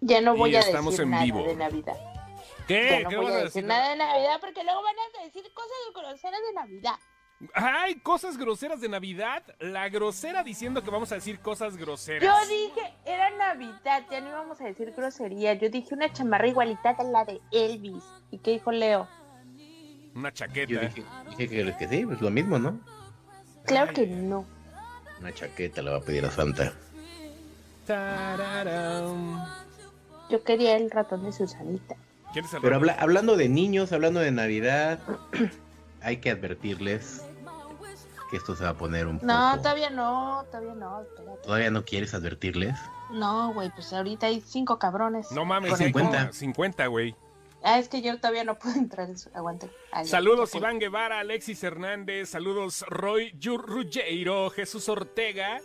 Ya 0.00 0.20
no 0.20 0.36
voy 0.36 0.50
Y 0.52 0.56
a 0.56 0.60
estamos 0.60 0.92
decir 0.92 1.04
en 1.04 1.10
nada 1.10 1.24
vivo. 1.24 1.44
de 1.44 1.56
Navidad. 1.56 1.96
¿Qué? 2.66 2.88
Ya 2.90 3.00
no 3.02 3.08
¿Qué 3.08 3.16
voy 3.16 3.24
vas 3.26 3.34
a 3.34 3.36
a 3.36 3.42
decir 3.44 3.62
decir? 3.62 3.64
nada 3.68 3.90
de 3.90 3.96
Navidad 3.96 4.38
porque 4.40 4.64
luego 4.64 4.82
van 4.82 4.94
a 5.20 5.24
decir 5.24 5.42
cosas 5.54 5.76
groseras 5.94 6.40
de 6.48 6.52
Navidad. 6.54 6.94
Ay, 7.54 7.96
cosas 7.96 8.36
groseras 8.36 8.80
de 8.80 8.88
Navidad. 8.88 9.42
La 9.58 9.88
grosera 9.88 10.42
diciendo 10.44 10.82
que 10.82 10.90
vamos 10.90 11.10
a 11.12 11.16
decir 11.16 11.40
cosas 11.40 11.76
groseras. 11.76 12.22
Yo 12.22 12.48
dije, 12.48 12.94
era 13.04 13.30
Navidad, 13.30 14.04
ya 14.10 14.20
no 14.20 14.28
íbamos 14.28 14.60
a 14.60 14.64
decir 14.64 14.92
grosería. 14.92 15.54
Yo 15.54 15.68
dije 15.68 15.94
una 15.94 16.12
chamarra 16.12 16.46
igualita 16.46 16.90
a 16.90 17.02
la 17.02 17.24
de 17.24 17.40
Elvis. 17.50 18.04
¿Y 18.30 18.38
qué 18.38 18.52
dijo 18.52 18.70
Leo? 18.70 19.08
Una 20.14 20.32
chaqueta. 20.32 20.72
Yo 20.72 20.80
dije, 20.80 21.04
dije 21.30 21.48
que, 21.48 21.76
que 21.76 21.88
sí, 21.88 22.06
pues 22.06 22.20
lo 22.20 22.30
mismo, 22.30 22.58
¿no? 22.58 22.78
Claro 23.66 23.92
que 23.92 24.06
no. 24.06 24.46
Una 25.22 25.32
chaqueta 25.32 25.80
le 25.82 25.90
va 25.90 25.98
a 25.98 26.00
pedir 26.00 26.24
a 26.26 26.30
Santa. 26.32 26.72
Yo 30.28 30.42
quería 30.44 30.76
el 30.76 30.90
ratón 30.90 31.24
de 31.24 31.32
Susanita. 31.32 31.94
¿Quieres 32.32 32.50
Pero 32.60 32.76
habla- 32.76 32.96
hablando 32.98 33.36
de 33.36 33.48
niños, 33.48 33.92
hablando 33.92 34.18
de 34.20 34.30
Navidad, 34.32 34.98
hay 36.02 36.16
que 36.16 36.30
advertirles 36.30 37.22
que 38.30 38.38
esto 38.38 38.56
se 38.56 38.64
va 38.64 38.70
a 38.70 38.74
poner 38.74 39.06
un 39.06 39.20
No, 39.22 39.50
poco. 39.50 39.62
todavía 39.62 39.90
no, 39.90 40.44
todavía 40.50 40.74
no. 40.74 41.02
espérate. 41.02 41.42
¿Todavía 41.44 41.70
no 41.70 41.84
quieres 41.84 42.14
advertirles? 42.14 42.74
No, 43.12 43.52
güey, 43.52 43.70
pues 43.70 43.92
ahorita 43.92 44.26
hay 44.26 44.40
cinco 44.40 44.78
cabrones. 44.78 45.30
No 45.32 45.44
mames, 45.44 45.78
hay 45.78 45.92
como 45.92 46.06
50. 46.10 46.32
50, 46.32 46.86
güey. 46.86 47.14
Ah, 47.64 47.78
es 47.78 47.88
que 47.88 48.02
yo 48.02 48.16
todavía 48.18 48.44
no 48.44 48.58
puedo 48.58 48.74
entrar 48.76 49.08
en 49.08 49.18
su... 49.18 49.30
Aguante. 49.34 49.70
Ah, 49.92 50.04
Saludos 50.04 50.52
ya. 50.52 50.58
Iván 50.58 50.78
Guevara, 50.78 51.20
Alexis 51.20 51.62
Hernández, 51.62 52.30
saludos 52.30 52.84
Roy 52.88 53.32
Ruggiero, 53.40 54.50
Jesús 54.50 54.88
Ortega. 54.88 55.60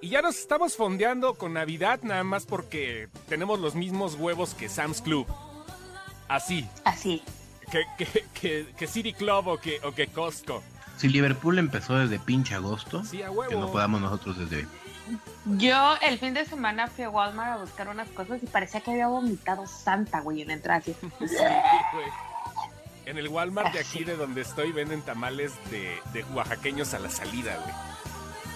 Y 0.00 0.10
ya 0.10 0.22
nos 0.22 0.38
estamos 0.38 0.76
fondeando 0.76 1.34
con 1.34 1.54
Navidad 1.54 2.00
nada 2.02 2.24
más 2.24 2.44
porque 2.46 3.08
tenemos 3.28 3.58
los 3.58 3.74
mismos 3.74 4.14
huevos 4.16 4.54
que 4.54 4.68
Sam's 4.68 5.00
Club. 5.00 5.26
Así, 6.28 6.68
Así. 6.84 7.22
que, 7.70 7.84
que, 7.98 8.24
que, 8.34 8.66
que 8.76 8.86
City 8.86 9.12
Club 9.12 9.46
o 9.48 9.58
que, 9.58 9.80
o 9.84 9.92
que 9.92 10.06
Costco. 10.08 10.62
Si 10.96 11.08
Liverpool 11.08 11.58
empezó 11.58 11.96
desde 11.98 12.18
pinche 12.18 12.54
agosto, 12.54 13.02
Sí, 13.04 13.22
a 13.22 13.30
que 13.48 13.56
no 13.56 13.70
podamos 13.72 14.00
nosotros 14.00 14.38
desde... 14.38 14.66
Yo 15.58 15.96
el 16.00 16.18
fin 16.18 16.32
de 16.34 16.44
semana 16.46 16.86
fui 16.88 17.04
a 17.04 17.10
Walmart 17.10 17.52
a 17.52 17.56
buscar 17.58 17.88
unas 17.88 18.08
cosas 18.08 18.42
y 18.42 18.46
parecía 18.46 18.80
que 18.80 18.92
había 18.92 19.08
vomitado 19.08 19.66
Santa, 19.66 20.20
güey, 20.20 20.42
en 20.42 20.48
la 20.48 20.54
entrada. 20.54 20.78
así. 20.80 20.94
Sí. 21.20 21.36
En 23.06 23.18
el 23.18 23.28
Walmart 23.28 23.72
de 23.74 23.80
aquí 23.80 24.02
de 24.02 24.16
donde 24.16 24.40
estoy 24.40 24.72
venden 24.72 25.02
tamales 25.02 25.52
de, 25.70 25.98
de 26.14 26.24
oaxaqueños 26.32 26.94
a 26.94 26.98
la 26.98 27.10
salida, 27.10 27.54
güey. 27.56 27.74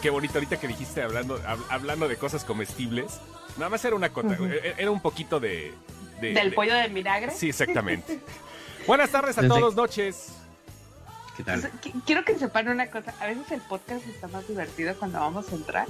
Qué 0.01 0.09
bonito 0.09 0.35
ahorita 0.35 0.59
que 0.59 0.69
dijiste 0.69 1.03
hablando, 1.03 1.39
hab- 1.43 1.65
hablando 1.69 2.09
de 2.09 2.17
cosas 2.17 2.45
comestibles. 2.45 3.21
Nada 3.59 3.69
más 3.69 3.85
era 3.85 3.95
una 3.95 4.09
cota, 4.11 4.37
güey. 4.37 4.53
E- 4.53 4.75
Era 4.79 4.91
un 4.91 5.01
poquito 5.03 5.39
de... 5.39 5.75
de- 6.23 6.33
Del 6.33 6.51
de- 6.51 6.57
pollo 6.57 6.73
de 6.75 6.89
vinagre. 6.89 7.33
Sí, 7.33 7.51
exactamente. 7.51 8.21
Buenas 8.87 9.11
tardes 9.11 9.37
a 9.37 9.43
Desde- 9.43 9.55
todos, 9.55 9.75
noches. 9.77 10.29
¿Qué 11.37 11.45
tal? 11.45 11.61
Pues, 11.61 11.73
qui- 11.83 12.03
Quiero 12.07 12.25
que 12.25 12.39
sepan 12.39 12.69
una 12.69 12.87
cosa. 12.91 13.13
A 13.21 13.27
veces 13.27 13.51
el 13.53 13.61
podcast 13.61 14.07
está 14.07 14.29
más 14.29 14.49
divertido 14.49 14.95
cuando 14.99 15.21
vamos 15.21 15.53
a 15.53 15.57
entrar. 15.57 15.87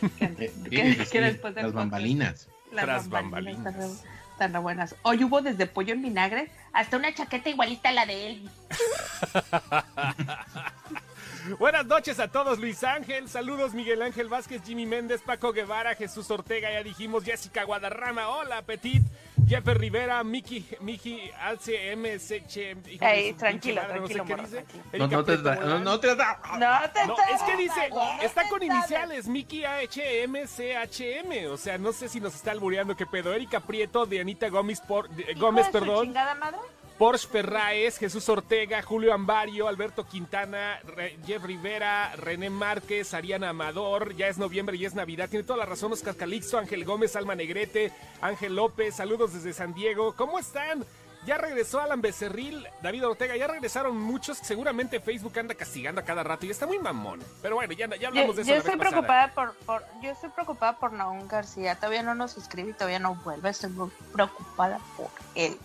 Que, 0.00 0.24
Eh, 0.24 0.34
que- 0.36 0.48
tienes 0.70 0.70
que 0.70 0.70
que 0.70 0.82
decir, 0.98 1.22
después 1.22 1.54
del 1.54 1.64
las 1.64 1.72
bambalinas. 1.72 2.48
Las 2.72 2.84
Tras 2.84 3.08
bambalinas 3.08 3.64
bambalinas. 3.64 4.02
re- 4.04 4.10
están 4.32 4.52
re 4.52 4.58
buenas. 4.60 4.94
Hoy 5.02 5.24
hubo 5.24 5.40
desde 5.42 5.66
pollo 5.66 5.94
en 5.94 6.02
vinagre 6.02 6.50
hasta 6.72 6.96
una 6.96 7.12
chaqueta 7.14 7.48
igualita 7.50 7.88
a 7.88 7.92
la 7.92 8.06
de 8.06 8.26
él. 8.28 8.50
Buenas 11.56 11.86
noches 11.86 12.20
a 12.20 12.28
todos, 12.28 12.58
Luis 12.58 12.82
Ángel. 12.84 13.28
Saludos, 13.28 13.72
Miguel 13.72 14.02
Ángel 14.02 14.28
Vázquez, 14.28 14.62
Jimmy 14.64 14.86
Méndez, 14.86 15.22
Paco 15.22 15.52
Guevara, 15.52 15.94
Jesús 15.94 16.30
Ortega, 16.30 16.70
ya 16.70 16.82
dijimos, 16.82 17.24
Jessica 17.24 17.64
Guadarrama, 17.64 18.28
hola, 18.28 18.62
Petit, 18.62 19.02
Jeffer 19.46 19.78
Rivera, 19.78 20.22
Miki, 20.24 20.66
Miki, 20.80 21.30
Alce, 21.40 21.92
M, 21.92 22.18
Seche. 22.18 22.76
hijo 22.90 23.04
de 23.04 23.12
Ey, 23.12 23.32
tranquilo, 23.34 23.80
tranquilo, 23.86 24.24
no 24.24 24.46
sé 24.46 24.64
qué. 24.92 24.98
No, 24.98 25.08
te 25.24 25.36
no, 25.38 25.78
no 25.78 26.00
te 26.00 26.14
da. 26.14 26.40
No, 26.58 27.16
es 27.34 27.42
que 27.42 27.56
dice, 27.56 27.90
está 28.22 28.48
con 28.48 28.62
iniciales, 28.62 29.26
Miki 29.26 29.64
AHM, 29.64 30.46
CHM. 30.46 31.50
O 31.50 31.56
sea, 31.56 31.78
no 31.78 31.92
sé 31.92 32.08
si 32.08 32.20
nos 32.20 32.34
está 32.34 32.50
albureando 32.50 32.96
qué 32.96 33.06
pedo. 33.06 33.32
Erika 33.32 33.60
Prieto, 33.60 34.06
de 34.06 34.20
Anita 34.20 34.48
Gómez, 34.48 34.80
por, 34.80 35.08
Gómez, 35.36 35.68
perdón. 35.68 36.06
chingada 36.06 36.34
madre? 36.34 36.58
Porsche 36.98 37.28
Ferraes, 37.28 37.96
Jesús 37.96 38.28
Ortega, 38.28 38.82
Julio 38.82 39.14
Ambario, 39.14 39.68
Alberto 39.68 40.04
Quintana, 40.04 40.80
Re- 40.84 41.16
Jeff 41.24 41.44
Rivera, 41.44 42.16
René 42.16 42.50
Márquez, 42.50 43.14
Ariana 43.14 43.50
Amador, 43.50 44.16
ya 44.16 44.26
es 44.26 44.36
noviembre 44.36 44.76
y 44.76 44.84
es 44.84 44.94
Navidad, 44.94 45.28
tiene 45.28 45.44
toda 45.44 45.60
la 45.60 45.66
razón 45.66 45.92
Oscar 45.92 46.16
Calixto, 46.16 46.58
Ángel 46.58 46.84
Gómez, 46.84 47.14
Alma 47.14 47.36
Negrete, 47.36 47.92
Ángel 48.20 48.56
López, 48.56 48.96
saludos 48.96 49.32
desde 49.32 49.52
San 49.52 49.74
Diego, 49.74 50.16
¿cómo 50.16 50.40
están? 50.40 50.84
Ya 51.26 51.36
regresó 51.36 51.80
Alan 51.80 52.00
Becerril, 52.00 52.66
David 52.82 53.06
Ortega, 53.06 53.36
ya 53.36 53.46
regresaron 53.46 54.00
muchos, 54.00 54.38
seguramente 54.38 54.98
Facebook 54.98 55.38
anda 55.38 55.54
castigando 55.54 56.00
a 56.00 56.04
cada 56.04 56.22
rato 56.22 56.46
y 56.46 56.50
está 56.50 56.66
muy 56.66 56.78
mamón. 56.78 57.20
Pero 57.42 57.56
bueno, 57.56 57.72
ya, 57.74 57.86
ya 57.96 58.08
hablamos 58.08 58.36
Yo, 58.36 58.36
de 58.36 58.42
eso 58.42 58.48
yo 58.50 58.54
la 58.54 58.58
estoy 58.60 58.76
vez 58.76 58.88
preocupada 58.88 59.34
por, 59.34 59.54
por, 59.66 59.84
yo 60.00 60.10
estoy 60.10 60.30
preocupada 60.30 60.78
por 60.78 60.92
Naún 60.92 61.26
García. 61.28 61.74
Todavía 61.74 62.02
no 62.02 62.14
nos 62.14 62.36
escribe 62.36 62.70
y 62.70 62.72
todavía 62.72 63.00
no 63.00 63.16
vuelve. 63.16 63.50
Estoy 63.50 63.70
muy 63.70 63.90
preocupada 64.12 64.78
por 64.96 65.10
él. 65.34 65.58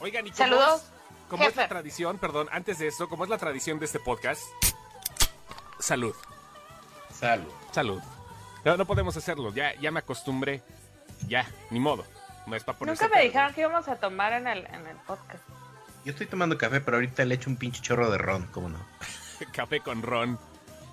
Oigan, 0.00 0.26
y 0.26 0.30
como 0.30 0.36
Saludos, 0.38 0.82
es- 0.82 0.90
como 1.28 1.44
es 1.44 1.56
la 1.56 1.68
tradición, 1.68 2.18
perdón, 2.18 2.48
antes 2.52 2.78
de 2.78 2.86
eso, 2.88 3.08
como 3.08 3.24
es 3.24 3.30
la 3.30 3.38
tradición 3.38 3.78
de 3.78 3.86
este 3.86 3.98
podcast, 3.98 4.42
salud. 5.78 6.14
Salud. 7.12 7.52
Salud. 7.72 8.00
No, 8.64 8.76
no 8.76 8.86
podemos 8.86 9.16
hacerlo, 9.16 9.52
ya, 9.52 9.74
ya 9.80 9.90
me 9.90 10.00
acostumbré. 10.00 10.62
Ya, 11.26 11.46
ni 11.70 11.80
modo. 11.80 12.04
No 12.46 12.54
es 12.56 12.62
para 12.64 12.78
ponerse 12.78 13.02
Nunca 13.04 13.16
me 13.16 13.22
dijeron 13.24 13.52
que 13.52 13.60
íbamos 13.62 13.88
a 13.88 13.96
tomar 13.96 14.32
en 14.32 14.46
el, 14.46 14.64
en 14.66 14.86
el 14.86 14.96
podcast. 14.98 15.42
Yo 16.04 16.12
estoy 16.12 16.26
tomando 16.26 16.56
café, 16.56 16.80
pero 16.80 16.96
ahorita 16.96 17.24
le 17.24 17.34
echo 17.34 17.50
un 17.50 17.56
pinche 17.56 17.82
chorro 17.82 18.10
de 18.10 18.18
ron, 18.18 18.46
¿cómo 18.52 18.68
no? 18.68 18.78
Café 19.52 19.80
con 19.80 20.02
ron. 20.02 20.38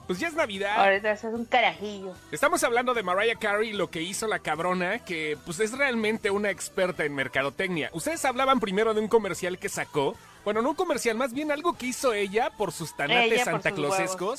Pues 0.08 0.20
ya 0.20 0.28
es 0.28 0.36
Navidad. 0.36 0.76
Ahorita 0.78 1.12
es 1.12 1.24
un 1.24 1.46
carajillo. 1.46 2.14
Estamos 2.32 2.64
hablando 2.64 2.94
de 2.94 3.02
Mariah 3.02 3.38
Carey, 3.40 3.74
lo 3.74 3.90
que 3.90 4.02
hizo 4.02 4.28
la 4.28 4.40
cabrona, 4.40 5.00
que 5.00 5.38
pues 5.46 5.60
es 5.60 5.76
realmente 5.76 6.30
una 6.30 6.52
experta 6.52 7.06
en 7.06 7.16
mercadotecnia. 7.16 7.90
Ustedes 7.94 8.24
hablaban 8.26 8.60
primero 8.60 8.94
de 8.94 9.02
un 9.02 9.08
comercial 9.08 9.58
que 9.58 9.70
sacó. 9.70 10.16
Bueno, 10.44 10.62
no 10.62 10.70
un 10.72 10.76
comercial, 10.76 11.18
más 11.18 11.34
bien 11.34 11.52
algo 11.52 11.76
que 11.76 11.88
hizo 11.88 12.14
ella 12.14 12.52
por 12.52 12.72
sus 12.72 12.96
tanates 12.96 13.42
Ella 13.48 13.60
por 13.60 14.38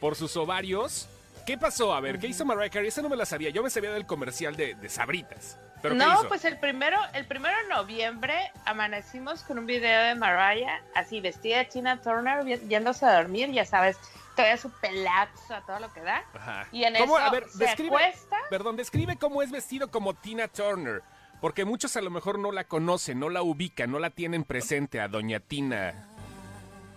por 0.00 0.16
sus 0.16 0.36
ovarios. 0.36 1.08
¿Qué 1.44 1.58
pasó? 1.58 1.94
A 1.94 2.00
ver, 2.00 2.18
¿qué 2.18 2.26
hizo 2.26 2.44
Mariah 2.44 2.70
Carey? 2.70 2.88
Esa 2.88 3.02
no 3.02 3.08
me 3.08 3.16
la 3.16 3.26
sabía. 3.26 3.50
Yo 3.50 3.62
me 3.62 3.70
sabía 3.70 3.90
del 3.90 4.06
comercial 4.06 4.56
de, 4.56 4.74
de 4.74 4.88
Sabritas. 4.88 5.58
¿Pero 5.82 5.94
no, 5.94 6.12
hizo? 6.12 6.28
pues 6.28 6.44
el 6.44 6.58
primero, 6.58 6.98
el 7.14 7.26
primero 7.26 7.56
de 7.62 7.74
noviembre 7.74 8.34
amanecimos 8.64 9.42
con 9.42 9.58
un 9.58 9.66
video 9.66 10.02
de 10.02 10.14
Mariah, 10.14 10.82
así 10.94 11.20
vestida 11.20 11.58
de 11.58 11.64
Tina 11.66 12.00
Turner, 12.00 12.44
yéndose 12.68 13.06
a 13.06 13.14
dormir, 13.14 13.50
ya 13.52 13.64
sabes, 13.64 13.96
todavía 14.38 14.56
su 14.56 14.70
pelazo 14.70 15.52
a 15.54 15.60
todo 15.66 15.80
lo 15.80 15.92
que 15.92 16.00
da. 16.00 16.24
Ajá. 16.32 16.68
Y 16.70 16.84
en 16.84 16.94
eso 16.94 17.16
A 17.16 17.30
ver, 17.30 17.48
se 17.48 17.58
describe, 17.58 17.96
acuesta. 17.96 18.36
perdón, 18.48 18.76
describe 18.76 19.16
cómo 19.16 19.42
es 19.42 19.50
vestido 19.50 19.90
como 19.90 20.14
Tina 20.14 20.46
Turner. 20.46 21.02
Porque 21.40 21.64
muchos 21.64 21.96
a 21.96 22.00
lo 22.00 22.10
mejor 22.10 22.38
no 22.38 22.52
la 22.52 22.64
conocen, 22.64 23.18
no 23.18 23.30
la 23.30 23.42
ubican, 23.42 23.90
no 23.90 23.98
la 23.98 24.10
tienen 24.10 24.44
presente 24.44 25.00
a 25.00 25.08
Doña 25.08 25.40
Tina, 25.40 26.08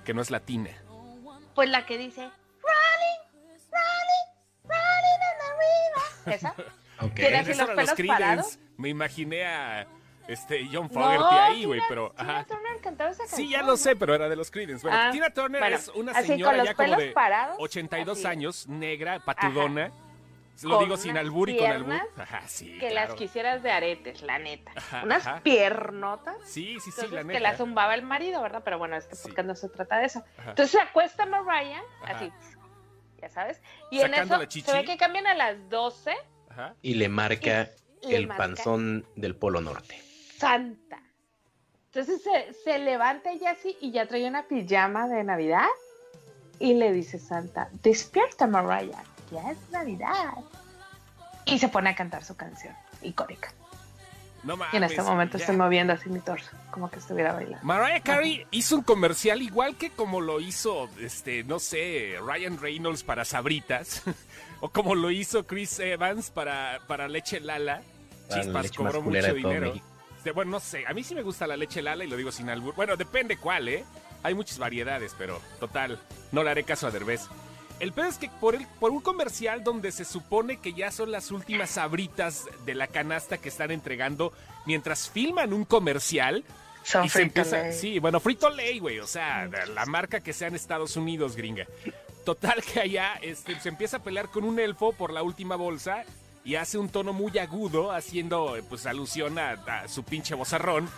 que 0.05 0.13
no 0.13 0.21
es 0.21 0.29
latina. 0.29 0.69
Pues 1.55 1.69
la 1.69 1.85
que 1.85 1.97
dice, 1.97 2.21
rolling, 2.21 3.49
rolling, 3.71 4.27
rolling 4.63 5.21
in 5.25 5.37
the 5.39 6.31
river. 6.31 6.35
¿Esa? 6.35 6.55
Ok. 7.03 7.15
Tiene 7.15 7.37
así 7.39 7.53
los 7.55 7.67
pelos 7.69 7.93
Creedence. 7.93 8.07
parados. 8.23 8.59
Me 8.77 8.89
imaginé 8.89 9.43
a 9.47 9.87
este 10.27 10.69
John 10.71 10.87
Fogerty 10.87 11.17
No, 11.17 11.29
ahí, 11.31 11.65
güey, 11.65 11.81
pero 11.89 12.13
Tina 12.15 12.31
ajá. 12.31 12.45
Esa 12.81 13.27
Sí, 13.27 13.47
ya 13.49 13.57
canción, 13.59 13.65
lo 13.67 13.77
sé, 13.77 13.95
pero 13.95 14.15
era 14.15 14.27
de 14.29 14.35
los 14.35 14.51
Creedence. 14.51 14.81
Bueno, 14.87 14.97
Ah, 15.01 15.09
Tina 15.11 15.29
Turner 15.31 15.61
bueno, 15.61 15.75
es 15.77 15.87
una 15.89 16.13
señora 16.21 16.63
ya 16.63 16.73
como 16.73 16.95
de 16.95 17.11
parados, 17.11 17.55
82 17.59 18.17
así. 18.17 18.27
años, 18.27 18.67
negra, 18.67 19.19
patudona. 19.23 19.91
Lo 20.63 20.77
digo 20.79 20.95
sin 20.95 21.17
albur 21.17 21.49
y 21.49 21.57
con 21.57 21.71
albur. 21.71 21.95
Ajá, 22.17 22.43
sí, 22.47 22.73
Que 22.77 22.89
claro. 22.89 23.09
las 23.09 23.17
quisieras 23.17 23.63
de 23.63 23.71
aretes, 23.71 24.21
la 24.21 24.37
neta. 24.37 24.71
Ajá, 24.75 25.01
Unas 25.03 25.25
ajá. 25.25 25.39
piernotas. 25.41 26.35
Sí, 26.45 26.77
sí, 26.83 26.91
sí, 26.91 27.07
la 27.09 27.19
que 27.19 27.23
neta. 27.23 27.39
la 27.39 27.57
zumbaba 27.57 27.95
el 27.95 28.03
marido, 28.03 28.41
¿verdad? 28.43 28.61
Pero 28.63 28.77
bueno, 28.77 28.95
este 28.95 29.15
Sí. 29.15 29.23
podcast 29.29 29.47
no 29.47 29.55
se 29.55 29.69
trata 29.69 29.97
de 29.97 30.05
eso. 30.05 30.23
Ajá. 30.37 30.49
Entonces 30.51 30.71
se 30.71 30.79
acuesta 30.79 31.25
Mariah, 31.25 31.81
Ajá. 32.03 32.15
así, 32.15 32.31
ya 33.19 33.29
sabes. 33.29 33.59
Y 33.89 34.01
en 34.01 34.11
Sacando 34.11 34.35
eso 34.35 34.41
la 34.43 34.47
chichi. 34.47 34.69
se 34.69 34.77
ve 34.77 34.85
que 34.85 34.97
cambian 34.97 35.25
a 35.25 35.33
las 35.33 35.67
12, 35.69 36.13
Ajá. 36.49 36.75
Y 36.83 36.93
le 36.95 37.09
marca 37.09 37.69
el 38.03 38.27
marca 38.27 38.43
panzón 38.43 39.07
del 39.15 39.35
Polo 39.35 39.61
Norte. 39.61 39.99
Santa. 40.37 41.01
Entonces 41.93 42.21
se, 42.23 42.53
se 42.63 42.79
levanta 42.79 43.31
ella 43.31 43.51
así 43.51 43.75
y 43.81 43.91
ya 43.91 44.07
trae 44.07 44.25
una 44.27 44.43
pijama 44.43 45.09
de 45.09 45.25
Navidad 45.25 45.67
y 46.57 46.75
le 46.75 46.93
dice 46.93 47.19
Santa, 47.19 47.69
despierta 47.83 48.47
Mariah, 48.47 49.03
ya 49.29 49.51
es 49.51 49.57
Navidad. 49.71 50.35
Y 51.45 51.59
se 51.59 51.67
pone 51.67 51.89
a 51.89 51.95
cantar 51.95 52.23
su 52.23 52.37
canción 52.37 52.73
icónica. 53.01 53.51
No 54.43 54.55
mames. 54.55 54.73
Y 54.73 54.77
en 54.77 54.83
este 54.83 55.01
momento 55.01 55.37
ya. 55.37 55.43
estoy 55.43 55.57
moviendo 55.57 55.91
así 55.91 56.09
mi 56.09 56.19
torso, 56.19 56.49
como 56.69 56.89
que 56.89 56.99
estuviera 56.99 57.33
bailando. 57.33 57.65
Mariah 57.65 58.01
Carey 58.01 58.45
hizo 58.51 58.77
un 58.77 58.83
comercial 58.83 59.41
igual 59.41 59.75
que 59.75 59.89
como 59.89 60.21
lo 60.21 60.39
hizo, 60.39 60.87
este, 60.99 61.43
no 61.43 61.59
sé, 61.59 62.15
Ryan 62.25 62.57
Reynolds 62.57 63.03
para 63.03 63.25
Sabritas, 63.25 64.03
o 64.61 64.69
como 64.69 64.95
lo 64.95 65.11
hizo 65.11 65.45
Chris 65.45 65.77
Evans 65.79 66.31
para, 66.31 66.79
para 66.87 67.09
Leche 67.09 67.41
Lala. 67.41 67.81
Para 68.29 68.37
la 68.37 68.43
Chispas 68.43 68.63
leche 68.63 68.77
cobró 68.77 69.01
mucho 69.01 69.33
dinero. 69.33 69.67
México. 69.67 69.90
Bueno, 70.33 70.51
no 70.51 70.59
sé, 70.59 70.85
a 70.87 70.93
mí 70.93 71.03
sí 71.03 71.15
me 71.15 71.23
gusta 71.23 71.47
la 71.47 71.57
leche 71.57 71.81
Lala 71.81 72.03
y 72.03 72.07
lo 72.07 72.17
digo 72.17 72.31
sin 72.31 72.49
albur. 72.49 72.75
Bueno, 72.75 72.95
depende 72.95 73.37
cuál, 73.37 73.67
¿eh? 73.67 73.83
Hay 74.23 74.35
muchas 74.35 74.59
variedades, 74.59 75.15
pero 75.17 75.41
total, 75.59 75.99
no 76.31 76.43
le 76.43 76.51
haré 76.51 76.63
caso 76.63 76.87
a 76.87 76.91
Derbez. 76.91 77.21
El 77.79 77.93
peor 77.93 78.07
es 78.07 78.19
que 78.19 78.29
por, 78.29 78.53
el, 78.53 78.67
por 78.79 78.91
un 78.91 79.01
comercial 79.01 79.63
donde 79.63 79.91
se 79.91 80.05
supone 80.05 80.57
que 80.57 80.73
ya 80.73 80.91
son 80.91 81.11
las 81.11 81.31
últimas 81.31 81.71
sabritas 81.71 82.45
de 82.63 82.75
la 82.75 82.85
canasta 82.85 83.39
que 83.39 83.49
están 83.49 83.71
entregando 83.71 84.31
mientras 84.67 85.09
filman 85.09 85.51
un 85.53 85.65
comercial, 85.65 86.43
Son 86.83 87.03
y 87.03 87.09
se 87.09 87.23
empieza, 87.23 87.57
Frito-Lay. 87.57 87.73
sí, 87.73 87.97
bueno, 87.97 88.19
Frito 88.19 88.51
Lay, 88.51 88.77
güey, 88.77 88.99
o 88.99 89.07
sea, 89.07 89.47
la 89.47 89.85
marca 89.87 90.19
que 90.19 90.33
sea 90.33 90.47
en 90.49 90.55
Estados 90.55 90.95
Unidos, 90.95 91.35
gringa. 91.35 91.65
Total 92.23 92.61
que 92.61 92.81
allá 92.81 93.15
este, 93.23 93.59
se 93.59 93.69
empieza 93.69 93.97
a 93.97 94.03
pelear 94.03 94.29
con 94.29 94.43
un 94.43 94.59
elfo 94.59 94.93
por 94.93 95.11
la 95.11 95.23
última 95.23 95.55
bolsa 95.55 96.03
y 96.43 96.55
hace 96.55 96.77
un 96.77 96.89
tono 96.89 97.13
muy 97.13 97.37
agudo, 97.37 97.91
haciendo 97.91 98.55
eh, 98.57 98.63
pues 98.67 98.85
alusión 98.85 99.37
a, 99.39 99.51
a 99.51 99.87
su 99.87 100.03
pinche 100.03 100.35
bozarrón. 100.35 100.89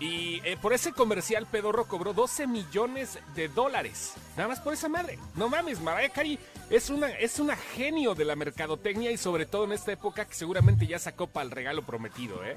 Y 0.00 0.40
eh, 0.46 0.56
por 0.60 0.72
ese 0.72 0.92
comercial 0.92 1.46
pedorro 1.46 1.86
cobró 1.86 2.14
12 2.14 2.46
millones 2.46 3.18
de 3.34 3.48
dólares. 3.48 4.14
Nada 4.34 4.48
más 4.48 4.58
por 4.58 4.72
esa 4.72 4.88
madre. 4.88 5.18
No 5.34 5.50
mames, 5.50 5.78
Mariah 5.80 6.08
Carey 6.08 6.38
es 6.70 6.88
una, 6.88 7.10
es 7.10 7.38
una 7.38 7.54
genio 7.54 8.14
de 8.14 8.24
la 8.24 8.34
mercadotecnia 8.34 9.10
y 9.10 9.18
sobre 9.18 9.44
todo 9.44 9.64
en 9.64 9.72
esta 9.72 9.92
época 9.92 10.24
que 10.24 10.32
seguramente 10.34 10.86
ya 10.86 10.98
sacó 10.98 11.26
para 11.26 11.44
el 11.44 11.50
regalo 11.50 11.82
prometido, 11.82 12.42
¿eh? 12.44 12.56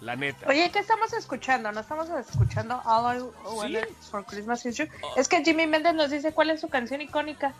La 0.00 0.14
neta. 0.14 0.46
Oye, 0.48 0.70
¿qué 0.70 0.78
estamos 0.78 1.12
escuchando? 1.14 1.72
¿No 1.72 1.80
estamos 1.80 2.08
escuchando 2.10 2.80
All 2.84 3.16
I 3.16 3.22
Want 3.44 3.76
for 4.10 4.24
Christmas 4.24 4.64
Is 4.64 4.76
You? 4.76 4.86
Es 5.16 5.26
que 5.28 5.42
Jimmy 5.42 5.66
Méndez 5.66 5.94
nos 5.94 6.10
dice 6.10 6.32
cuál 6.32 6.50
es 6.50 6.60
su 6.60 6.68
canción 6.68 7.00
icónica. 7.00 7.54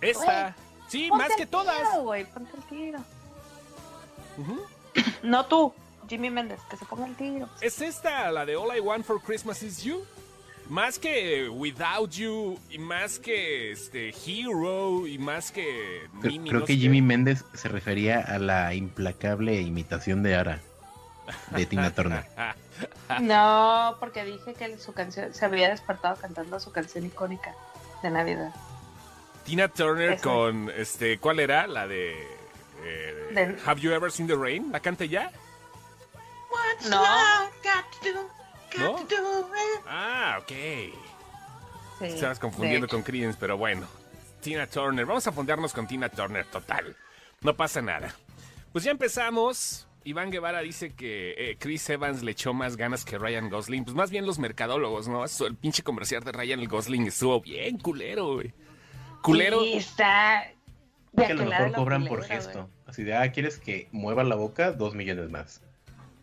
Esta. 0.00 0.54
Sí, 0.88 1.08
más 1.10 1.34
que 1.36 1.46
todas. 1.46 1.90
tiro, 1.90 2.02
güey, 2.02 2.26
ponte 2.26 2.50
el 2.54 2.62
tiro. 2.64 2.98
No 5.22 5.46
tú, 5.46 5.72
Jimmy 6.08 6.30
Méndez, 6.30 6.60
que 6.68 6.76
se 6.76 6.84
ponga 6.84 7.06
el 7.06 7.14
tiro. 7.16 7.48
Es 7.60 7.80
esta, 7.80 8.30
la 8.30 8.44
de 8.44 8.56
All 8.56 8.76
I 8.76 8.80
Want 8.80 9.04
for 9.04 9.20
Christmas 9.20 9.62
Is 9.62 9.82
You. 9.82 10.04
Más 10.68 10.98
que 10.98 11.48
Without 11.50 12.10
You, 12.12 12.58
y 12.70 12.78
más 12.78 13.18
que 13.18 13.70
este 13.72 14.14
Hero, 14.26 15.06
y 15.06 15.18
más 15.18 15.52
que 15.52 16.08
Creo, 16.20 16.32
Mimi, 16.32 16.48
creo 16.48 16.60
no 16.60 16.66
que. 16.66 16.76
Jimmy 16.76 17.02
Méndez 17.02 17.44
se 17.52 17.68
refería 17.68 18.20
a 18.20 18.38
la 18.38 18.72
implacable 18.72 19.60
imitación 19.60 20.22
de 20.22 20.36
Ara 20.36 20.60
de 21.50 21.66
Tina 21.66 21.90
Turner. 21.94 22.24
No, 23.20 23.96
porque 24.00 24.24
dije 24.24 24.54
que 24.54 24.78
su 24.78 24.92
canción 24.92 25.32
se 25.32 25.44
había 25.44 25.68
despertado 25.68 26.16
cantando 26.16 26.58
su 26.58 26.72
canción 26.72 27.06
icónica 27.06 27.54
de 28.02 28.10
Navidad. 28.10 28.52
Tina 29.44 29.68
Turner 29.68 30.14
Eso. 30.14 30.28
con, 30.28 30.70
este, 30.70 31.18
¿cuál 31.18 31.38
era? 31.38 31.68
La 31.68 31.86
de... 31.86 32.16
eh, 32.84 33.28
De- 33.32 33.56
Have 33.66 33.80
You 33.80 33.92
Ever 33.92 34.10
Seen 34.10 34.26
the 34.28 34.36
Rain? 34.36 34.70
¿La 34.72 34.80
canta 34.80 35.04
ya? 35.04 35.30
No. 36.88 37.02
¿No? 38.78 38.96
Ah, 39.86 40.38
ok. 40.42 40.48
Sí, 41.98 42.04
Estabas 42.06 42.38
confundiendo 42.38 42.88
con 42.88 43.02
Creedence, 43.02 43.36
pero 43.40 43.56
bueno. 43.56 43.86
Tina 44.40 44.66
Turner. 44.66 45.06
Vamos 45.06 45.26
a 45.26 45.32
fondearnos 45.32 45.72
con 45.72 45.86
Tina 45.86 46.08
Turner, 46.08 46.44
total. 46.46 46.96
No 47.40 47.54
pasa 47.56 47.80
nada. 47.82 48.14
Pues 48.72 48.84
ya 48.84 48.90
empezamos. 48.90 49.86
Iván 50.06 50.30
Guevara 50.30 50.60
dice 50.60 50.92
que 50.94 51.34
eh, 51.38 51.56
Chris 51.58 51.88
Evans 51.88 52.22
le 52.22 52.32
echó 52.32 52.52
más 52.52 52.76
ganas 52.76 53.04
que 53.06 53.16
Ryan 53.16 53.48
Gosling. 53.48 53.84
Pues 53.84 53.94
más 53.96 54.10
bien 54.10 54.26
los 54.26 54.38
mercadólogos, 54.38 55.08
¿no? 55.08 55.24
Eso, 55.24 55.46
el 55.46 55.56
pinche 55.56 55.82
comercial 55.82 56.22
de 56.24 56.32
Ryan 56.32 56.64
Gosling 56.66 57.06
estuvo 57.06 57.40
bien 57.40 57.78
culero, 57.78 58.34
güey. 58.34 58.52
Culero. 59.22 59.60
Sí, 59.60 59.74
está. 59.74 60.46
de 61.12 61.26
que 61.26 61.32
a 61.32 61.36
lo 61.36 61.44
mejor 61.46 61.72
cobran 61.72 62.06
por 62.06 62.24
gesto. 62.24 62.68
Así 62.94 63.02
de, 63.02 63.12
ah, 63.16 63.32
¿quieres 63.32 63.58
que 63.58 63.88
mueva 63.90 64.22
la 64.22 64.36
boca? 64.36 64.70
Dos 64.70 64.94
millones 64.94 65.28
más. 65.28 65.60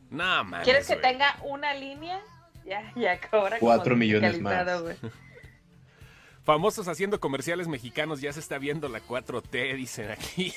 No, 0.09 0.45
mames, 0.45 0.63
¿Quieres 0.63 0.87
que 0.87 0.93
güey. 0.93 1.01
tenga 1.01 1.35
una 1.43 1.73
línea? 1.73 2.21
Ya, 2.63 2.93
ya 2.95 3.19
cobra. 3.29 3.59
Cuatro 3.59 3.97
millones 3.97 4.39
más. 4.39 4.81
güey. 4.81 4.95
Famosos 6.45 6.87
haciendo 6.87 7.19
comerciales 7.19 7.67
mexicanos, 7.67 8.21
ya 8.21 8.31
se 8.31 8.39
está 8.39 8.57
viendo 8.57 8.87
la 8.87 9.01
4T, 9.01 9.75
dicen 9.75 10.11
aquí. 10.11 10.53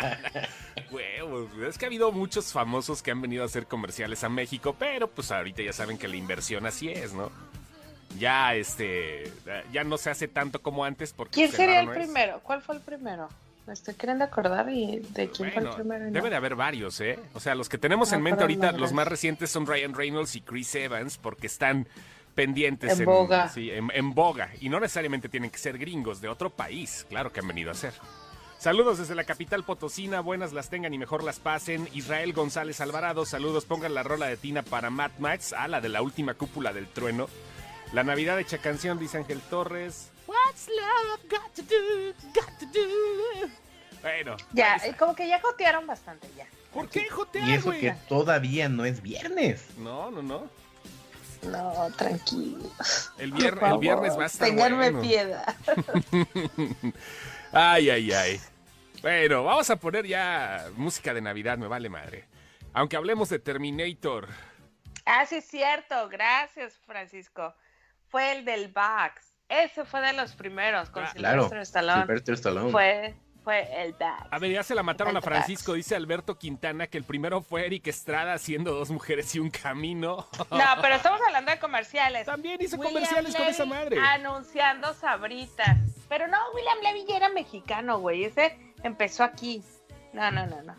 Huevos, 0.90 1.50
es 1.68 1.76
que 1.76 1.84
ha 1.84 1.88
habido 1.88 2.10
muchos 2.10 2.50
famosos 2.50 3.02
que 3.02 3.10
han 3.10 3.20
venido 3.20 3.42
a 3.42 3.46
hacer 3.46 3.66
comerciales 3.66 4.24
a 4.24 4.30
México, 4.30 4.76
pero 4.78 5.10
pues 5.10 5.30
ahorita 5.30 5.60
ya 5.60 5.74
saben 5.74 5.98
que 5.98 6.08
la 6.08 6.16
inversión 6.16 6.64
así 6.64 6.88
es, 6.88 7.12
¿no? 7.12 7.30
Ya 8.18 8.54
este, 8.54 9.30
ya 9.74 9.84
no 9.84 9.98
se 9.98 10.08
hace 10.08 10.26
tanto 10.26 10.62
como 10.62 10.86
antes 10.86 11.12
porque 11.12 11.34
¿Quién 11.34 11.48
pues, 11.48 11.58
sería 11.58 11.80
el 11.80 11.86
no 11.86 11.92
primero? 11.92 12.40
¿Cuál 12.42 12.62
fue 12.62 12.76
el 12.76 12.80
primero? 12.80 13.28
Me 13.66 13.72
estoy 13.72 13.94
queriendo 13.94 14.24
acordar 14.24 14.68
y 14.70 15.00
de 15.00 15.28
quién 15.30 15.52
fue 15.52 15.62
el 15.62 15.68
primero. 15.70 16.04
no. 16.06 16.10
debe 16.12 16.30
de 16.30 16.36
haber 16.36 16.54
varios, 16.54 17.00
¿eh? 17.00 17.18
O 17.34 17.40
sea, 17.40 17.54
los 17.54 17.68
que 17.68 17.78
tenemos 17.78 18.10
No, 18.12 18.18
en 18.18 18.22
mente 18.22 18.42
ahorita, 18.42 18.72
los 18.72 18.92
más 18.92 19.08
recientes 19.08 19.50
son 19.50 19.66
Ryan 19.66 19.94
Reynolds 19.94 20.36
y 20.36 20.40
Chris 20.40 20.74
Evans, 20.76 21.18
porque 21.18 21.48
están 21.48 21.88
pendientes 22.34 23.00
En 23.00 23.06
boga. 23.06 23.48
sí, 23.48 23.70
en, 23.70 23.90
en 23.92 24.14
boga. 24.14 24.50
Y 24.60 24.68
no 24.68 24.78
necesariamente 24.78 25.28
tienen 25.28 25.50
que 25.50 25.58
ser 25.58 25.78
gringos 25.78 26.20
de 26.20 26.28
otro 26.28 26.50
país, 26.50 27.06
claro 27.08 27.32
que 27.32 27.40
han 27.40 27.48
venido 27.48 27.70
a 27.70 27.74
ser. 27.74 27.94
Saludos 28.58 28.98
desde 28.98 29.14
la 29.14 29.24
capital 29.24 29.64
potosina, 29.64 30.20
buenas 30.20 30.52
las 30.52 30.70
tengan 30.70 30.94
y 30.94 30.98
mejor 30.98 31.22
las 31.24 31.40
pasen. 31.40 31.88
Israel 31.92 32.32
González 32.32 32.80
Alvarado, 32.80 33.26
saludos, 33.26 33.64
pongan 33.66 33.94
la 33.94 34.02
rola 34.02 34.26
de 34.26 34.36
Tina 34.36 34.62
para 34.62 34.90
Mad 34.90 35.10
Max, 35.18 35.54
ah, 35.56 35.68
la 35.68 35.80
de 35.80 35.88
la 35.88 36.02
última 36.02 36.34
cúpula 36.34 36.72
del 36.72 36.86
trueno. 36.86 37.28
La 37.92 38.02
Navidad 38.02 38.38
hecha 38.38 38.58
canción, 38.58 38.98
dice 38.98 39.18
Ángel 39.18 39.40
Torres. 39.40 40.10
What's 40.46 40.68
love 40.68 41.20
got 41.28 41.52
to 41.54 41.62
do, 41.62 42.14
got 42.32 42.58
to 42.60 42.66
do? 42.66 43.50
Bueno, 44.02 44.36
Ya, 44.52 44.78
como 44.96 45.14
que 45.16 45.26
ya 45.26 45.40
jotearon 45.40 45.86
bastante 45.86 46.28
ya. 46.36 46.46
¿por 46.72 46.88
qué 46.88 47.08
jotear, 47.08 47.48
Y 47.48 47.54
eso 47.54 47.66
güey? 47.66 47.80
que 47.80 47.92
todavía 48.08 48.68
no 48.68 48.84
es 48.84 49.02
viernes. 49.02 49.76
No, 49.78 50.10
no, 50.10 50.22
no. 50.22 50.48
No, 51.42 51.90
tranquilo. 51.96 52.70
El, 53.18 53.32
vier- 53.32 53.72
el 53.72 53.78
viernes 53.78 54.16
va 54.18 54.24
a 54.24 54.26
estar 54.26 54.48
Ténganme 54.48 54.90
bueno. 54.90 55.00
piedad. 55.02 55.54
Ay, 57.52 57.90
ay, 57.90 58.12
ay. 58.12 58.40
Bueno, 59.02 59.44
vamos 59.44 59.68
a 59.70 59.76
poner 59.76 60.06
ya 60.06 60.66
música 60.76 61.14
de 61.14 61.20
Navidad, 61.20 61.58
me 61.58 61.66
vale 61.68 61.88
madre. 61.88 62.24
Aunque 62.72 62.96
hablemos 62.96 63.28
de 63.28 63.38
Terminator. 63.38 64.28
Ah, 65.04 65.24
sí, 65.26 65.36
es 65.36 65.44
cierto. 65.46 66.08
Gracias, 66.08 66.78
Francisco. 66.86 67.54
Fue 68.08 68.32
el 68.32 68.44
del 68.44 68.68
Bax. 68.68 69.25
Ese 69.48 69.84
fue 69.84 70.00
de 70.00 70.12
los 70.12 70.32
primeros 70.32 70.90
con 70.90 71.04
Ah, 71.04 71.12
Claro, 71.14 71.48
Sylvester 71.48 71.82
Stallone. 71.82 72.34
Stallone. 72.34 72.70
Fue, 72.72 73.14
fue 73.44 73.82
el 73.82 73.92
Bax. 73.92 74.26
A 74.30 74.38
ver, 74.40 74.50
ya 74.50 74.62
se 74.64 74.74
la 74.74 74.82
mataron 74.82 75.16
a. 75.16 75.22
Francisco, 75.22 75.74
dice 75.74 75.94
Alberto 75.94 76.36
Quintana, 76.36 76.88
que 76.88 76.98
el 76.98 77.04
primero 77.04 77.40
fue 77.42 77.64
Eric 77.66 77.86
Estrada 77.86 78.32
haciendo 78.34 78.74
dos 78.74 78.90
mujeres 78.90 79.32
y 79.36 79.38
un 79.38 79.50
camino. 79.50 80.26
No, 80.50 80.64
pero 80.82 80.96
estamos 80.96 81.20
hablando 81.26 81.52
de 81.52 81.58
comerciales. 81.60 82.26
También 82.26 82.60
hizo 82.60 82.76
William 82.76 82.94
comerciales 82.94 83.36
con 83.36 83.46
esa 83.46 83.64
madre. 83.64 84.00
Anunciando 84.00 84.92
sabritas. 84.94 85.76
Pero 86.08 86.26
no, 86.26 86.38
William 86.54 86.78
Levy 86.82 87.04
ya 87.08 87.16
era 87.16 87.28
mexicano, 87.28 87.98
güey. 88.00 88.24
Ese 88.24 88.58
empezó 88.82 89.22
aquí. 89.22 89.62
No, 90.12 90.30
no, 90.32 90.46
no, 90.46 90.62
no. 90.62 90.74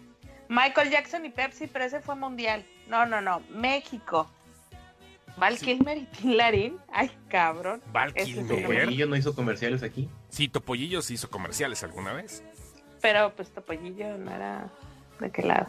Michael 0.49 0.89
Jackson 0.89 1.25
y 1.25 1.29
Pepsi, 1.29 1.67
pero 1.67 1.85
ese 1.85 1.99
fue 2.01 2.15
mundial. 2.15 2.65
No, 2.87 3.05
no, 3.05 3.21
no. 3.21 3.41
México. 3.49 4.29
Val 5.37 5.57
Sí. 5.57 5.65
Kilmer 5.65 5.97
y 5.97 6.05
Tin 6.05 6.37
Larín. 6.37 6.77
Ay, 6.91 7.11
cabrón. 7.29 7.81
Val 7.91 8.13
Kilmer. 8.13 8.61
Topollillo 8.63 9.05
no 9.07 9.15
hizo 9.15 9.35
comerciales 9.35 9.83
aquí. 9.83 10.09
Sí, 10.29 10.47
Topollillos 10.47 11.09
hizo 11.11 11.29
comerciales 11.29 11.83
alguna 11.83 12.13
vez. 12.13 12.43
Pero 13.01 13.33
pues 13.35 13.49
Topollillo 13.53 14.17
no 14.17 14.31
era 14.31 14.69
de 15.19 15.31
qué 15.31 15.43
lado. 15.43 15.67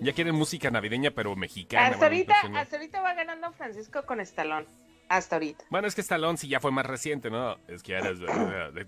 Ya 0.00 0.12
quieren 0.12 0.34
música 0.34 0.70
navideña, 0.70 1.10
pero 1.10 1.34
mexicana. 1.36 1.86
Hasta 1.86 1.96
bueno, 1.98 2.14
ahorita, 2.16 2.48
no. 2.48 2.58
hasta 2.58 2.76
ahorita 2.76 3.00
va 3.00 3.14
ganando 3.14 3.52
Francisco 3.52 4.02
con 4.04 4.20
Estalón. 4.20 4.66
Hasta 5.08 5.36
ahorita. 5.36 5.64
Bueno, 5.70 5.86
es 5.86 5.94
que 5.94 6.00
Stallone 6.00 6.36
sí 6.36 6.48
ya 6.48 6.58
fue 6.60 6.72
más 6.72 6.84
reciente, 6.84 7.30
¿no? 7.30 7.56
Es 7.68 7.82
que 7.82 7.92
eres, 7.94 8.18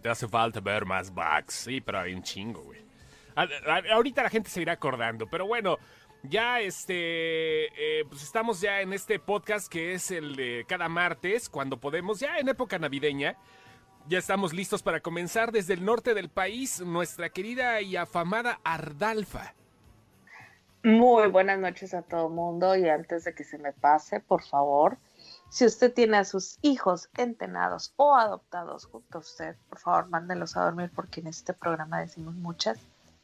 te 0.02 0.08
hace 0.08 0.26
falta 0.28 0.60
ver 0.60 0.84
más 0.84 1.10
bugs. 1.14 1.54
Sí, 1.54 1.80
pero 1.80 2.00
hay 2.00 2.12
un 2.14 2.22
chingo, 2.22 2.62
güey. 2.62 2.80
A- 3.36 3.42
a- 3.42 3.94
ahorita 3.94 4.24
la 4.24 4.30
gente 4.30 4.50
se 4.50 4.60
irá 4.60 4.72
acordando, 4.72 5.28
pero 5.28 5.46
bueno, 5.46 5.78
ya 6.22 6.60
este, 6.60 7.66
eh, 8.00 8.04
pues 8.08 8.22
estamos 8.22 8.60
ya 8.60 8.80
en 8.80 8.92
este 8.92 9.18
podcast 9.18 9.68
que 9.68 9.94
es 9.94 10.10
el 10.10 10.36
de 10.36 10.64
cada 10.68 10.88
martes, 10.88 11.48
cuando 11.48 11.78
podemos, 11.78 12.20
ya 12.20 12.38
en 12.38 12.48
época 12.48 12.78
navideña. 12.78 13.36
Ya 14.06 14.18
estamos 14.18 14.54
listos 14.54 14.82
para 14.82 15.00
comenzar 15.00 15.52
desde 15.52 15.74
el 15.74 15.84
norte 15.84 16.14
del 16.14 16.30
país, 16.30 16.80
nuestra 16.80 17.28
querida 17.28 17.82
y 17.82 17.96
afamada 17.96 18.58
Ardalfa. 18.64 19.54
Muy 20.82 21.28
buenas 21.28 21.58
noches 21.58 21.92
a 21.92 22.02
todo 22.02 22.30
mundo 22.30 22.74
y 22.76 22.88
antes 22.88 23.24
de 23.24 23.34
que 23.34 23.44
se 23.44 23.58
me 23.58 23.72
pase, 23.72 24.20
por 24.20 24.42
favor, 24.42 24.96
si 25.50 25.66
usted 25.66 25.92
tiene 25.92 26.16
a 26.16 26.24
sus 26.24 26.58
hijos 26.62 27.10
entrenados 27.16 27.92
o 27.96 28.14
adoptados 28.14 28.86
junto 28.86 29.18
a 29.18 29.20
usted, 29.20 29.56
por 29.68 29.78
favor, 29.78 30.08
mándenlos 30.08 30.56
a 30.56 30.64
dormir 30.64 30.90
porque 30.94 31.20
en 31.20 31.26
este 31.26 31.52
programa 31.52 32.00
decimos 32.00 32.34
muchas 32.34 32.78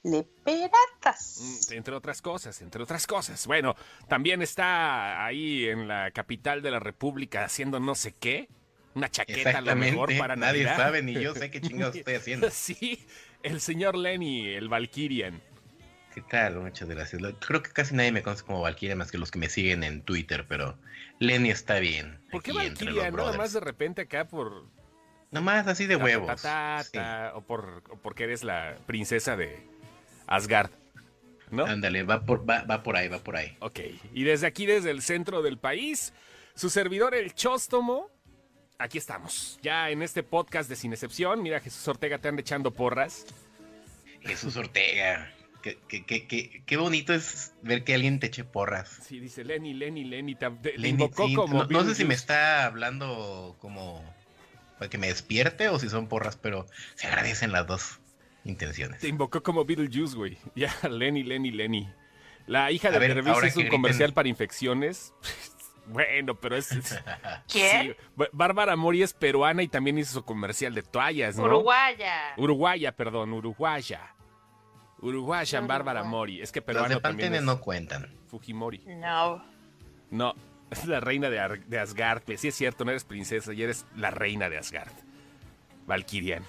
Leperatas. 0.05 1.41
Mm, 1.71 1.73
Entre 1.75 1.95
otras 1.95 2.23
cosas, 2.23 2.61
entre 2.63 2.83
otras 2.83 3.07
cosas. 3.07 3.47
Bueno, 3.47 3.75
también 4.09 4.43
está 4.43 5.25
ahí 5.25 5.67
en 5.67 5.89
la 5.89 6.11
capital 6.13 6.63
de 6.63 6.71
la 6.71 6.79
República 6.79 7.45
haciendo 7.45 7.81
no 7.81 7.95
sé 7.95 8.13
qué. 8.13 8.49
Una 8.95 9.11
chaqueta 9.11 9.59
a 9.59 9.61
lo 9.61 9.75
mejor 9.75 10.17
para 10.19 10.37
Nadie 10.37 10.63
Navidad. 10.65 10.77
sabe 10.77 11.03
ni 11.03 11.15
yo 11.15 11.35
sé 11.35 11.51
qué 11.51 11.61
chingados 11.61 11.97
estoy 11.97 12.15
haciendo. 12.15 12.49
Sí, 12.51 13.05
el 13.43 13.61
señor 13.61 13.97
Lenny, 13.97 14.49
el 14.55 14.69
Valkyrian. 14.69 15.43
¿Qué 16.15 16.21
tal? 16.21 16.61
Muchas 16.61 16.89
gracias. 16.89 17.21
Creo 17.45 17.61
que 17.61 17.73
casi 17.73 17.93
nadie 17.97 18.13
me 18.13 18.23
conoce 18.23 18.45
como 18.45 18.61
Valkyria 18.61 18.95
más 18.95 19.11
que 19.11 19.19
los 19.19 19.33
que 19.33 19.41
me 19.41 19.49
siguen 19.49 19.83
en 19.83 20.03
Twitter, 20.03 20.47
pero 20.49 20.79
Lenny 21.19 21.51
está 21.51 21.81
bien. 21.81 22.21
¿Por 22.31 22.41
qué 22.41 22.53
Valkyrian? 22.53 23.13
Nada 23.17 23.37
más 23.37 23.53
de 23.53 23.59
repente 23.61 24.03
acá 24.03 24.29
por... 24.29 24.69
Nomás 25.33 25.67
así 25.67 25.87
de 25.87 25.97
ta, 25.97 26.05
huevos. 26.05 26.43
ta, 26.43 26.81
Sí. 26.85 26.93
ta, 26.93 27.33
o, 27.35 27.41
por, 27.41 27.83
o 27.91 27.97
porque 27.97 28.23
eres 28.23 28.45
la 28.45 28.77
princesa 28.87 29.35
de 29.35 29.67
Asgard. 30.27 30.71
¿No? 31.51 31.67
Ándale, 31.67 32.03
va 32.03 32.25
por, 32.25 32.49
va, 32.49 32.63
va 32.63 32.83
por 32.83 32.97
ahí, 32.97 33.09
va 33.09 33.19
por 33.19 33.37
ahí. 33.37 33.57
Ok, 33.61 33.81
y 34.13 34.25
desde 34.25 34.47
aquí, 34.47 34.67
desde 34.67 34.91
el 34.91 35.03
centro 35.03 35.43
del 35.43 35.59
país, 35.59 36.13
su 36.55 36.69
servidor, 36.71 37.15
el 37.15 37.35
Chóstomo, 37.35 38.09
aquí 38.79 38.99
estamos. 38.99 39.59
Ya 39.63 39.91
en 39.91 40.03
este 40.03 40.23
podcast 40.23 40.69
de 40.69 40.77
Sin 40.77 40.93
Excepción, 40.93 41.43
mira, 41.43 41.61
Jesús 41.61 41.87
Ortega 41.87 42.19
te 42.19 42.29
anda 42.29 42.41
echando 42.41 42.73
porras. 42.73 43.27
Jesús 44.23 44.57
Ortega. 44.57 45.31
Qué, 45.63 45.79
qué, 45.89 46.05
qué, 46.05 46.27
qué, 46.27 46.63
qué 46.67 46.77
bonito 46.77 47.15
es 47.15 47.55
ver 47.63 47.85
que 47.85 47.95
alguien 47.95 48.21
te 48.21 48.27
eche 48.27 48.45
porras. 48.45 48.99
Sí, 49.07 49.19
dice 49.21 49.45
Lenny, 49.45 49.73
Lenny, 49.73 50.05
Lenny, 50.05 50.35
te, 50.35 50.51
te- 50.51 50.77
Lenny, 50.77 50.89
invocó 50.91 51.27
sí, 51.27 51.35
como... 51.35 51.65
no, 51.65 51.67
no 51.67 51.85
sé 51.85 51.95
si 51.95 52.05
me 52.05 52.13
está 52.15 52.67
hablando 52.67 53.57
como 53.61 54.03
para 54.79 54.91
que 54.91 54.99
me 54.99 55.07
despierte 55.07 55.69
o 55.71 55.79
si 55.79 55.89
son 55.89 56.09
porras, 56.09 56.37
pero 56.37 56.67
se 56.97 57.07
agradecen 57.07 57.51
las 57.53 57.67
dos 57.67 57.99
intenciones. 58.45 59.01
Te 59.01 59.09
invocó 59.09 59.43
como 59.43 59.65
Beetlejuice, 59.65 60.17
güey. 60.17 60.39
Ya, 60.55 60.73
Lenny, 60.89 61.23
Lenny, 61.23 61.51
Lenny. 61.51 61.89
La 62.47 62.71
hija 62.71 62.91
de 62.91 62.97
A 62.97 62.99
ver, 63.01 63.15
Nervis 63.15 63.33
ahora 63.33 63.47
es 63.49 63.57
un 63.57 63.65
griten- 63.65 63.71
comercial 63.71 64.13
para 64.13 64.29
infecciones. 64.29 65.15
bueno, 65.87 66.35
pero 66.35 66.57
es... 66.57 66.73
es- 66.73 67.03
¿Quién? 67.51 67.95
sí. 68.17 68.25
Bárbara 68.33 68.77
Mori 68.77 69.03
es 69.03 69.13
peruana 69.15 69.63
y 69.63 69.69
también 69.69 69.97
hizo 69.99 70.13
su 70.13 70.25
comercial 70.25 70.75
de 70.75 70.83
toallas, 70.83 71.37
¿no? 71.37 71.45
Uruguaya. 71.45 72.35
Uruguaya, 72.37 72.93
perdón, 72.93 73.33
uruguaya. 73.33 74.15
Uruguayan 75.01 75.65
Uruguay. 75.65 75.79
Bárbara 75.79 76.05
Mori. 76.05 76.41
Es 76.41 76.53
que 76.53 76.61
Los 76.61 76.67
peruano 76.67 76.95
de 76.97 77.01
también 77.01 77.35
es 77.35 77.43
no 77.43 77.61
cuentan. 77.61 78.09
Fujimori. 78.29 78.79
No. 78.87 79.45
No, 80.11 80.35
es 80.71 80.85
la 80.87 81.01
reina 81.01 81.29
de, 81.31 81.41
Ar- 81.41 81.65
de 81.67 81.79
Asgard. 81.79 82.23
Sí 82.37 82.49
es 82.49 82.55
cierto, 82.55 82.85
no 82.85 82.91
eres 82.91 83.05
princesa 83.05 83.53
y 83.53 83.63
eres 83.63 83.85
la 83.97 84.11
reina 84.11 84.49
de 84.49 84.59
Asgard. 84.59 84.93
Valkyrian. 85.87 86.45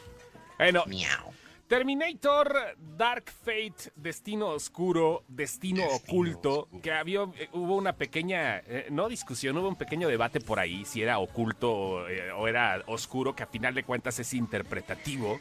Bueno, 0.57 0.83
Miau. 0.87 1.33
Terminator, 1.67 2.77
Dark 2.77 3.31
Fate, 3.43 3.91
Destino 3.95 4.49
Oscuro, 4.49 5.23
Destino, 5.27 5.81
Destino 5.81 5.95
Oculto, 5.95 6.59
Oscuro. 6.59 6.81
que 6.81 6.91
había, 6.91 7.23
eh, 7.39 7.49
hubo 7.53 7.75
una 7.75 7.93
pequeña, 7.93 8.59
eh, 8.59 8.87
no 8.91 9.09
discusión, 9.09 9.57
hubo 9.57 9.67
un 9.67 9.75
pequeño 9.75 10.07
debate 10.07 10.39
por 10.39 10.59
ahí, 10.59 10.85
si 10.85 11.01
era 11.01 11.17
oculto 11.17 11.71
o, 11.71 12.07
eh, 12.07 12.31
o 12.31 12.47
era 12.47 12.83
oscuro, 12.85 13.35
que 13.35 13.43
a 13.43 13.47
final 13.47 13.73
de 13.73 13.83
cuentas 13.83 14.19
es 14.19 14.33
interpretativo. 14.35 15.39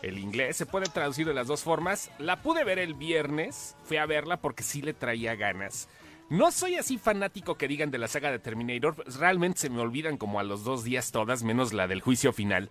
El 0.00 0.18
inglés 0.18 0.56
se 0.56 0.66
puede 0.66 0.86
traducir 0.86 1.26
de 1.26 1.34
las 1.34 1.46
dos 1.46 1.62
formas. 1.62 2.10
La 2.18 2.42
pude 2.42 2.64
ver 2.64 2.78
el 2.78 2.94
viernes, 2.94 3.76
fui 3.84 3.98
a 3.98 4.06
verla 4.06 4.38
porque 4.38 4.62
sí 4.62 4.80
le 4.80 4.94
traía 4.94 5.34
ganas. 5.34 5.88
No 6.30 6.50
soy 6.52 6.76
así 6.76 6.96
fanático 6.96 7.56
que 7.56 7.68
digan 7.68 7.90
de 7.90 7.98
la 7.98 8.08
saga 8.08 8.30
de 8.30 8.38
Terminator, 8.38 8.96
realmente 9.18 9.60
se 9.60 9.70
me 9.70 9.80
olvidan 9.80 10.16
como 10.16 10.40
a 10.40 10.42
los 10.42 10.64
dos 10.64 10.84
días 10.84 11.12
todas, 11.12 11.42
menos 11.42 11.74
la 11.74 11.86
del 11.86 12.00
juicio 12.00 12.32
final. 12.32 12.70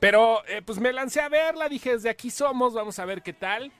Pero 0.00 0.46
eh, 0.46 0.62
pues 0.64 0.78
me 0.78 0.92
lancé 0.92 1.20
a 1.20 1.28
verla, 1.28 1.68
dije, 1.68 1.92
desde 1.92 2.10
aquí 2.10 2.30
somos, 2.30 2.74
vamos 2.74 2.98
a 2.98 3.04
ver 3.04 3.22
qué 3.22 3.32
tal. 3.32 3.72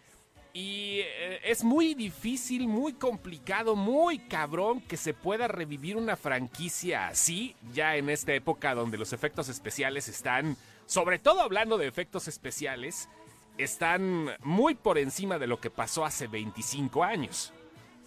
Y 0.52 1.00
eh, 1.00 1.40
es 1.44 1.62
muy 1.62 1.92
difícil, 1.92 2.66
muy 2.66 2.94
complicado, 2.94 3.76
muy 3.76 4.18
cabrón 4.20 4.80
que 4.80 4.96
se 4.96 5.12
pueda 5.12 5.48
revivir 5.48 5.96
una 5.96 6.16
franquicia 6.16 7.08
así, 7.08 7.54
ya 7.74 7.96
en 7.96 8.08
esta 8.08 8.32
época 8.32 8.74
donde 8.74 8.96
los 8.96 9.12
efectos 9.12 9.50
especiales 9.50 10.08
están, 10.08 10.56
sobre 10.86 11.18
todo 11.18 11.42
hablando 11.42 11.76
de 11.76 11.86
efectos 11.86 12.26
especiales, 12.26 13.10
están 13.58 14.30
muy 14.40 14.74
por 14.74 14.96
encima 14.96 15.38
de 15.38 15.46
lo 15.46 15.60
que 15.60 15.68
pasó 15.68 16.06
hace 16.06 16.26
25 16.26 17.04
años. 17.04 17.52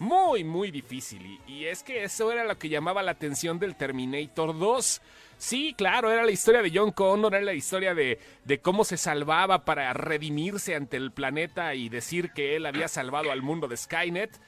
Muy, 0.00 0.44
muy 0.44 0.70
difícil. 0.70 1.38
Y, 1.46 1.66
es 1.66 1.82
que 1.82 2.04
eso 2.04 2.32
era 2.32 2.44
lo 2.44 2.58
que 2.58 2.70
llamaba 2.70 3.02
la 3.02 3.10
atención 3.10 3.58
del 3.58 3.76
Terminator 3.76 4.58
2. 4.58 5.02
Sí, 5.36 5.74
claro, 5.76 6.10
era 6.10 6.24
la 6.24 6.30
historia 6.30 6.62
de 6.62 6.72
John 6.74 6.90
Connor, 6.90 7.34
era 7.34 7.44
la 7.44 7.52
historia 7.52 7.94
de, 7.94 8.18
de 8.46 8.60
cómo 8.60 8.84
se 8.84 8.96
salvaba 8.96 9.66
para 9.66 9.92
redimirse 9.92 10.74
ante 10.74 10.96
el 10.96 11.12
planeta 11.12 11.74
y 11.74 11.90
decir 11.90 12.30
que 12.32 12.56
él 12.56 12.64
había 12.64 12.88
salvado 12.88 13.30
al 13.30 13.42
mundo 13.42 13.68
de 13.68 13.76
Skynet. 13.76 14.40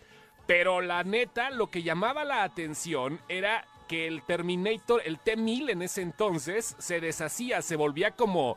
Pero 0.47 0.81
la 0.81 1.05
neta, 1.05 1.51
lo 1.51 1.71
que 1.71 1.83
llamaba 1.83 2.25
la 2.25 2.45
atención 2.45 3.21
era 3.29 3.67
que 3.89 4.07
el 4.07 4.23
Terminator, 4.23 5.03
el 5.05 5.19
T-1000 5.19 5.73
en 5.73 5.83
ese 5.83 6.01
entonces, 6.01 6.77
se 6.79 6.99
deshacía, 6.99 7.61
se 7.61 7.77
volvía 7.77 8.13
como 8.13 8.57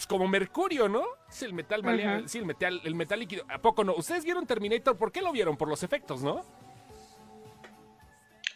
pues 0.00 0.06
como 0.06 0.26
mercurio, 0.28 0.88
¿no? 0.88 1.04
Es 1.28 1.42
el 1.42 1.52
metal 1.52 1.82
malea- 1.82 2.26
sí, 2.26 2.38
el 2.38 2.46
metal, 2.46 2.80
el 2.84 2.94
metal 2.94 3.18
líquido. 3.20 3.44
¿A 3.50 3.58
poco 3.58 3.84
no? 3.84 3.94
¿Ustedes 3.94 4.24
vieron 4.24 4.46
Terminator? 4.46 4.96
¿Por 4.96 5.12
qué 5.12 5.20
lo 5.20 5.30
vieron? 5.30 5.58
Por 5.58 5.68
los 5.68 5.82
efectos, 5.82 6.22
¿no? 6.22 6.42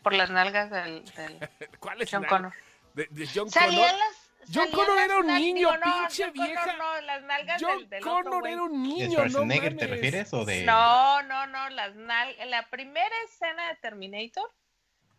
Por 0.03 0.15
las 0.15 0.31
nalgas 0.31 0.71
del, 0.71 1.05
del 1.05 1.49
¿Cuál 1.81 2.01
es 2.01 2.11
John 2.11 2.25
Connor. 2.25 2.53
De, 2.95 3.07
de 3.11 3.29
John 3.35 3.51
Salían 3.51 3.91
Connor. 3.91 3.99
las. 3.99 4.31
John 4.55 4.69
Connor 4.73 4.99
era 4.99 5.19
un 5.19 5.27
niño, 5.27 5.71
no, 5.77 5.81
pinche 5.83 6.25
John 6.25 6.33
Connor 6.35 6.49
vieja. 6.49 6.77
no, 6.79 7.01
las 7.03 7.23
nalgas 7.25 7.63
John 7.63 7.79
del, 7.81 7.89
del 7.91 8.03
otro 8.03 8.13
Connor 8.25 8.41
güey. 8.41 8.53
era 8.55 8.63
un 8.63 8.73
¿De 8.73 8.79
niño, 8.79 9.07
no 9.07 9.29
Schwarzenegger 9.29 9.77
te 9.77 9.85
mames. 9.85 9.91
refieres 9.91 10.33
o 10.35 10.45
de.? 10.47 10.65
No, 10.65 11.23
no, 11.25 11.47
no, 11.47 11.69
las 11.71 11.95
nal 11.95 12.35
en 12.39 12.51
la 12.51 12.69
primera 12.71 13.15
escena 13.27 13.69
de 13.69 13.77
Terminator 13.77 14.51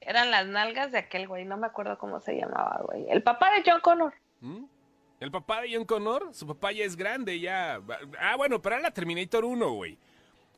eran 0.02 0.30
las 0.32 0.46
nalgas 0.48 0.92
de 0.92 0.98
aquel 1.00 1.28
güey, 1.28 1.46
no 1.46 1.58
me 1.58 1.68
acuerdo 1.68 1.98
cómo 2.00 2.20
se 2.20 2.36
llamaba, 2.36 2.82
güey. 2.84 3.06
El 3.10 3.22
papá 3.24 3.52
de 3.52 3.64
John 3.66 3.82
Connor. 3.82 4.14
¿Mm? 4.42 4.66
El 5.20 5.32
papá 5.32 5.62
de 5.62 5.74
John 5.74 5.86
Connor, 5.86 6.30
su 6.34 6.46
papá 6.46 6.72
ya 6.72 6.84
es 6.84 6.96
grande, 6.96 7.40
ya. 7.40 7.80
Ah, 8.20 8.36
bueno, 8.36 8.62
pero 8.62 8.76
era 8.76 8.84
la 8.84 8.92
Terminator 8.92 9.46
1, 9.46 9.70
güey. 9.72 9.98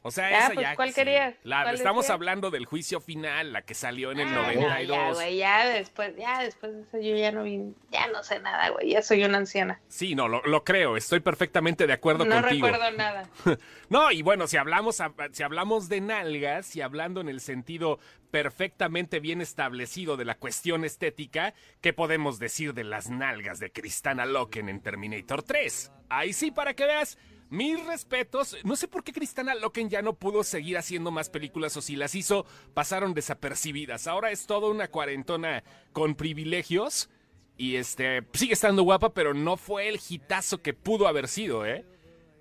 O 0.04 0.12
sea, 0.12 0.28
Ah, 0.28 0.38
esa 0.46 0.54
pues, 0.54 0.60
ya. 0.68 0.76
¿cuál 0.76 0.90
sí. 0.90 0.96
querías? 0.96 1.36
La- 1.44 1.64
¿Cuál 1.64 1.76
estamos 1.76 2.04
decías? 2.06 2.14
hablando 2.14 2.50
del 2.50 2.66
juicio 2.66 3.02
final, 3.02 3.52
la 3.52 3.64
que 3.64 3.74
salió 3.74 4.12
en 4.12 4.20
el 4.22 4.28
Ah, 4.30 4.32
92. 4.32 4.88
Ya, 4.88 5.14
güey, 5.14 5.38
ya 5.38 5.66
después, 5.68 6.16
ya 6.16 6.42
después 6.44 6.72
de 6.74 6.82
eso 6.84 6.98
yo 7.00 7.16
ya 7.18 7.32
no 7.34 7.44
vi, 7.44 7.60
ya 7.92 8.08
no 8.08 8.24
sé 8.24 8.40
nada, 8.40 8.70
güey, 8.70 8.92
ya 8.92 9.02
soy 9.02 9.24
una 9.26 9.40
anciana. 9.40 9.82
Sí, 9.90 10.16
no, 10.16 10.30
lo, 10.30 10.42
lo 10.44 10.64
creo, 10.64 10.96
estoy 10.96 11.20
perfectamente 11.20 11.88
de 11.88 11.94
acuerdo 11.94 12.24
No 12.26 12.40
contigo. 12.42 12.68
recuerdo 12.68 12.96
nada. 12.96 13.28
No, 13.90 14.12
y 14.12 14.22
bueno, 14.22 14.48
si 14.48 14.58
hablamos, 14.58 15.02
si 15.32 15.44
hablamos 15.44 15.90
de 15.90 16.00
nalgas 16.02 16.76
y 16.76 16.82
hablando 16.82 17.20
en 17.22 17.28
el 17.30 17.40
sentido 17.42 18.00
perfectamente 18.32 19.20
bien 19.20 19.42
establecido 19.42 20.18
de 20.18 20.26
la 20.26 20.38
cuestión 20.38 20.86
estética, 20.86 21.54
¿qué 21.82 21.94
podemos 21.94 22.40
decir 22.40 22.74
de 22.74 22.84
las 22.84 23.10
nalgas 23.10 23.60
de 23.60 23.72
Kristana 23.72 24.26
Loken 24.26 24.70
en 24.70 24.82
Terminator 24.82 25.44
3? 25.44 25.92
Ahí 26.10 26.34
sí, 26.34 26.52
para 26.52 26.74
que 26.74 26.86
veas, 26.86 27.18
mis 27.50 27.84
respetos. 27.86 28.58
No 28.64 28.76
sé 28.76 28.88
por 28.88 29.04
qué 29.04 29.14
Kristana 29.14 29.56
Loken 29.56 29.90
ya 29.90 30.02
no 30.02 30.14
pudo 30.14 30.44
seguir 30.44 30.78
haciendo 30.78 31.12
más 31.12 31.30
películas 31.30 31.76
o 31.78 31.82
si 31.82 31.96
las 31.96 32.16
hizo, 32.16 32.46
pasaron 32.74 33.14
desapercibidas. 33.14 34.08
Ahora 34.08 34.32
es 34.32 34.46
toda 34.46 34.70
una 34.70 34.90
cuarentona 34.90 35.64
con 35.94 36.16
privilegios. 36.16 37.10
Y 37.58 37.76
este, 37.76 38.24
sigue 38.34 38.54
estando 38.54 38.84
guapa, 38.84 39.14
pero 39.14 39.34
no 39.34 39.58
fue 39.58 39.88
el 39.88 40.00
hitazo 40.08 40.62
que 40.62 40.74
pudo 40.74 41.08
haber 41.08 41.28
sido, 41.28 41.66
¿eh? 41.66 41.86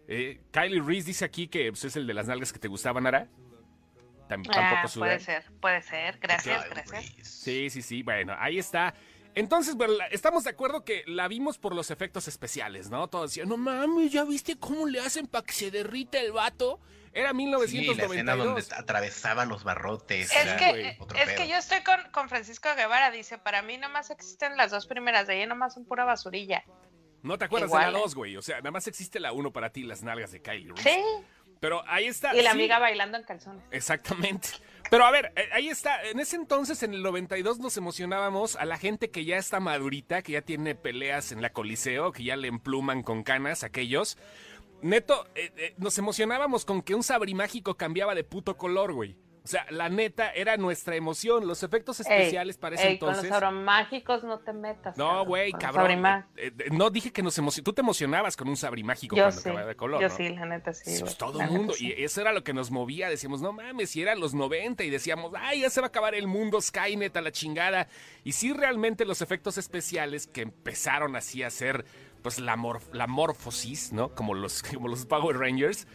Eh, 0.09 0.41
Kylie 0.53 0.83
Reese 0.83 1.07
dice 1.07 1.25
aquí 1.25 1.49
que 1.49 1.71
pues, 1.71 1.85
es 1.85 1.97
el 1.97 2.07
de 2.07 2.15
las 2.15 2.27
nalgas 2.27 2.53
que 2.53 2.59
te 2.59 2.69
gustaban, 2.69 3.07
Ara. 3.07 3.29
Ah, 4.29 4.43
tampoco 4.43 4.89
sudan. 4.89 5.09
puede 5.09 5.21
ser, 5.21 5.45
puede 5.61 5.83
ser, 5.83 6.19
gracias, 6.19 6.69
gracias. 6.71 7.13
Sí, 7.23 7.71
sí, 7.71 7.83
sí. 7.83 8.03
Bueno, 8.03 8.35
ahí 8.39 8.59
está. 8.59 8.95
Entonces, 9.35 9.75
bueno, 9.75 9.93
la- 9.95 10.07
estamos 10.07 10.45
de 10.45 10.51
acuerdo 10.51 10.85
que 10.85 11.05
la 11.07 11.29
vimos 11.29 11.59
por 11.59 11.75
los 11.75 11.91
efectos 11.91 12.27
especiales, 12.27 12.89
¿no? 12.89 13.09
Todos 13.09 13.31
decían, 13.31 13.49
no 13.49 13.57
mames, 13.59 14.11
¿ya 14.11 14.25
viste 14.25 14.59
cómo 14.59 14.87
le 14.87 14.99
hacen 15.01 15.27
para 15.27 15.45
que 15.45 15.53
se 15.53 15.71
derrita 15.71 16.19
el 16.19 16.33
vato? 16.33 16.81
Era 17.13 17.31
Sí, 17.31 17.47
la 17.47 17.59
escena 17.65 18.35
1992. 18.37 18.47
donde 18.69 18.75
atravesaba 18.83 19.45
los 19.47 19.63
barrotes. 19.65 20.31
Es 20.35 20.53
que, 20.55 20.97
otro 21.01 21.19
es 21.19 21.25
pedo. 21.27 21.37
que 21.37 21.49
yo 21.49 21.57
estoy 21.57 21.83
con, 21.83 21.99
con 22.13 22.29
Francisco 22.29 22.69
Guevara, 22.77 23.11
dice, 23.11 23.39
para 23.39 23.63
mí 23.63 23.79
nomás 23.79 24.11
existen 24.11 24.57
las 24.57 24.71
dos 24.71 24.87
primeras, 24.87 25.27
de 25.27 25.35
ahí 25.41 25.47
nomás 25.47 25.75
son 25.75 25.85
pura 25.87 26.05
basurilla. 26.05 26.65
no 27.23 27.37
te 27.39 27.45
acuerdas 27.47 27.71
de 27.71 27.77
Igual, 27.77 27.93
la 27.93 27.99
¿eh? 27.99 28.03
2, 28.03 28.15
güey. 28.15 28.37
O 28.37 28.43
sea, 28.43 28.57
nada 28.59 28.71
más 28.71 28.87
existe 28.87 29.19
la 29.21 29.33
1 29.33 29.51
para 29.53 29.71
ti, 29.71 29.83
las 29.83 30.03
nalgas 30.03 30.31
de 30.33 30.41
Kylie 30.43 30.73
Reese. 30.73 30.91
Sí, 30.91 31.01
Pero 31.61 31.83
ahí 31.87 32.07
está. 32.07 32.35
y 32.35 32.43
la 32.43 32.51
sí. 32.51 32.57
amiga 32.57 32.79
bailando 32.79 33.17
en 33.19 33.25
calzones. 33.25 33.63
Exactamente. 33.71 34.49
Pero 34.91 35.05
a 35.05 35.11
ver, 35.11 35.33
eh, 35.37 35.49
ahí 35.53 35.69
está. 35.69 36.03
En 36.05 36.21
ese 36.21 36.37
entonces, 36.37 36.83
en 36.83 36.95
el 36.95 37.03
92, 37.03 37.59
nos 37.59 37.77
emocionábamos 37.77 38.57
a 38.57 38.65
la 38.65 38.79
gente 38.79 39.11
que 39.11 39.25
ya 39.25 39.37
está 39.37 39.61
madurita, 39.61 40.23
que 40.23 40.33
ya 40.33 40.43
tiene 40.43 40.75
peleas 40.75 41.33
en 41.33 41.43
la 41.43 41.51
Coliseo, 41.51 42.13
que 42.13 42.25
ya 42.25 42.37
le 42.37 42.49
empluman 42.49 43.03
con 43.03 43.23
canas 43.23 43.65
aquellos. 43.65 44.17
Neto, 44.83 45.27
eh, 45.35 45.53
eh, 45.57 45.75
nos 45.79 45.99
emocionábamos 45.99 46.65
con 46.65 46.83
que 46.83 46.95
un 46.95 47.03
sabrimágico 47.03 47.77
cambiaba 47.77 48.15
de 48.15 48.25
puto 48.25 48.57
color, 48.57 48.93
güey. 48.93 49.17
O 49.47 49.49
sea, 49.49 49.65
la 49.71 49.89
neta 49.89 50.33
era 50.33 50.57
nuestra 50.57 50.97
emoción. 50.97 51.47
Los 51.47 51.63
efectos 51.63 52.01
especiales 52.01 52.59
para 52.59 52.75
ese 52.75 52.89
ey, 52.89 52.93
entonces. 52.95 53.31
Con 53.31 53.41
los 53.41 53.53
mágicos 53.53 54.25
no 54.25 54.41
te 54.41 54.53
metas. 54.53 54.97
No, 54.97 55.25
güey, 55.25 55.53
cabrón. 55.53 56.05
Eh, 56.37 56.51
eh, 56.59 56.65
no 56.73 56.91
dije 56.91 57.13
que 57.13 57.23
nos 57.23 57.39
emocionamos. 57.39 57.65
Tú 57.65 57.73
te 57.73 57.81
emocionabas 57.81 58.37
con 58.37 58.49
un 58.49 58.57
sabrimágico 58.57 59.15
cuando 59.15 59.31
sí, 59.31 59.49
acababa 59.49 59.69
de 59.69 59.77
color. 59.77 60.01
Yo 60.03 60.09
¿no? 60.09 60.17
sí, 60.17 60.31
la 60.31 60.47
neta 60.47 60.73
sí. 60.73 60.99
Pues 60.99 61.17
todo 61.17 61.41
el 61.41 61.49
mundo. 61.49 61.75
Y 61.79 61.93
eso 61.93 62.21
era 62.21 62.33
lo 62.33 62.43
que 62.43 62.53
nos 62.53 62.73
movía. 62.73 63.09
Decíamos, 63.09 63.41
no 63.41 63.53
mames, 63.53 63.91
si 63.91 64.03
eran 64.03 64.19
los 64.19 64.35
90 64.35 64.83
y 64.83 64.91
decíamos, 64.91 65.31
ay, 65.39 65.61
ya 65.61 65.71
se 65.71 65.81
va 65.81 65.87
a 65.87 65.89
acabar 65.91 66.17
el 66.17 66.27
mundo, 66.27 66.61
Skynet 66.61 67.17
a 67.17 67.21
la 67.21 67.31
chingada. 67.31 67.87
Y 68.25 68.33
sí, 68.33 68.53
realmente 68.53 69.05
los 69.05 69.23
efectos 69.23 69.59
especiales 69.59 70.27
que 70.27 70.43
empezaron 70.43 71.15
así 71.15 71.45
a 71.45 71.47
hacer, 71.47 71.85
pues 72.23 72.41
la, 72.41 72.57
mor 72.57 72.81
la 72.93 73.07
morfosis, 73.07 73.93
¿no? 73.93 74.13
Como 74.13 74.35
los, 74.35 74.63
como 74.75 74.89
los 74.89 75.07
Power 75.07 75.39
Rangers 75.39 75.87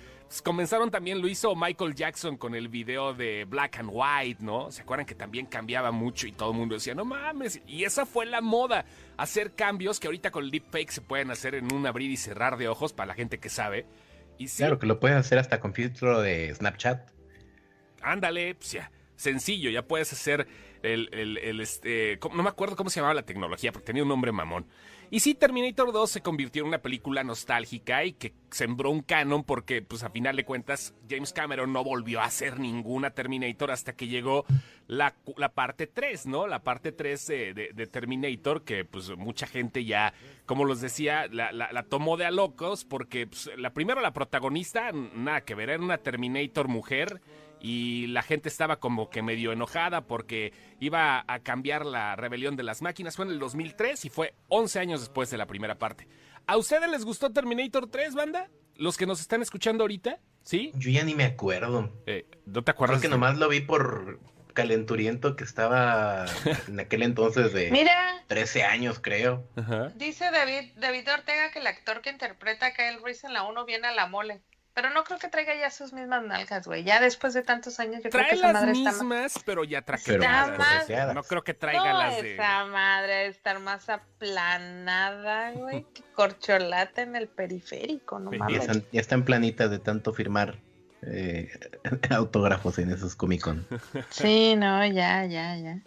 comenzaron 0.41 0.91
también, 0.91 1.19
lo 1.19 1.27
hizo 1.27 1.55
Michael 1.55 1.95
Jackson 1.95 2.37
con 2.37 2.53
el 2.55 2.69
video 2.69 3.13
de 3.13 3.45
Black 3.45 3.79
and 3.79 3.89
White, 3.91 4.43
¿no? 4.43 4.71
¿Se 4.71 4.83
acuerdan 4.83 5.05
que 5.05 5.15
también 5.15 5.47
cambiaba 5.47 5.91
mucho 5.91 6.27
y 6.27 6.31
todo 6.31 6.51
el 6.51 6.57
mundo 6.57 6.75
decía, 6.75 6.93
no 6.93 7.03
mames? 7.05 7.59
Y 7.65 7.83
esa 7.83 8.05
fue 8.05 8.25
la 8.27 8.39
moda, 8.39 8.85
hacer 9.17 9.55
cambios 9.55 9.99
que 9.99 10.07
ahorita 10.07 10.31
con 10.31 10.45
el 10.45 10.51
deepfake 10.51 10.91
se 10.91 11.01
pueden 11.01 11.31
hacer 11.31 11.55
en 11.55 11.73
un 11.73 11.85
abrir 11.87 12.11
y 12.11 12.17
cerrar 12.17 12.57
de 12.57 12.67
ojos 12.67 12.93
para 12.93 13.07
la 13.07 13.13
gente 13.15 13.39
que 13.39 13.49
sabe. 13.49 13.87
Y 14.37 14.47
sí, 14.47 14.57
Claro 14.57 14.79
que 14.79 14.85
lo 14.85 14.99
puedes 14.99 15.17
hacer 15.17 15.37
hasta 15.39 15.59
con 15.59 15.73
filtro 15.73 16.21
de 16.21 16.53
Snapchat. 16.53 17.11
ándale, 18.01 18.55
pues 18.55 18.71
ya, 18.71 18.91
sencillo, 19.15 19.69
ya 19.69 19.85
puedes 19.87 20.13
hacer 20.13 20.47
el, 20.83 21.09
el, 21.13 21.37
el, 21.37 21.61
este, 21.61 22.19
no 22.33 22.41
me 22.43 22.49
acuerdo 22.49 22.75
cómo 22.75 22.89
se 22.89 22.99
llamaba 22.99 23.13
la 23.13 23.25
tecnología, 23.25 23.71
porque 23.71 23.85
tenía 23.85 24.03
un 24.03 24.09
nombre 24.09 24.31
mamón. 24.31 24.65
Y 25.13 25.19
sí, 25.19 25.35
Terminator 25.35 25.91
2 25.91 26.09
se 26.09 26.21
convirtió 26.21 26.61
en 26.61 26.69
una 26.69 26.81
película 26.81 27.21
nostálgica 27.25 28.05
y 28.05 28.13
que 28.13 28.33
sembró 28.49 28.89
un 28.91 29.01
canon 29.01 29.43
porque, 29.43 29.81
pues 29.81 30.03
a 30.03 30.09
final 30.09 30.37
de 30.37 30.45
cuentas, 30.45 30.93
James 31.09 31.33
Cameron 31.33 31.73
no 31.73 31.83
volvió 31.83 32.21
a 32.21 32.25
hacer 32.25 32.61
ninguna 32.61 33.11
Terminator 33.11 33.71
hasta 33.71 33.91
que 33.93 34.07
llegó 34.07 34.45
la, 34.87 35.13
la 35.35 35.49
parte 35.49 35.85
3, 35.85 36.27
¿no? 36.27 36.47
La 36.47 36.63
parte 36.63 36.93
3 36.93 37.27
de, 37.27 37.53
de- 37.75 37.87
Terminator, 37.87 38.63
que 38.63 38.85
pues 38.85 39.09
mucha 39.17 39.47
gente 39.47 39.83
ya, 39.83 40.13
como 40.45 40.63
los 40.63 40.79
decía, 40.79 41.27
la, 41.29 41.51
la- 41.51 41.73
la 41.73 41.83
tomó 41.83 42.15
de 42.15 42.25
a 42.25 42.31
locos 42.31 42.85
porque, 42.85 43.27
pues, 43.27 43.49
la 43.57 43.73
primera, 43.73 43.99
la 44.01 44.13
protagonista, 44.13 44.93
nada 44.93 45.41
que 45.41 45.55
ver, 45.55 45.71
era 45.71 45.83
una 45.83 45.97
Terminator 45.97 46.69
mujer 46.69 47.19
y 47.61 48.07
la 48.07 48.23
gente 48.23 48.49
estaba 48.49 48.79
como 48.79 49.09
que 49.09 49.21
medio 49.21 49.51
enojada 49.51 50.01
porque 50.01 50.51
iba 50.79 51.23
a 51.27 51.39
cambiar 51.39 51.85
la 51.85 52.15
rebelión 52.15 52.55
de 52.55 52.63
las 52.63 52.81
máquinas. 52.81 53.15
Fue 53.15 53.25
en 53.25 53.31
el 53.31 53.39
2003 53.39 54.05
y 54.05 54.09
fue 54.09 54.33
11 54.47 54.79
años 54.79 54.99
después 55.01 55.29
de 55.29 55.37
la 55.37 55.45
primera 55.45 55.77
parte. 55.77 56.07
¿A 56.47 56.57
ustedes 56.57 56.89
les 56.89 57.05
gustó 57.05 57.31
Terminator 57.31 57.87
3, 57.89 58.15
banda? 58.15 58.49
¿Los 58.75 58.97
que 58.97 59.05
nos 59.05 59.21
están 59.21 59.41
escuchando 59.41 59.83
ahorita? 59.83 60.19
¿Sí? 60.43 60.71
Yo 60.75 60.89
ya 60.89 61.03
ni 61.03 61.13
me 61.13 61.23
acuerdo. 61.23 61.93
Eh, 62.07 62.25
¿No 62.45 62.63
te 62.63 62.71
acuerdas? 62.71 62.99
Creo 62.99 63.11
que 63.11 63.15
nomás 63.15 63.37
lo 63.37 63.47
vi 63.47 63.61
por 63.61 64.19
calenturiento 64.53 65.35
que 65.35 65.43
estaba 65.43 66.25
en 66.67 66.79
aquel 66.79 67.03
entonces 67.03 67.53
de 67.53 67.71
Mira, 67.71 68.23
13 68.27 68.63
años, 68.63 68.99
creo. 68.99 69.47
Ajá. 69.55 69.89
dice 69.95 70.29
David, 70.31 70.71
David 70.77 71.07
Ortega 71.13 71.51
que 71.51 71.59
el 71.59 71.67
actor 71.67 72.01
que 72.01 72.09
interpreta 72.09 72.67
a 72.67 72.73
Kyle 72.73 73.01
Reese 73.03 73.27
en 73.27 73.33
la 73.33 73.43
1 73.43 73.65
viene 73.65 73.87
a 73.87 73.93
la 73.93 74.07
mole. 74.07 74.41
Pero 74.73 74.89
no 74.91 75.03
creo 75.03 75.19
que 75.19 75.27
traiga 75.27 75.53
ya 75.55 75.69
sus 75.69 75.91
mismas 75.91 76.23
nalgas, 76.23 76.65
güey. 76.65 76.83
Ya 76.85 77.01
después 77.01 77.33
de 77.33 77.41
tantos 77.43 77.79
años, 77.81 78.01
yo 78.03 78.09
creo 78.09 78.23
que 78.23 78.35
Trae 78.37 78.39
esa 78.39 78.53
las 78.53 78.53
madre 78.53 78.71
está 78.71 78.91
más... 78.91 79.01
mismas, 79.01 79.33
pero 79.45 79.63
ya 79.65 79.81
traqueteadas. 79.81 80.57
más-. 80.57 81.13
No 81.13 81.23
creo 81.23 81.43
que 81.43 81.53
traiga 81.53 81.91
no, 81.91 81.99
las 81.99 82.21
de... 82.21 82.33
esa 82.35 82.65
madre 82.65 83.27
estar 83.27 83.59
más 83.59 83.89
aplanada, 83.89 85.51
güey. 85.51 85.85
que 85.93 86.03
corcholata 86.15 87.01
en 87.01 87.15
el 87.15 87.27
periférico, 87.27 88.19
no 88.19 88.31
Ya 88.31 88.37
Ya 88.37 88.43
mames. 88.45 88.61
están, 88.61 88.85
ya 88.91 89.01
están 89.01 89.23
planitas 89.25 89.69
de 89.71 89.79
tanto 89.79 90.13
firmar 90.13 90.57
eh, 91.01 91.49
autógrafos 92.09 92.77
en 92.79 92.91
esos 92.91 93.15
Comic 93.15 93.41
Con. 93.41 93.67
Sí, 94.09 94.55
no, 94.55 94.85
ya, 94.85 95.25
ya, 95.25 95.57
ya. 95.57 95.79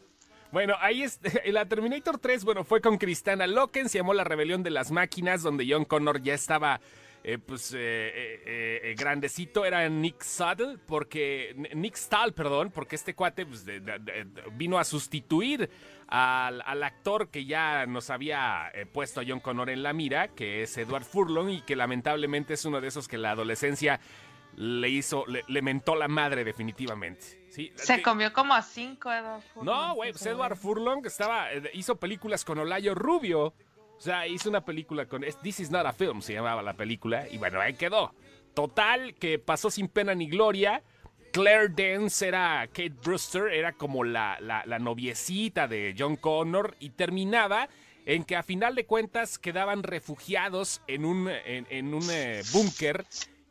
Bueno, 0.52 0.74
ahí 0.80 1.02
es 1.02 1.20
la 1.46 1.64
Terminator 1.66 2.18
3, 2.18 2.44
bueno, 2.44 2.64
fue 2.64 2.80
con 2.80 2.98
Kristana 2.98 3.46
Loken, 3.46 3.88
se 3.88 3.98
llamó 3.98 4.12
La 4.14 4.24
Rebelión 4.24 4.62
de 4.62 4.70
las 4.70 4.90
Máquinas, 4.90 5.42
donde 5.42 5.66
John 5.68 5.84
Connor 5.84 6.22
ya 6.22 6.34
estaba 6.34 6.80
eh, 7.26 7.38
pues 7.38 7.72
eh, 7.72 7.78
eh, 7.78 8.80
eh, 8.84 8.94
grandecito, 8.98 9.64
era 9.64 9.88
Nick 9.88 10.22
Stahl, 10.22 10.78
porque 10.86 11.54
Nick 11.74 11.96
Stahl, 11.96 12.34
perdón, 12.34 12.70
porque 12.70 12.96
este 12.96 13.14
cuate 13.14 13.46
pues, 13.46 13.64
de- 13.64 13.80
de- 13.80 13.98
de- 13.98 14.26
vino 14.52 14.78
a 14.78 14.84
sustituir 14.84 15.70
al, 16.06 16.60
al 16.66 16.82
actor 16.82 17.30
que 17.30 17.46
ya 17.46 17.86
nos 17.86 18.10
había 18.10 18.70
eh, 18.74 18.84
puesto 18.84 19.20
a 19.20 19.24
John 19.26 19.40
Connor 19.40 19.70
en 19.70 19.82
la 19.82 19.94
mira, 19.94 20.28
que 20.28 20.62
es 20.62 20.76
Edward 20.76 21.04
Furlong 21.04 21.48
y 21.48 21.60
que 21.62 21.76
lamentablemente 21.76 22.52
es 22.54 22.64
uno 22.66 22.80
de 22.82 22.88
esos 22.88 23.08
que 23.08 23.16
la 23.16 23.30
adolescencia 23.30 24.00
le 24.56 24.88
hizo, 24.90 25.24
le, 25.26 25.42
le 25.48 25.62
mentó 25.62 25.96
la 25.96 26.06
madre 26.06 26.44
definitivamente. 26.44 27.24
¿sí? 27.48 27.72
Se 27.74 28.02
comió 28.02 28.32
como 28.32 28.54
a 28.54 28.62
cinco, 28.62 29.10
Edward 29.10 29.42
Furlong, 29.52 29.64
no, 29.74 29.94
güey, 29.94 30.12
pues 30.12 30.26
Edward 30.26 30.56
Furlong 30.56 31.06
estaba, 31.06 31.48
hizo 31.72 31.96
películas 31.96 32.44
con 32.44 32.58
Olayo 32.58 32.94
Rubio. 32.94 33.54
O 33.96 34.00
sea, 34.00 34.26
hizo 34.26 34.48
una 34.48 34.64
película 34.64 35.06
con. 35.06 35.24
This 35.42 35.60
is 35.60 35.70
not 35.70 35.86
a 35.86 35.92
film, 35.92 36.20
se 36.20 36.34
llamaba 36.34 36.62
la 36.62 36.74
película. 36.74 37.28
Y 37.30 37.38
bueno, 37.38 37.60
ahí 37.60 37.74
quedó. 37.74 38.12
Total, 38.54 39.14
que 39.14 39.38
pasó 39.38 39.70
sin 39.70 39.88
pena 39.88 40.14
ni 40.14 40.28
gloria. 40.28 40.82
Claire 41.32 41.68
Dance 41.68 42.28
era 42.28 42.66
Kate 42.68 42.94
Brewster, 43.02 43.48
era 43.48 43.72
como 43.72 44.04
la, 44.04 44.38
la, 44.40 44.64
la 44.66 44.78
noviecita 44.78 45.66
de 45.66 45.94
John 45.98 46.16
Connor. 46.16 46.76
Y 46.78 46.90
terminaba 46.90 47.68
en 48.06 48.24
que 48.24 48.36
a 48.36 48.42
final 48.42 48.74
de 48.74 48.86
cuentas 48.86 49.38
quedaban 49.38 49.82
refugiados 49.82 50.82
en 50.86 51.04
un, 51.04 51.28
en, 51.28 51.66
en 51.70 51.94
un 51.94 52.08
eh, 52.10 52.42
búnker 52.52 53.04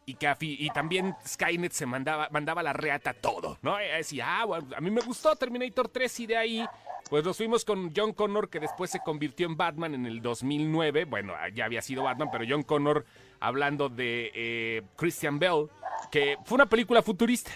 y 0.05 0.15
que 0.15 0.33
y 0.39 0.69
también 0.69 1.15
Skynet 1.25 1.71
se 1.71 1.85
mandaba, 1.85 2.27
mandaba 2.31 2.63
la 2.63 2.73
reata 2.73 3.13
todo, 3.13 3.57
¿no? 3.61 3.81
Y 3.81 3.87
decía, 3.87 4.41
ah, 4.41 4.45
bueno, 4.45 4.67
a 4.75 4.81
mí 4.81 4.91
me 4.91 5.01
gustó 5.01 5.35
Terminator 5.35 5.87
3 5.89 6.19
y 6.21 6.27
de 6.27 6.37
ahí, 6.37 6.65
pues 7.09 7.23
nos 7.23 7.37
fuimos 7.37 7.65
con 7.65 7.93
John 7.95 8.13
Connor, 8.13 8.49
que 8.49 8.59
después 8.59 8.89
se 8.89 8.99
convirtió 8.99 9.45
en 9.45 9.55
Batman 9.55 9.93
en 9.93 10.05
el 10.05 10.21
2009. 10.21 11.05
Bueno, 11.05 11.33
ya 11.53 11.65
había 11.65 11.81
sido 11.81 12.03
Batman, 12.03 12.29
pero 12.31 12.45
John 12.47 12.63
Connor 12.63 13.05
hablando 13.39 13.89
de 13.89 14.31
eh, 14.33 14.81
Christian 14.95 15.39
Bell, 15.39 15.67
que 16.11 16.37
fue 16.45 16.55
una 16.55 16.65
película 16.67 17.01
futurista. 17.01 17.51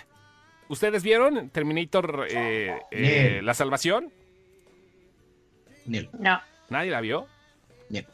¿Ustedes 0.69 1.01
vieron 1.01 1.49
Terminator 1.49 2.27
eh, 2.29 2.81
eh. 2.91 3.39
La 3.41 3.53
Salvación? 3.53 4.11
No, 5.85 6.41
¿Nadie 6.69 6.91
la 6.91 7.01
vio? 7.01 7.27
El 7.89 8.05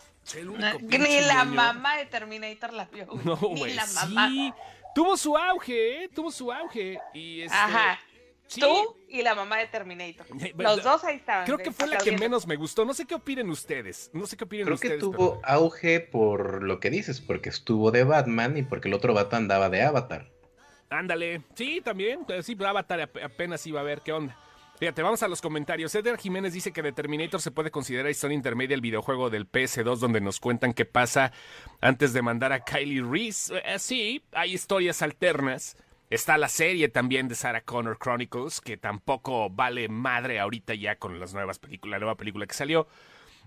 no, 0.44 0.80
ni 0.80 1.22
la 1.22 1.44
mamá 1.44 1.98
de 1.98 2.06
Terminator 2.06 2.74
la 2.74 2.86
vio, 2.86 3.06
güey. 3.08 3.24
No, 3.26 3.40
Ni 3.54 3.74
la 3.74 3.86
mamá. 3.88 4.30
sí. 4.30 4.54
Tuvo 4.96 5.18
su 5.18 5.36
auge, 5.38 6.04
¿eh? 6.04 6.10
Tuvo 6.14 6.32
su 6.32 6.52
auge. 6.52 7.00
Y 7.14 7.42
este, 7.42 7.58
Ajá. 7.58 8.00
sí. 8.48 8.62
Tú 8.62 8.96
y 9.10 9.22
la 9.24 9.34
mamá 9.36 9.58
de 9.58 9.66
Terminator. 9.68 10.26
Los 10.56 10.84
dos 10.84 11.04
ahí 11.04 11.16
estaban. 11.18 11.46
Creo 11.46 11.58
que 11.58 11.72
fue 11.72 11.88
la 11.88 11.98
que 11.98 12.12
menos 12.18 12.46
me 12.46 12.56
gustó. 12.56 12.86
No 12.86 12.94
sé 12.94 13.06
qué 13.06 13.16
opinen 13.16 13.50
ustedes. 13.50 14.12
No 14.14 14.26
sé 14.28 14.38
qué 14.38 14.44
opinen 14.44 14.66
Creo 14.66 14.78
que 14.78 14.88
ustedes. 14.88 15.02
tuvo 15.02 15.42
auge 15.44 16.00
por 16.00 16.62
lo 16.64 16.80
que 16.80 16.90
dices, 16.92 17.22
porque 17.22 17.50
estuvo 17.50 17.90
de 17.92 18.04
Batman 18.04 18.56
y 18.58 18.62
porque 18.64 18.88
el 18.88 18.94
otro 18.94 19.14
Batman 19.16 19.44
andaba 19.44 19.70
de 19.70 19.82
Avatar. 19.84 20.30
pero- 20.30 21.00
Ándale. 21.00 21.42
Sí, 21.56 21.82
también. 21.84 22.24
eh, 22.30 22.44
Sí, 22.44 22.56
Avatar 22.64 23.02
ap- 23.02 23.18
apenas 23.24 23.66
iba 23.66 23.80
a 23.80 23.84
ver 23.84 24.02
qué 24.02 24.14
onda. 24.14 24.38
Fíjate, 24.84 25.02
vamos 25.02 25.24
a 25.24 25.30
los 25.30 25.40
comentarios. 25.40 25.96
Edgar 25.96 26.18
Jiménez 26.18 26.52
dice 26.52 26.74
que 26.74 26.82
de 26.82 26.92
Terminator 26.92 27.40
se 27.40 27.52
puede 27.52 27.72
considerar 27.72 28.12
historia 28.12 28.36
intermedia 28.36 28.76
el 28.76 28.82
videojuego 28.82 29.30
del 29.30 29.50
PS2 29.50 29.96
donde 29.96 30.20
nos 30.20 30.42
cuentan 30.42 30.74
qué 30.74 30.84
pasa 30.84 31.32
antes 31.80 32.12
de 32.12 32.22
mandar 32.22 32.52
a 32.52 32.66
Kylie 32.66 33.02
Reese. 33.02 33.64
Eh, 33.64 33.80
sí, 33.80 34.26
hay 34.34 34.54
historias 34.54 35.02
alternas. 35.02 35.78
Está 36.10 36.38
la 36.38 36.50
serie 36.50 36.90
también 36.90 37.30
de 37.30 37.36
Sarah 37.36 37.62
Connor 37.62 37.98
Chronicles, 37.98 38.60
que 38.60 38.76
tampoco 38.76 39.50
vale 39.50 39.88
madre 39.88 40.42
ahorita 40.42 40.74
ya 40.74 40.98
con 40.98 41.18
las 41.18 41.34
nuevas 41.34 41.62
la 41.84 42.00
nueva 42.00 42.18
película 42.18 42.46
que 42.46 42.54
salió. 42.54 42.86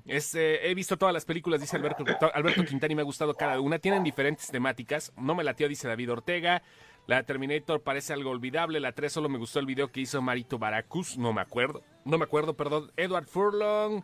Este, 0.07 0.71
he 0.71 0.75
visto 0.75 0.97
todas 0.97 1.13
las 1.13 1.27
películas, 1.27 1.61
dice 1.61 1.77
Alberto, 1.77 2.03
Alberto 2.33 2.65
Quintana, 2.65 2.93
y 2.93 2.97
me 2.97 3.03
ha 3.03 3.05
gustado 3.05 3.35
cada 3.35 3.61
una. 3.61 3.79
Tienen 3.79 4.03
diferentes 4.03 4.51
temáticas. 4.51 5.13
No 5.19 5.35
me 5.35 5.45
latió, 5.45 5.69
dice 5.69 5.87
David 5.87 6.13
Ortega. 6.13 6.63
La 7.07 7.23
Terminator 7.23 7.83
parece 7.83 8.13
algo 8.13 8.31
olvidable. 8.31 8.81
La 8.81 8.93
3 8.93 9.13
solo 9.13 9.29
me 9.29 9.39
gustó 9.39 9.61
el 9.61 9.67
video 9.67 9.93
que 9.93 10.01
hizo 10.01 10.21
Marito 10.21 10.59
Baracus. 10.59 11.17
No 11.17 11.33
me 11.33 11.41
acuerdo. 11.41 11.83
No 12.05 12.19
me 12.19 12.25
acuerdo, 12.25 12.55
perdón. 12.55 12.91
Edward 12.97 13.27
Furlong. 13.27 14.03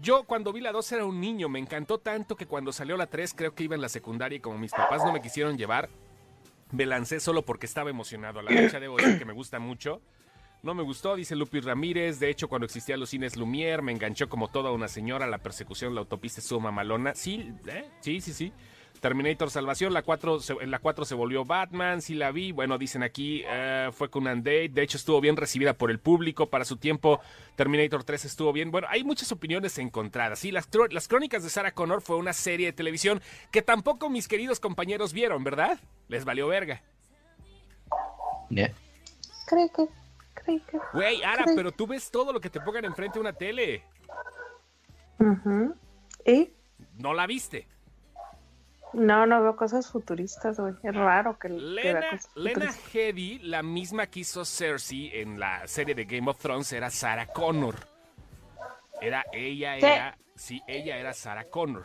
Yo 0.00 0.24
cuando 0.24 0.52
vi 0.52 0.60
la 0.60 0.72
2 0.72 0.92
era 0.92 1.04
un 1.04 1.20
niño. 1.20 1.48
Me 1.48 1.58
encantó 1.58 1.98
tanto 1.98 2.36
que 2.36 2.46
cuando 2.46 2.72
salió 2.72 2.96
la 2.96 3.06
3 3.06 3.34
creo 3.34 3.54
que 3.54 3.64
iba 3.64 3.74
en 3.74 3.82
la 3.82 3.90
secundaria 3.90 4.36
y 4.36 4.40
como 4.40 4.58
mis 4.58 4.72
papás 4.72 5.04
no 5.04 5.12
me 5.12 5.20
quisieron 5.20 5.58
llevar, 5.58 5.90
me 6.72 6.86
lancé 6.86 7.20
solo 7.20 7.42
porque 7.42 7.66
estaba 7.66 7.90
emocionado. 7.90 8.40
A 8.40 8.42
la 8.42 8.50
fecha 8.50 8.80
debo 8.80 8.96
decir 8.96 9.18
que 9.18 9.24
me 9.26 9.34
gusta 9.34 9.58
mucho. 9.58 10.00
No 10.62 10.74
me 10.74 10.82
gustó, 10.82 11.16
dice 11.16 11.36
Lupi 11.36 11.60
Ramírez. 11.60 12.20
De 12.20 12.30
hecho, 12.30 12.48
cuando 12.48 12.66
existían 12.66 13.00
los 13.00 13.10
cines 13.10 13.36
Lumière, 13.36 13.82
me 13.82 13.92
enganchó 13.92 14.28
como 14.28 14.48
toda 14.48 14.70
una 14.72 14.88
señora. 14.88 15.26
La 15.26 15.38
persecución 15.38 15.94
la 15.94 16.00
autopista 16.00 16.40
estuvo 16.40 16.60
mamalona. 16.60 17.14
Sí, 17.14 17.52
¿eh? 17.66 17.84
sí, 18.00 18.20
sí, 18.20 18.32
sí. 18.32 18.52
Terminator 19.00 19.50
Salvación, 19.50 19.92
la 19.92 20.02
4 20.02 20.40
se, 20.40 20.52
en 20.60 20.70
la 20.70 20.78
4 20.78 21.04
se 21.04 21.14
volvió 21.14 21.44
Batman, 21.44 22.02
sí 22.02 22.14
la 22.14 22.30
vi. 22.30 22.52
Bueno, 22.52 22.78
dicen 22.78 23.02
aquí, 23.02 23.42
eh, 23.46 23.90
fue 23.92 24.10
con 24.10 24.24
Date. 24.24 24.68
De 24.68 24.82
hecho, 24.82 24.98
estuvo 24.98 25.20
bien 25.20 25.36
recibida 25.36 25.74
por 25.74 25.90
el 25.90 25.98
público. 25.98 26.50
Para 26.50 26.64
su 26.64 26.76
tiempo, 26.76 27.20
Terminator 27.56 28.04
3 28.04 28.24
estuvo 28.26 28.52
bien. 28.52 28.70
Bueno, 28.70 28.86
hay 28.90 29.02
muchas 29.02 29.32
opiniones 29.32 29.78
encontradas. 29.78 30.38
Sí, 30.38 30.52
las, 30.52 30.68
las 30.90 31.08
crónicas 31.08 31.42
de 31.42 31.50
Sarah 31.50 31.72
Connor 31.72 32.02
fue 32.02 32.16
una 32.16 32.32
serie 32.32 32.66
de 32.66 32.72
televisión 32.72 33.20
que 33.50 33.62
tampoco 33.62 34.10
mis 34.10 34.28
queridos 34.28 34.60
compañeros 34.60 35.12
vieron, 35.12 35.42
¿verdad? 35.42 35.78
Les 36.08 36.24
valió 36.24 36.46
verga. 36.46 36.82
Ya. 38.50 38.72
Creo 39.46 39.72
que. 39.72 39.88
Creí 40.34 40.60
que... 40.60 40.78
Güey, 40.92 41.22
Ara, 41.22 41.44
pero 41.56 41.72
tú 41.72 41.86
ves 41.86 42.10
todo 42.10 42.32
lo 42.32 42.40
que 42.40 42.50
te 42.50 42.60
pongan 42.60 42.84
enfrente 42.84 43.14
de 43.14 43.20
una 43.20 43.32
tele. 43.32 43.84
Ujú. 45.18 45.74
¿Y? 46.24 46.50
¿No 46.98 47.14
la 47.14 47.26
viste? 47.26 47.66
No, 48.92 49.24
no 49.26 49.40
veo 49.42 49.54
cosas 49.56 49.88
futuristas, 49.88 50.58
güey. 50.58 50.74
Es 50.82 50.94
raro 50.94 51.38
que, 51.38 51.48
que 51.48 51.54
Lena, 51.54 52.10
cosas 52.10 52.30
Lena. 52.34 52.70
Headey, 52.92 53.38
la 53.40 53.62
misma 53.62 54.06
que 54.06 54.20
hizo 54.20 54.44
Cersei 54.44 55.10
en 55.20 55.38
la 55.38 55.66
serie 55.68 55.94
de 55.94 56.04
Game 56.04 56.28
of 56.30 56.38
Thrones, 56.38 56.72
era 56.72 56.90
Sarah 56.90 57.26
Connor. 57.26 57.76
Era 59.00 59.24
ella, 59.32 59.78
Sí. 59.78 59.86
era. 59.86 60.18
Sí, 60.34 60.62
ella 60.66 60.96
era 60.96 61.12
Sarah 61.12 61.44
Connor. 61.44 61.84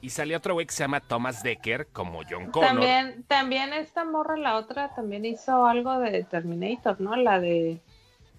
Y 0.00 0.10
salía 0.10 0.38
otro 0.38 0.54
güey 0.54 0.66
que 0.66 0.72
se 0.72 0.82
llama 0.82 0.98
Thomas 1.00 1.42
Decker, 1.44 1.86
como 1.92 2.22
John 2.28 2.50
Connor. 2.50 2.70
También, 2.70 3.24
también 3.28 3.72
esta 3.72 4.04
morra, 4.04 4.36
la 4.36 4.56
otra, 4.56 4.92
también 4.94 5.24
hizo 5.24 5.64
algo 5.64 5.98
de 6.00 6.24
Terminator, 6.24 7.00
¿no? 7.00 7.14
La 7.14 7.38
de... 7.38 7.80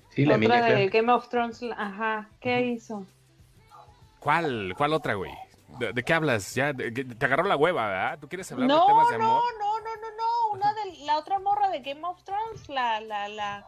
Sí, 0.09 0.25
la 0.25 0.35
otra 0.35 0.61
de. 0.75 0.89
Game 0.89 1.11
of 1.11 1.29
Thrones. 1.29 1.63
Ajá. 1.77 2.29
¿Qué 2.41 2.61
hizo? 2.65 3.05
¿Cuál, 4.19 4.73
cuál 4.77 4.93
otra, 4.93 5.13
güey? 5.15 5.31
¿De, 5.79 5.93
de 5.93 6.03
qué 6.03 6.13
hablas? 6.13 6.53
Ya, 6.55 6.73
de- 6.73 6.91
te 6.91 7.25
agarró 7.25 7.43
la 7.43 7.55
hueva, 7.55 7.87
¿verdad? 7.87 8.19
¿Tú 8.19 8.27
quieres 8.27 8.51
hablar 8.51 8.67
No, 8.67 8.81
de 8.81 8.87
temas 8.87 9.09
de 9.09 9.17
no, 9.17 9.25
amor? 9.25 9.43
no, 9.59 9.79
no, 9.79 9.95
no, 9.95 10.07
no. 10.17 10.53
Una 10.53 10.73
de 10.73 10.97
la 11.05 11.17
otra 11.17 11.39
morra 11.39 11.69
de 11.69 11.79
Game 11.81 12.05
of 12.05 12.23
Thrones, 12.23 12.69
la, 12.69 12.99
la, 13.01 13.27
la, 13.27 13.65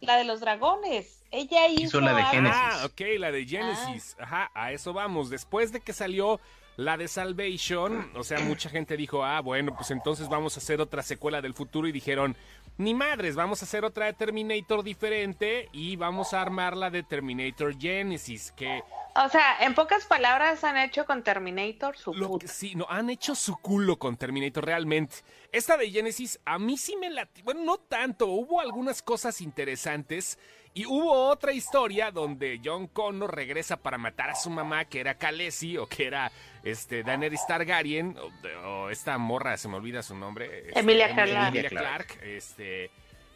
la 0.00 0.16
de 0.16 0.24
los 0.24 0.40
dragones. 0.40 1.22
Ella 1.30 1.68
hizo, 1.68 1.82
Hizo 1.82 2.00
la 2.00 2.14
de 2.14 2.22
Genesis. 2.24 2.60
Ah, 2.62 2.82
ok, 2.86 3.00
la 3.18 3.30
de 3.30 3.46
Genesis. 3.46 4.16
Ajá, 4.20 4.50
a 4.54 4.72
eso 4.72 4.92
vamos. 4.92 5.30
Después 5.30 5.72
de 5.72 5.80
que 5.80 5.92
salió 5.92 6.40
la 6.76 6.96
de 6.96 7.08
Salvation, 7.08 8.10
o 8.16 8.24
sea, 8.24 8.40
mucha 8.40 8.70
gente 8.70 8.96
dijo, 8.96 9.22
ah, 9.24 9.40
bueno, 9.40 9.74
pues 9.76 9.90
entonces 9.90 10.28
vamos 10.28 10.56
a 10.56 10.60
hacer 10.60 10.80
otra 10.80 11.02
secuela 11.02 11.40
del 11.42 11.52
futuro 11.54 11.86
y 11.86 11.92
dijeron, 11.92 12.36
ni 12.78 12.94
madres, 12.94 13.36
vamos 13.36 13.60
a 13.62 13.64
hacer 13.64 13.84
otra 13.84 14.06
de 14.06 14.14
Terminator 14.14 14.82
diferente 14.82 15.68
y 15.72 15.96
vamos 15.96 16.32
a 16.32 16.40
armarla 16.40 16.90
de 16.90 17.02
Terminator 17.02 17.78
Genesis, 17.78 18.52
que 18.52 18.82
O 19.14 19.28
sea, 19.28 19.58
en 19.60 19.74
pocas 19.74 20.06
palabras 20.06 20.64
han 20.64 20.76
hecho 20.76 21.04
con 21.04 21.22
Terminator 21.22 21.96
su 21.96 22.14
lo 22.14 22.28
puta. 22.28 22.46
que 22.46 22.52
sí, 22.52 22.74
no, 22.74 22.86
han 22.88 23.10
hecho 23.10 23.34
su 23.34 23.56
culo 23.56 23.98
con 23.98 24.16
Terminator 24.16 24.64
realmente. 24.64 25.16
Esta 25.52 25.76
de 25.76 25.90
Genesis 25.90 26.40
a 26.44 26.58
mí 26.58 26.76
sí 26.78 26.96
me 26.96 27.10
la... 27.10 27.28
Bueno, 27.44 27.62
no 27.64 27.78
tanto, 27.78 28.26
hubo 28.26 28.60
algunas 28.60 29.02
cosas 29.02 29.40
interesantes 29.40 30.38
y 30.74 30.86
hubo 30.86 31.12
otra 31.28 31.52
historia 31.52 32.10
donde 32.10 32.60
John 32.64 32.86
Connor 32.86 33.34
regresa 33.34 33.76
para 33.76 33.98
matar 33.98 34.30
a 34.30 34.34
su 34.34 34.50
mamá 34.50 34.84
que 34.84 35.00
era 35.00 35.14
Khaleesi 35.18 35.76
o 35.78 35.86
que 35.86 36.06
era 36.06 36.30
este 36.62 37.02
Daenerys 37.02 37.46
Targaryen 37.46 38.16
o, 38.18 38.68
o 38.68 38.90
esta 38.90 39.18
morra, 39.18 39.56
se 39.56 39.68
me 39.68 39.76
olvida 39.76 40.02
su 40.02 40.14
nombre. 40.14 40.68
este, 40.68 40.78
Emilia 40.80 41.08
Em- 41.08 41.14
Clarke. 41.14 41.48
Emilia 41.58 41.68
Clarke, 41.70 42.36
este... 42.36 42.90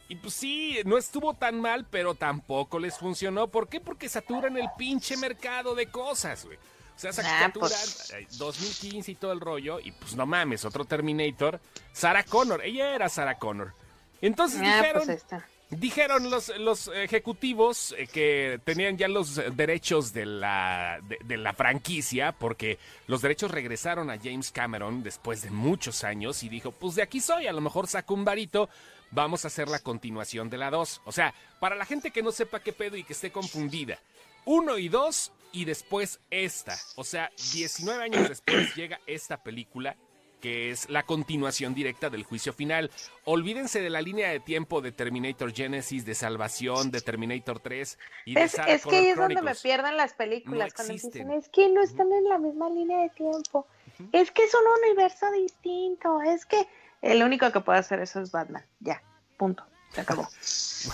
Y 0.07 0.17
pues 0.17 0.35
sí, 0.35 0.79
no 0.85 0.99
estuvo 0.99 1.33
tan 1.33 1.61
mal, 1.63 1.87
pero 1.91 2.15
tampoco 2.15 2.79
les 2.79 2.99
funcionó. 2.99 3.49
¿Por 3.49 3.69
qué? 3.69 3.81
Porque 3.81 4.09
saturan 4.11 4.59
el 4.59 4.69
pinche 4.77 5.17
mercado 5.17 5.75
de 5.75 5.87
cosas, 5.87 6.45
güey. 6.45 6.59
O 6.59 6.99
sea, 6.99 7.11
saturan 7.15 7.53
pues. 7.53 8.11
eh, 8.13 8.27
2015 8.37 9.11
y 9.13 9.15
todo 9.15 9.33
el 9.33 9.41
rollo, 9.41 9.81
y 9.81 9.93
pues 9.93 10.15
no 10.15 10.27
mames, 10.27 10.67
otro 10.67 10.85
Terminator. 10.85 11.59
Sarah 11.93 12.23
Connor, 12.23 12.63
ella 12.63 12.95
era 12.95 13.09
Sarah 13.09 13.39
Connor. 13.39 13.73
Entonces 14.21 14.61
Ah, 14.63 14.77
dijeron, 14.77 15.05
pues 15.07 15.09
está. 15.23 15.49
Dijeron 15.79 16.31
los, 16.31 16.57
los 16.59 16.89
ejecutivos 16.89 17.95
eh, 17.97 18.07
que 18.07 18.61
tenían 18.65 18.97
ya 18.97 19.09
los 19.09 19.37
derechos 19.57 20.13
de 20.13 20.27
la, 20.27 21.01
de, 21.09 21.19
de 21.25 21.37
la 21.37 21.53
franquicia, 21.53 22.33
porque 22.33 22.79
los 23.07 23.23
derechos 23.23 23.51
regresaron 23.51 24.11
a 24.11 24.19
James 24.19 24.51
Cameron 24.51 25.03
después 25.03 25.43
de 25.43 25.51
muchos 25.51 26.05
años 26.05 26.43
y 26.43 26.49
dijo, 26.49 26.73
pues 26.73 26.95
de 26.95 27.03
aquí 27.03 27.21
soy, 27.21 27.47
a 27.47 27.53
lo 27.53 27.61
mejor 27.61 27.87
saco 27.87 28.15
un 28.15 28.25
varito, 28.25 28.69
vamos 29.11 29.45
a 29.45 29.49
hacer 29.49 29.69
la 29.69 29.79
continuación 29.79 30.51
de 30.51 30.59
la 30.59 30.71
2. 30.71 31.03
O 31.05 31.13
sea, 31.13 31.35
para 31.61 31.77
la 31.77 31.87
gente 31.87 32.11
que 32.11 32.23
no 32.23 32.33
sepa 32.33 32.61
qué 32.61 32.73
pedo 32.73 32.97
y 32.97 33.05
que 33.05 33.13
esté 33.13 33.31
confundida, 33.31 33.99
uno 34.45 34.79
y 34.79 34.89
dos 34.89 35.33
y 35.53 35.65
después 35.65 36.21
esta. 36.31 36.77
O 36.97 37.05
sea, 37.05 37.31
19 37.53 38.03
años 38.03 38.29
después 38.29 38.75
llega 38.75 39.01
esta 39.07 39.43
película 39.43 39.97
que 40.45 40.71
es 40.71 40.91
la 40.91 41.05
continuación 41.05 41.73
directa 41.73 42.11
del 42.11 42.23
juicio 42.23 42.53
final. 42.53 42.91
Olvídense 43.25 43.81
de 43.81 43.89
la 43.89 44.03
línea 44.03 44.29
de 44.29 44.41
tiempo 44.41 44.83
de 44.83 44.93
Terminator 44.93 45.55
Genesis, 45.55 46.05
de 46.05 46.15
Salvación, 46.15 46.91
de 46.91 47.01
Terminator 47.01 47.61
3 47.61 47.99
y 48.27 48.35
de 48.35 48.43
Es, 48.43 48.53
Sarah 48.53 48.75
es 48.75 48.85
que 48.85 48.95
ahí 48.95 49.07
es 49.07 49.17
donde 49.17 49.41
me 49.41 49.55
pierden 49.55 49.97
las 49.97 50.13
películas. 50.13 50.69
No 50.69 50.75
cuando 50.77 50.93
existen. 50.93 51.29
dicen, 51.29 51.39
es 51.39 51.49
que 51.49 51.71
no 51.71 51.83
están 51.83 52.13
en 52.13 52.29
la 52.29 52.37
misma 52.37 52.69
línea 52.69 52.99
de 53.05 53.09
tiempo. 53.09 53.67
Es 54.13 54.31
que 54.33 54.45
es 54.45 54.53
un 54.53 54.83
universo 54.85 55.31
distinto. 55.33 56.21
Es 56.21 56.45
que 56.45 56.69
el 57.01 57.23
único 57.23 57.51
que 57.51 57.61
puede 57.61 57.79
hacer 57.79 58.01
eso 58.01 58.21
es 58.21 58.31
Batman. 58.31 58.67
Ya, 58.81 59.03
punto. 59.39 59.65
Se 59.93 60.03
acabó. 60.03 60.29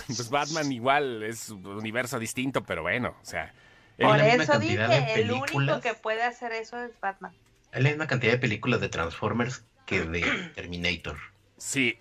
Pues 0.07 0.29
Batman 0.29 0.71
igual 0.71 1.23
es 1.23 1.49
un 1.49 1.67
universo 1.67 2.17
distinto, 2.17 2.63
pero 2.63 2.83
bueno, 2.83 3.17
o 3.21 3.25
sea... 3.25 3.53
Por 3.99 4.17
eso 4.17 4.57
dije, 4.57 5.21
el 5.21 5.29
único 5.29 5.81
que 5.81 5.93
puede 5.93 6.23
hacer 6.23 6.53
eso 6.53 6.81
es 6.81 6.97
Batman. 7.01 7.33
Hay 7.71 7.83
la 7.83 7.89
misma 7.89 8.07
cantidad 8.07 8.31
de 8.33 8.37
películas 8.39 8.81
de 8.81 8.89
Transformers 8.89 9.63
que 9.85 10.01
de 10.01 10.21
Terminator. 10.55 11.17
Sí, 11.57 11.97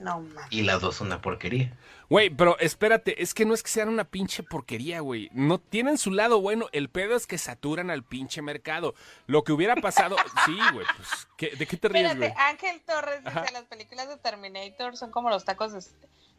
No 0.00 0.20
mames. 0.20 0.46
Y 0.50 0.62
las 0.62 0.80
dos 0.80 0.96
son 0.96 1.08
una 1.08 1.20
porquería. 1.20 1.72
Güey, 2.10 2.28
pero 2.30 2.58
espérate, 2.58 3.22
es 3.22 3.32
que 3.32 3.44
no 3.46 3.54
es 3.54 3.62
que 3.62 3.70
sean 3.70 3.88
una 3.88 4.04
pinche 4.04 4.42
porquería, 4.42 5.00
güey. 5.00 5.30
No 5.32 5.58
tienen 5.58 5.96
su 5.98 6.12
lado 6.12 6.40
bueno. 6.40 6.68
El 6.72 6.88
pedo 6.90 7.16
es 7.16 7.26
que 7.26 7.38
saturan 7.38 7.90
al 7.90 8.04
pinche 8.04 8.42
mercado. 8.42 8.94
Lo 9.26 9.42
que 9.42 9.52
hubiera 9.52 9.74
pasado. 9.76 10.16
sí, 10.46 10.56
güey, 10.72 10.86
pues. 10.96 11.08
¿qué- 11.36 11.56
¿De 11.56 11.66
qué 11.66 11.76
te 11.76 11.88
ríes, 11.88 12.16
güey? 12.16 12.32
Ángel 12.36 12.80
Torres 12.86 13.24
dice, 13.24 13.38
Ajá. 13.38 13.50
las 13.52 13.64
películas 13.64 14.08
de 14.08 14.16
Terminator 14.18 14.96
son 14.96 15.10
como 15.10 15.30
los 15.30 15.44
tacos 15.44 15.72
de, 15.72 15.80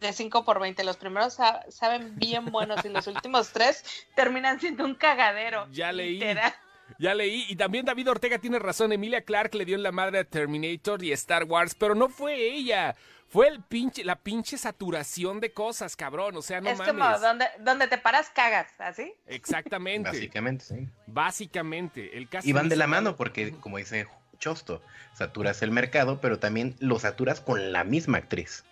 de 0.07 0.13
5 0.13 0.45
por 0.45 0.59
20. 0.61 0.83
Los 0.83 0.97
primeros 0.97 1.33
sa- 1.33 1.65
saben 1.69 2.15
bien 2.17 2.45
buenos 2.45 2.85
y 2.85 2.89
los 2.89 3.07
últimos 3.07 3.49
tres 3.49 3.83
terminan 4.15 4.59
siendo 4.59 4.85
un 4.85 4.95
cagadero. 4.95 5.67
Ya 5.71 5.91
leí. 5.91 6.13
literal. 6.19 6.53
Ya 6.99 7.13
leí. 7.13 7.45
Y 7.49 7.55
también 7.55 7.85
David 7.85 8.11
Ortega 8.11 8.37
tiene 8.39 8.59
razón. 8.59 8.91
Emilia 8.91 9.21
Clark 9.21 9.55
le 9.55 9.65
dio 9.65 9.75
en 9.75 9.83
la 9.83 9.91
madre 9.91 10.19
a 10.19 10.23
Terminator 10.23 11.03
y 11.03 11.11
Star 11.11 11.43
Wars, 11.45 11.75
pero 11.75 11.95
no 11.95 12.09
fue 12.09 12.35
ella. 12.35 12.95
Fue 13.27 13.47
el 13.47 13.61
pinche, 13.63 14.03
la 14.05 14.15
pinche 14.15 14.57
saturación 14.57 15.39
de 15.39 15.51
cosas, 15.51 15.95
cabrón. 15.95 16.37
O 16.37 16.41
sea, 16.41 16.61
no 16.61 16.69
es 16.69 16.77
mames. 16.77 16.93
como 16.93 17.19
donde, 17.19 17.45
donde 17.59 17.87
te 17.87 17.97
paras, 17.97 18.29
cagas, 18.29 18.67
¿así? 18.77 19.13
Exactamente. 19.25 20.09
Básicamente, 20.09 20.63
sí. 20.65 20.87
Básicamente. 21.07 22.17
El 22.17 22.29
caso 22.29 22.47
Y 22.47 22.53
van 22.53 22.69
de 22.69 22.75
la 22.75 22.87
mano 22.87 23.15
porque, 23.15 23.51
como 23.59 23.77
dice 23.77 24.07
Chosto, 24.37 24.81
saturas 25.13 25.61
el 25.63 25.71
mercado, 25.71 26.21
pero 26.21 26.39
también 26.39 26.75
lo 26.79 26.99
saturas 26.99 27.41
con 27.41 27.71
la 27.71 27.83
misma 27.83 28.19
actriz. 28.19 28.63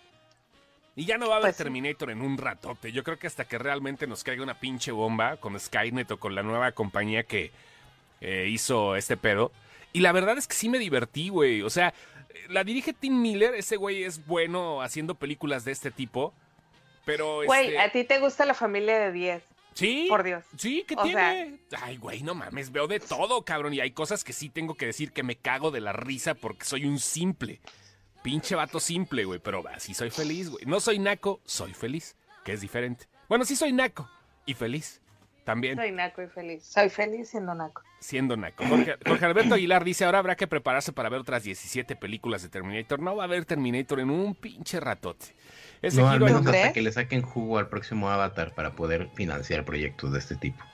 Y 0.96 1.06
ya 1.06 1.18
no 1.18 1.28
va 1.28 1.34
a 1.34 1.38
haber 1.38 1.48
Pues 1.48 1.56
sí. 1.56 1.62
Terminator 1.64 2.10
en 2.10 2.22
un 2.22 2.38
ratote. 2.38 2.92
Yo 2.92 3.02
creo 3.02 3.18
que 3.18 3.26
hasta 3.26 3.46
que 3.46 3.58
realmente 3.58 4.06
nos 4.06 4.22
caiga 4.22 4.44
una 4.44 4.60
pinche 4.60 4.92
bomba 4.92 5.36
con 5.38 5.58
Skynet 5.58 6.10
o 6.12 6.20
con 6.20 6.36
la 6.36 6.44
nueva 6.44 6.70
compañía 6.72 7.24
que 7.24 7.50
eh, 8.24 8.48
hizo 8.48 8.96
este 8.96 9.16
pedo. 9.16 9.52
Y 9.92 10.00
la 10.00 10.12
verdad 10.12 10.38
es 10.38 10.48
que 10.48 10.54
sí 10.54 10.68
me 10.68 10.78
divertí, 10.78 11.28
güey. 11.28 11.62
O 11.62 11.70
sea, 11.70 11.94
la 12.48 12.64
dirige 12.64 12.92
Tim 12.92 13.20
Miller. 13.20 13.54
Ese 13.54 13.76
güey 13.76 14.02
es 14.04 14.26
bueno 14.26 14.82
haciendo 14.82 15.14
películas 15.14 15.64
de 15.64 15.72
este 15.72 15.90
tipo. 15.90 16.34
Pero, 17.04 17.44
Güey, 17.44 17.68
este, 17.68 17.78
a 17.78 17.92
ti 17.92 18.04
te 18.04 18.18
gusta 18.18 18.46
la 18.46 18.54
familia 18.54 18.98
de 18.98 19.12
10, 19.12 19.42
sí, 19.74 20.06
por 20.08 20.22
Dios. 20.22 20.42
sí, 20.56 20.84
¿qué 20.88 20.94
O 20.96 21.02
tiene? 21.02 21.58
Ay, 21.82 21.98
güey, 21.98 22.22
no 22.22 22.34
mames, 22.34 22.72
veo 22.72 22.86
de 22.86 22.98
todo, 22.98 23.44
cabrón. 23.44 23.74
Y 23.74 23.80
hay 23.80 23.90
cosas 23.90 24.24
que 24.24 24.32
sí 24.32 24.48
tengo 24.48 24.74
que 24.74 24.86
decir 24.86 25.12
que 25.12 25.22
me 25.22 25.36
cago 25.36 25.70
de 25.70 25.82
la 25.82 25.92
risa 25.92 26.34
porque 26.34 26.64
soy 26.64 26.86
un 26.86 26.98
simple. 26.98 27.60
Pinche 28.22 28.54
vato 28.54 28.80
simple, 28.80 29.26
güey, 29.26 29.38
pero 29.38 29.62
así 29.68 29.92
soy 29.92 30.08
feliz, 30.08 30.48
güey. 30.48 30.64
No 30.64 30.80
soy 30.80 30.98
naco, 30.98 31.42
soy 31.44 31.74
feliz, 31.74 32.16
que 32.42 32.54
es 32.54 32.62
diferente. 32.62 33.06
Bueno, 33.28 33.44
sí 33.44 33.54
soy 33.54 33.74
naco 33.74 34.08
y 34.46 34.54
feliz. 34.54 35.02
También 35.44 35.76
Soy 35.76 35.92
naco 35.92 36.22
y 36.22 36.26
feliz. 36.28 36.64
Soy 36.64 36.88
feliz 36.88 37.28
siendo 37.28 37.54
naco. 37.54 37.82
siendo 38.00 38.36
naco. 38.36 38.64
Jorge, 38.66 38.96
Jorge 39.06 39.24
Alberto 39.26 39.54
Aguilar 39.54 39.84
dice, 39.84 40.04
ahora 40.06 40.18
habrá 40.18 40.36
que 40.36 40.46
prepararse 40.46 40.92
para 40.92 41.08
ver 41.10 41.20
otras 41.20 41.42
17 41.44 41.96
películas 41.96 42.42
de 42.42 42.48
Terminator. 42.48 43.00
No 43.00 43.14
va 43.16 43.24
a 43.24 43.26
haber 43.26 43.44
Terminator 43.44 44.00
en 44.00 44.10
un 44.10 44.34
pinche 44.34 44.80
ratote. 44.80 45.26
Ese 45.82 46.00
No, 46.00 46.08
al 46.08 46.18
menos 46.20 46.42
¿Tú 46.42 46.48
hasta 46.48 46.50
crees? 46.60 46.72
que 46.72 46.82
le 46.82 46.92
saquen 46.92 47.20
jugo 47.22 47.58
al 47.58 47.68
próximo 47.68 48.08
Avatar 48.10 48.54
para 48.54 48.72
poder 48.74 49.10
financiar 49.14 49.64
proyectos 49.66 50.12
de 50.12 50.18
este 50.18 50.36
tipo. 50.36 50.64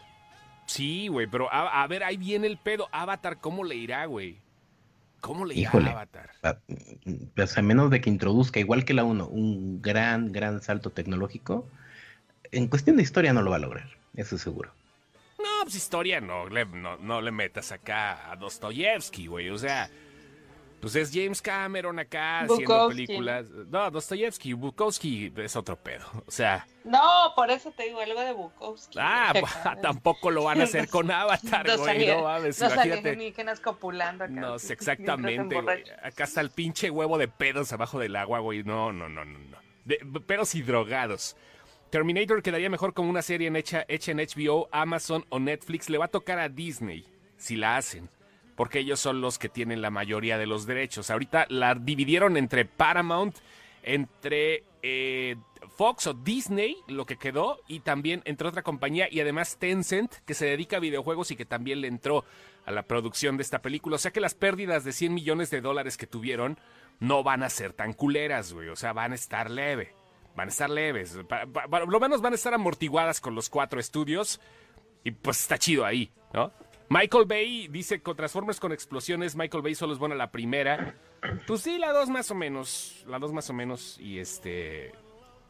Sí, 0.67 1.09
güey, 1.09 1.27
pero 1.27 1.53
a, 1.53 1.83
a 1.83 1.87
ver, 1.89 2.05
ahí 2.05 2.17
viene 2.17 2.47
el 2.47 2.57
pedo. 2.59 2.89
Avatar, 2.93 3.39
¿cómo 3.39 3.65
le 3.65 3.75
irá, 3.75 4.05
güey? 4.07 4.39
¿Cómo 5.21 5.45
le 5.45 5.55
irá 5.55 5.63
Híjole. 5.69 5.89
a 5.91 5.93
Avatar? 5.95 6.31
Pa- 6.41 6.59
Pues 7.35 7.59
a 7.59 7.63
menos 7.63 7.91
de 7.91 8.01
que 8.01 8.09
introduzca, 8.09 8.61
igual 8.61 8.85
que 8.85 8.95
la 8.95 9.03
1, 9.03 9.27
un 9.27 9.83
gran, 9.83 10.31
gran 10.31 10.63
salto 10.63 10.91
tecnológico, 10.91 11.67
en 12.53 12.69
cuestión 12.69 12.97
de 12.97 13.03
historia 13.03 13.33
no 13.33 13.43
lo 13.43 13.51
va 13.51 13.57
a 13.57 13.61
lograr, 13.61 13.89
eso 14.15 14.37
es 14.37 14.43
seguro. 14.43 14.71
No, 15.39 15.63
pues 15.63 15.75
historia 15.75 16.21
no 16.21 16.49
le, 16.49 16.65
no, 16.67 16.97
no 16.99 17.21
le 17.21 17.31
metas 17.31 17.73
acá 17.73 18.31
a 18.31 18.37
Dostoyevsky, 18.37 19.27
güey. 19.27 19.49
O 19.51 19.57
sea, 19.59 19.91
pues 20.81 20.97
es 20.97 21.11
James 21.13 21.43
Cameron 21.43 21.99
acá 21.99 22.41
haciendo 22.41 22.89
películas. 22.89 23.49
No, 23.51 23.91
Dostoyevsky, 23.91 24.55
Bukowski 24.55 25.33
es 25.37 25.55
otro 25.55 25.77
pedo. 25.77 26.07
O 26.27 26.31
sea, 26.31 26.67
No, 26.85 27.33
por 27.37 27.51
eso 27.51 27.71
te 27.71 27.85
digo 27.85 28.01
algo 28.01 28.21
de 28.21 28.33
Bukowski. 28.33 28.99
ah, 28.99 29.33
tampoco 29.83 30.31
lo 30.31 30.45
van 30.45 30.61
a 30.63 30.65
hacer 30.65 30.89
con 30.89 31.11
Avatar, 31.11 31.67
Dos 31.67 31.81
güey. 31.81 32.07
No 32.07 32.23
mames, 32.23 32.59
dos 32.59 32.73
imagínate. 32.73 33.61
copulando 33.63 34.25
acá. 34.25 34.33
No 34.33 34.59
sé 34.59 34.73
exactamente, 34.73 35.61
güey. 35.61 35.85
Acá 36.03 36.25
está 36.25 36.41
el 36.41 36.51
pinche 36.51 36.91
huevo 36.91 37.19
de 37.19 37.29
pedos 37.29 37.73
abajo 37.73 37.99
del 37.99 38.17
agua, 38.17 38.39
güey. 38.41 38.63
No, 38.63 38.91
no, 38.91 39.09
no, 39.09 39.25
no, 39.25 39.39
no. 39.39 39.59
De, 39.85 39.97
pedos 40.27 40.55
y 40.55 40.63
drogados. 40.63 41.37
Terminator 41.91 42.43
quedaría 42.43 42.71
mejor 42.71 42.95
como 42.95 43.11
una 43.11 43.23
serie 43.23 43.49
en 43.49 43.57
hecha, 43.57 43.85
en 43.89 44.19
HBO, 44.19 44.69
Amazon 44.71 45.25
o 45.29 45.41
Netflix. 45.41 45.91
Le 45.91 45.99
va 45.99 46.05
a 46.05 46.09
tocar 46.09 46.39
a 46.39 46.49
Disney 46.49 47.05
si 47.37 47.57
la 47.57 47.77
hacen, 47.77 48.09
porque 48.55 48.79
ellos 48.79 49.01
son 49.01 49.21
los 49.21 49.39
que 49.39 49.49
tienen 49.49 49.83
la 49.83 49.91
mayoría 49.91 50.39
de 50.39 50.47
los 50.47 50.67
derechos. 50.67 51.11
Ahorita 51.11 51.47
la 51.49 51.75
dividieron 51.75 52.37
entre 52.37 52.65
Paramount, 52.65 53.37
entre 53.83 54.63
eh, 54.83 55.35
Fox 55.77 56.07
o 56.07 56.15
Disney, 56.15 56.77
lo 56.87 57.07
que 57.07 57.17
quedó, 57.17 57.61
y 57.67 57.81
también 57.81 58.23
entre 58.25 58.47
otra 58.47 58.63
compañía, 58.63 59.09
y 59.11 59.21
además 59.21 59.57
Tencent, 59.59 60.15
que 60.25 60.35
se 60.35 60.47
dedica 60.47 60.77
a 60.77 60.81
videojuegos 60.81 61.33
y 61.33 61.37
que 61.37 61.45
también 61.45 61.81
le 61.81 61.89
entró 61.89 62.25
a 62.67 62.71
la 62.71 62.85
producción 62.85 63.37
de 63.37 63.43
esta 63.43 63.63
película. 63.63 63.97
O 63.97 63.99
sea 63.99 64.13
que 64.13 64.21
las 64.21 64.35
pérdidas 64.35 64.85
de 64.85 64.93
100 64.93 65.13
millones 65.13 65.51
de 65.51 65.61
dólares 65.61 65.97
que 65.97 66.07
tuvieron 66.07 66.57
no 67.01 67.25
van 67.25 67.43
a 67.43 67.51
ser 67.51 67.73
tan 67.73 67.95
culeras, 67.95 68.53
güey. 68.53 68.69
O 68.69 68.77
sea, 68.77 68.93
van 68.93 69.11
a 69.11 69.17
estar 69.17 69.51
leve. 69.51 70.00
Van 70.37 70.49
a 70.49 70.51
estar 70.51 70.71
leves. 70.71 71.19
Por 71.71 71.89
lo 71.89 72.01
menos 72.01 72.21
van 72.21 72.33
a 72.33 72.37
estar 72.37 72.55
amortiguadas 72.55 73.21
con 73.21 73.35
los 73.35 73.51
cuatro 73.51 73.81
estudios. 73.81 74.41
Y 75.05 75.13
pues 75.13 75.41
está 75.41 75.59
chido 75.59 75.85
ahí, 75.85 76.13
¿no? 76.33 76.53
Michael 76.89 77.25
Bay 77.25 77.69
dice 77.69 78.03
con 78.03 78.17
Transformers 78.17 78.59
con 78.59 78.73
explosiones. 78.73 79.37
Michael 79.37 79.63
Bay 79.63 79.75
solo 79.75 79.93
es 79.93 79.99
buena 79.99 80.15
la 80.15 80.33
primera. 80.33 80.97
Pues 81.47 81.63
sí, 81.63 81.79
la 81.79 81.93
dos 81.93 82.09
más 82.09 82.31
o 82.31 82.35
menos. 82.35 83.05
La 83.07 83.19
dos 83.19 83.33
más 83.33 83.49
o 83.49 83.53
menos. 83.53 83.99
Y 84.01 84.19
este. 84.19 84.93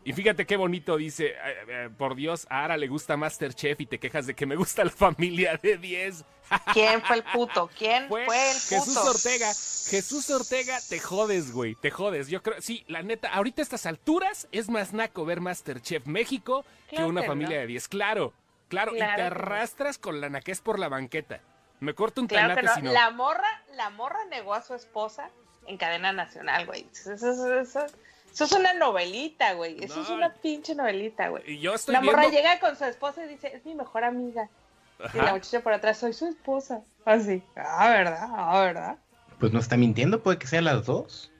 Y 0.02 0.12
fíjate 0.14 0.46
qué 0.46 0.56
bonito 0.56 0.96
dice, 0.96 1.26
eh, 1.26 1.36
eh, 1.68 1.90
por 1.96 2.14
Dios, 2.14 2.46
a 2.48 2.64
Ara 2.64 2.76
le 2.78 2.88
gusta 2.88 3.16
Masterchef 3.18 3.80
y 3.82 3.86
te 3.86 3.98
quejas 3.98 4.26
de 4.26 4.34
que 4.34 4.46
me 4.46 4.56
gusta 4.56 4.84
la 4.84 4.90
familia 4.90 5.58
de 5.62 5.76
10. 5.76 6.24
¿Quién 6.72 7.02
fue 7.02 7.16
el 7.16 7.22
puto? 7.22 7.70
¿Quién 7.76 8.08
fue, 8.08 8.24
el 8.24 8.28
puto? 8.28 8.68
Jesús 8.68 8.96
Ortega. 8.96 9.46
Jesús 9.46 10.30
Ortega, 10.30 10.78
te 10.88 10.98
jodes, 10.98 11.52
güey, 11.52 11.74
te 11.74 11.90
jodes. 11.90 12.28
Yo 12.28 12.42
creo, 12.42 12.60
sí, 12.62 12.84
la 12.88 13.02
neta, 13.02 13.28
ahorita 13.28 13.60
a 13.60 13.64
estas 13.64 13.84
alturas 13.84 14.48
es 14.52 14.70
más 14.70 14.94
naco 14.94 15.24
ver 15.24 15.40
Masterchef 15.40 16.06
México 16.06 16.64
que 16.88 17.04
una 17.04 17.22
familia 17.22 17.60
de 17.60 17.66
10. 17.66 17.88
Claro, 17.88 18.32
claro, 18.68 18.94
y 18.94 18.98
te 18.98 19.04
arrastras 19.04 19.98
con 19.98 20.20
la 20.20 20.30
naquez 20.30 20.60
por 20.60 20.78
la 20.78 20.88
banqueta. 20.88 21.40
Me 21.80 21.94
corto 21.94 22.20
un 22.20 22.26
claro 22.26 22.54
tanate 22.54 22.82
no. 22.82 22.92
La 22.92 23.10
morra, 23.10 23.62
la 23.74 23.90
morra 23.90 24.24
negó 24.30 24.54
a 24.54 24.62
su 24.62 24.74
esposa 24.74 25.30
en 25.66 25.76
cadena 25.76 26.12
nacional, 26.12 26.66
güey. 26.66 26.86
Eso, 26.92 27.12
eso, 27.12 27.58
eso, 27.58 27.86
eso 28.32 28.44
es 28.44 28.52
una 28.52 28.74
novelita, 28.74 29.54
güey. 29.54 29.82
Eso 29.82 30.02
es 30.02 30.08
una 30.10 30.32
pinche 30.34 30.74
novelita, 30.74 31.28
güey. 31.28 31.42
Y 31.46 31.58
yo 31.60 31.74
estoy 31.74 31.92
La 31.92 32.00
morra 32.00 32.28
llega 32.28 32.58
con 32.60 32.76
su 32.76 32.84
esposa 32.84 33.24
y 33.24 33.28
dice, 33.28 33.54
es 33.54 33.64
mi 33.64 33.74
mejor 33.74 34.04
amiga. 34.04 34.48
Y 35.14 35.16
la 35.16 35.32
muchacha 35.32 35.60
por 35.60 35.72
atrás, 35.72 35.98
soy 35.98 36.12
su 36.12 36.26
esposa. 36.26 36.82
Así. 37.04 37.42
Ah, 37.56 37.88
¿verdad? 37.90 38.28
Ah, 38.30 38.60
¿verdad? 38.60 38.96
Pues 39.38 39.52
no 39.52 39.58
está 39.58 39.76
mintiendo, 39.76 40.22
puede 40.22 40.38
que 40.38 40.46
sean 40.46 40.64
las 40.64 40.84
dos. 40.84 41.32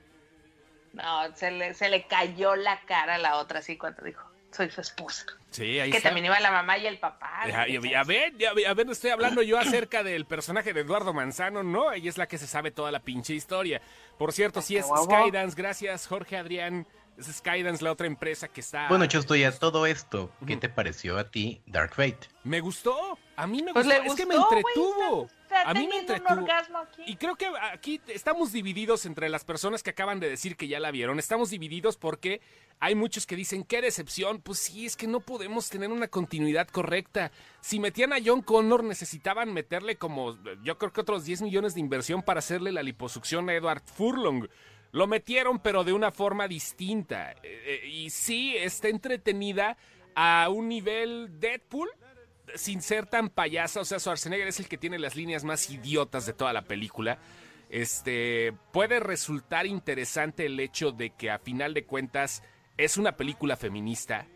No, 0.93 1.35
se 1.35 1.51
le, 1.51 1.73
se 1.73 1.89
le 1.89 2.07
cayó 2.07 2.55
la 2.55 2.81
cara 2.81 3.15
a 3.15 3.17
la 3.17 3.37
otra 3.37 3.59
así 3.59 3.77
cuando 3.77 4.03
dijo, 4.03 4.29
soy 4.51 4.69
su 4.71 4.81
esposa. 4.81 5.25
Sí, 5.51 5.79
ahí 5.81 5.91
que 5.91 5.97
está. 5.97 6.09
también 6.09 6.27
iba 6.27 6.39
la 6.39 6.49
mamá 6.49 6.77
y 6.77 6.87
el 6.87 6.97
papá. 6.97 7.43
Ya, 7.45 7.67
ya, 7.67 7.81
ya 7.81 8.03
ven, 8.03 8.37
ya, 8.37 8.53
ya 8.55 8.73
ven, 8.73 8.89
estoy 8.89 9.09
hablando 9.11 9.41
yo 9.41 9.59
acerca 9.59 10.01
del 10.01 10.25
personaje 10.25 10.73
de 10.73 10.79
Eduardo 10.79 11.13
Manzano, 11.13 11.61
¿no? 11.61 11.91
Ella 11.91 12.09
es 12.09 12.17
la 12.17 12.25
que 12.27 12.37
se 12.37 12.47
sabe 12.47 12.71
toda 12.71 12.89
la 12.89 13.01
pinche 13.01 13.33
historia. 13.33 13.81
Por 14.17 14.31
cierto, 14.31 14.61
sí 14.61 14.77
es 14.77 14.85
Skydance, 14.85 15.55
gracias 15.55 16.07
Jorge 16.07 16.37
Adrián. 16.37 16.87
Es 17.27 17.37
Skydance, 17.37 17.83
la 17.83 17.91
otra 17.91 18.07
empresa 18.07 18.47
que 18.47 18.61
está. 18.61 18.87
Bueno, 18.87 19.05
estoy 19.05 19.43
a 19.43 19.51
todo 19.51 19.85
esto, 19.85 20.31
¿qué 20.47 20.57
te 20.57 20.69
pareció 20.69 21.17
a 21.17 21.29
ti 21.29 21.61
Dark 21.65 21.93
Fate? 21.93 22.27
Me 22.43 22.59
gustó, 22.59 23.17
a 23.35 23.45
mí 23.45 23.61
me 23.61 23.73
pues 23.73 23.85
gustó, 23.85 24.03
es 24.03 24.15
que 24.15 24.25
me 24.25 24.35
entretuvo. 24.35 25.27
Está, 25.43 25.69
a 25.69 25.73
mí 25.73 25.87
me 25.87 25.99
entretuvo. 25.99 26.47
Aquí. 26.81 27.03
Y 27.05 27.15
creo 27.17 27.35
que 27.35 27.47
aquí 27.73 28.01
estamos 28.07 28.51
divididos 28.51 29.05
entre 29.05 29.29
las 29.29 29.43
personas 29.43 29.83
que 29.83 29.91
acaban 29.91 30.19
de 30.19 30.29
decir 30.29 30.55
que 30.55 30.67
ya 30.67 30.79
la 30.79 30.91
vieron. 30.91 31.19
Estamos 31.19 31.49
divididos 31.49 31.97
porque 31.97 32.41
hay 32.79 32.95
muchos 32.95 33.27
que 33.27 33.35
dicen, 33.35 33.63
qué 33.63 33.81
decepción. 33.81 34.41
Pues 34.41 34.59
sí, 34.59 34.85
es 34.85 34.95
que 34.95 35.07
no 35.07 35.19
podemos 35.19 35.69
tener 35.69 35.91
una 35.91 36.07
continuidad 36.07 36.67
correcta. 36.69 37.31
Si 37.59 37.79
metían 37.79 38.13
a 38.13 38.17
John 38.23 38.41
Connor, 38.41 38.83
necesitaban 38.83 39.53
meterle 39.53 39.97
como, 39.97 40.37
yo 40.63 40.77
creo 40.77 40.93
que 40.93 41.01
otros 41.01 41.25
10 41.25 41.43
millones 41.43 41.75
de 41.75 41.81
inversión 41.81 42.23
para 42.23 42.39
hacerle 42.39 42.71
la 42.71 42.81
liposucción 42.81 43.49
a 43.49 43.53
Edward 43.53 43.83
Furlong. 43.85 44.47
Lo 44.91 45.07
metieron, 45.07 45.59
pero 45.59 45.83
de 45.83 45.93
una 45.93 46.11
forma 46.11 46.47
distinta. 46.47 47.33
Eh, 47.43 47.87
y 47.87 48.09
sí, 48.09 48.55
está 48.57 48.89
entretenida 48.89 49.77
a 50.15 50.49
un 50.49 50.67
nivel 50.67 51.39
Deadpool, 51.39 51.89
sin 52.55 52.81
ser 52.81 53.05
tan 53.05 53.29
payasa. 53.29 53.81
O 53.81 53.85
sea, 53.85 53.99
Schwarzenegger 53.99 54.47
es 54.47 54.59
el 54.59 54.67
que 54.67 54.77
tiene 54.77 54.99
las 54.99 55.15
líneas 55.15 55.43
más 55.43 55.69
idiotas 55.69 56.25
de 56.25 56.33
toda 56.33 56.53
la 56.53 56.63
película. 56.63 57.19
Este 57.69 58.53
puede 58.73 58.99
resultar 58.99 59.65
interesante 59.65 60.45
el 60.45 60.59
hecho 60.59 60.91
de 60.91 61.11
que 61.11 61.31
a 61.31 61.39
final 61.39 61.73
de 61.73 61.85
cuentas 61.85 62.43
es 62.77 62.97
una 62.97 63.15
película 63.15 63.55
feminista. 63.55 64.27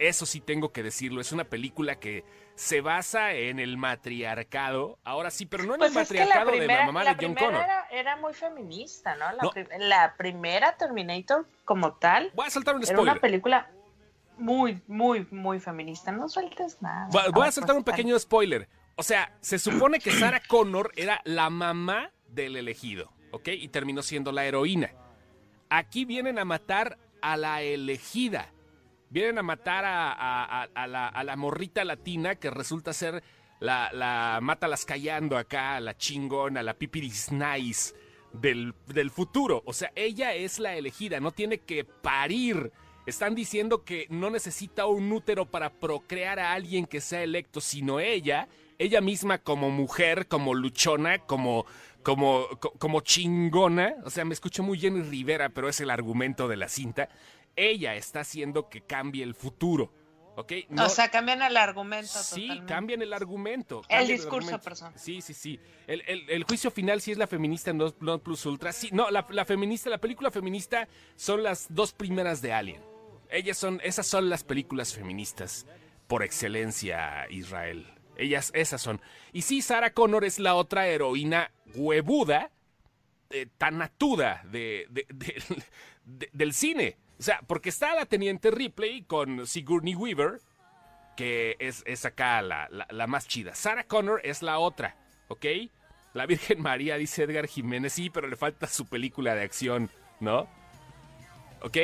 Eso 0.00 0.26
sí 0.26 0.40
tengo 0.40 0.72
que 0.72 0.82
decirlo, 0.82 1.20
es 1.20 1.30
una 1.30 1.44
película 1.44 2.00
que 2.00 2.24
se 2.54 2.80
basa 2.80 3.32
en 3.32 3.58
el 3.58 3.76
matriarcado. 3.76 4.98
Ahora 5.04 5.30
sí, 5.30 5.46
pero 5.46 5.64
no 5.64 5.74
en 5.74 5.80
pues 5.80 5.90
el 5.90 5.96
matriarcado 5.96 6.50
primera, 6.50 6.74
de 6.74 6.80
la 6.80 6.86
mamá 6.86 7.04
la 7.04 7.14
de 7.14 7.26
John 7.26 7.34
Connor. 7.34 7.62
Era, 7.62 7.86
era, 7.90 8.16
muy 8.16 8.34
feminista, 8.34 9.14
¿no? 9.16 9.32
La, 9.32 9.42
no. 9.42 9.50
Prim 9.50 9.66
la, 9.78 10.14
primera 10.16 10.76
Terminator 10.76 11.46
como 11.64 11.94
tal. 11.94 12.30
Voy 12.34 12.46
a 12.46 12.50
saltar 12.50 12.76
un 12.76 12.82
spoiler. 12.82 13.02
Era 13.02 13.12
una 13.12 13.20
película 13.20 13.70
muy, 14.36 14.82
muy, 14.86 15.26
muy 15.30 15.60
feminista. 15.60 16.12
No 16.12 16.28
sueltes 16.28 16.80
nada. 16.82 17.08
Voy, 17.10 17.22
voy 17.32 17.48
a 17.48 17.52
saltar 17.52 17.76
un 17.76 17.84
pequeño 17.84 18.18
spoiler. 18.18 18.68
O 18.96 19.02
sea, 19.02 19.32
se 19.40 19.58
supone 19.58 19.98
que 19.98 20.12
Sarah 20.12 20.42
Connor 20.46 20.92
era 20.96 21.20
la 21.24 21.48
mamá 21.48 22.10
del 22.28 22.56
elegido, 22.56 23.10
¿ok? 23.30 23.48
Y 23.48 23.68
terminó 23.68 24.02
siendo 24.02 24.32
la 24.32 24.44
heroína. 24.44 24.90
Aquí 25.70 26.04
vienen 26.04 26.38
a 26.38 26.44
matar 26.44 26.98
a 27.22 27.36
la 27.36 27.62
elegida 27.62 28.51
vienen 29.12 29.38
a 29.38 29.42
matar 29.42 29.84
a, 29.84 30.62
a, 30.62 30.86
la, 30.86 31.06
a, 31.08 31.22
la, 31.22 31.36
morrita 31.36 31.84
latina 31.84 32.36
que 32.36 32.50
resulta 32.50 32.94
ser 32.94 33.22
la, 33.60 33.90
la 33.92 34.38
mátalas 34.40 34.86
callando 34.86 35.36
acá, 35.36 35.78
la 35.80 35.96
chingona, 35.96 36.62
la 36.62 36.74
pipiris 36.74 37.30
nice 37.30 37.94
del, 38.32 38.74
del 38.86 39.10
futuro. 39.10 39.62
O 39.66 39.74
sea, 39.74 39.92
ella 39.94 40.34
es 40.34 40.58
la 40.58 40.76
elegida, 40.76 41.20
no 41.20 41.30
tiene 41.30 41.58
que 41.58 41.84
parir. 41.84 42.72
Están 43.04 43.34
diciendo 43.34 43.84
que 43.84 44.06
no 44.08 44.30
necesita 44.30 44.86
un 44.86 45.12
útero 45.12 45.44
para 45.44 45.70
procrear 45.70 46.38
a 46.38 46.54
alguien 46.54 46.86
que 46.86 47.00
sea 47.02 47.22
electo, 47.22 47.60
sino 47.60 48.00
ella, 48.00 48.48
ella 48.78 49.02
misma 49.02 49.38
como 49.38 49.70
mujer, 49.70 50.26
como 50.26 50.54
luchona, 50.54 51.18
como, 51.18 51.66
como, 52.02 52.46
como 52.78 53.00
chingona. 53.00 53.96
O 54.04 54.10
sea, 54.10 54.24
me 54.24 54.32
escucho 54.32 54.62
muy 54.62 54.78
Jenny 54.78 55.02
Rivera, 55.02 55.50
pero 55.50 55.68
es 55.68 55.80
el 55.80 55.90
argumento 55.90 56.48
de 56.48 56.56
la 56.56 56.68
cinta 56.68 57.10
ella 57.56 57.94
está 57.94 58.20
haciendo 58.20 58.68
que 58.68 58.82
cambie 58.82 59.22
el 59.22 59.34
futuro. 59.34 59.92
¿ok? 60.36 60.52
No, 60.68 60.86
o 60.86 60.88
sea, 60.88 61.10
cambian 61.10 61.42
el 61.42 61.56
argumento. 61.56 62.06
Sí, 62.06 62.42
totalmente. 62.42 62.72
cambian 62.72 63.02
el 63.02 63.12
argumento. 63.12 63.82
El 63.88 64.08
discurso, 64.08 64.60
persona. 64.60 64.96
Sí, 64.96 65.20
sí, 65.20 65.34
sí. 65.34 65.60
El, 65.86 66.02
el, 66.06 66.28
el, 66.30 66.44
juicio 66.44 66.70
final 66.70 67.00
sí 67.00 67.12
es 67.12 67.18
la 67.18 67.26
feminista 67.26 67.72
no, 67.72 67.94
no 68.00 68.18
plus 68.22 68.46
ultra. 68.46 68.72
Sí, 68.72 68.90
no, 68.92 69.10
la, 69.10 69.26
la, 69.30 69.44
feminista, 69.44 69.90
la 69.90 69.98
película 69.98 70.30
feminista 70.30 70.88
son 71.16 71.42
las 71.42 71.66
dos 71.68 71.92
primeras 71.92 72.42
de 72.42 72.52
Alien. 72.52 72.82
Ellas 73.30 73.58
son, 73.58 73.80
esas 73.82 74.06
son 74.06 74.28
las 74.28 74.44
películas 74.44 74.94
feministas 74.94 75.66
por 76.06 76.22
excelencia, 76.22 77.26
Israel. 77.30 77.86
Ellas, 78.16 78.50
esas 78.54 78.82
son. 78.82 79.00
Y 79.32 79.42
sí, 79.42 79.62
Sarah 79.62 79.94
Connor 79.94 80.24
es 80.24 80.38
la 80.38 80.54
otra 80.54 80.86
heroína 80.86 81.50
huevuda, 81.74 82.50
eh, 83.30 83.46
tan 83.56 83.78
de, 83.78 84.86
de, 84.90 85.06
de, 85.08 85.42
del 86.32 86.52
cine. 86.52 86.98
O 87.22 87.24
sea, 87.24 87.40
porque 87.46 87.68
está 87.68 87.94
la 87.94 88.04
Teniente 88.04 88.50
Ripley 88.50 89.02
con 89.02 89.46
Sigourney 89.46 89.94
Weaver, 89.94 90.40
que 91.16 91.54
es, 91.60 91.84
es 91.86 92.04
acá 92.04 92.42
la, 92.42 92.66
la, 92.68 92.88
la, 92.90 93.06
más 93.06 93.28
chida. 93.28 93.54
Sarah 93.54 93.84
Connor 93.84 94.20
es 94.24 94.42
la 94.42 94.58
otra, 94.58 94.96
¿ok? 95.28 95.46
La 96.14 96.26
Virgen 96.26 96.60
María, 96.60 96.96
dice 96.96 97.22
Edgar 97.22 97.46
Jiménez, 97.46 97.92
sí, 97.92 98.10
pero 98.10 98.26
le 98.26 98.34
falta 98.34 98.66
su 98.66 98.86
película 98.86 99.36
de 99.36 99.44
acción, 99.44 99.88
¿no? 100.18 100.48
¿Ok? 101.60 101.76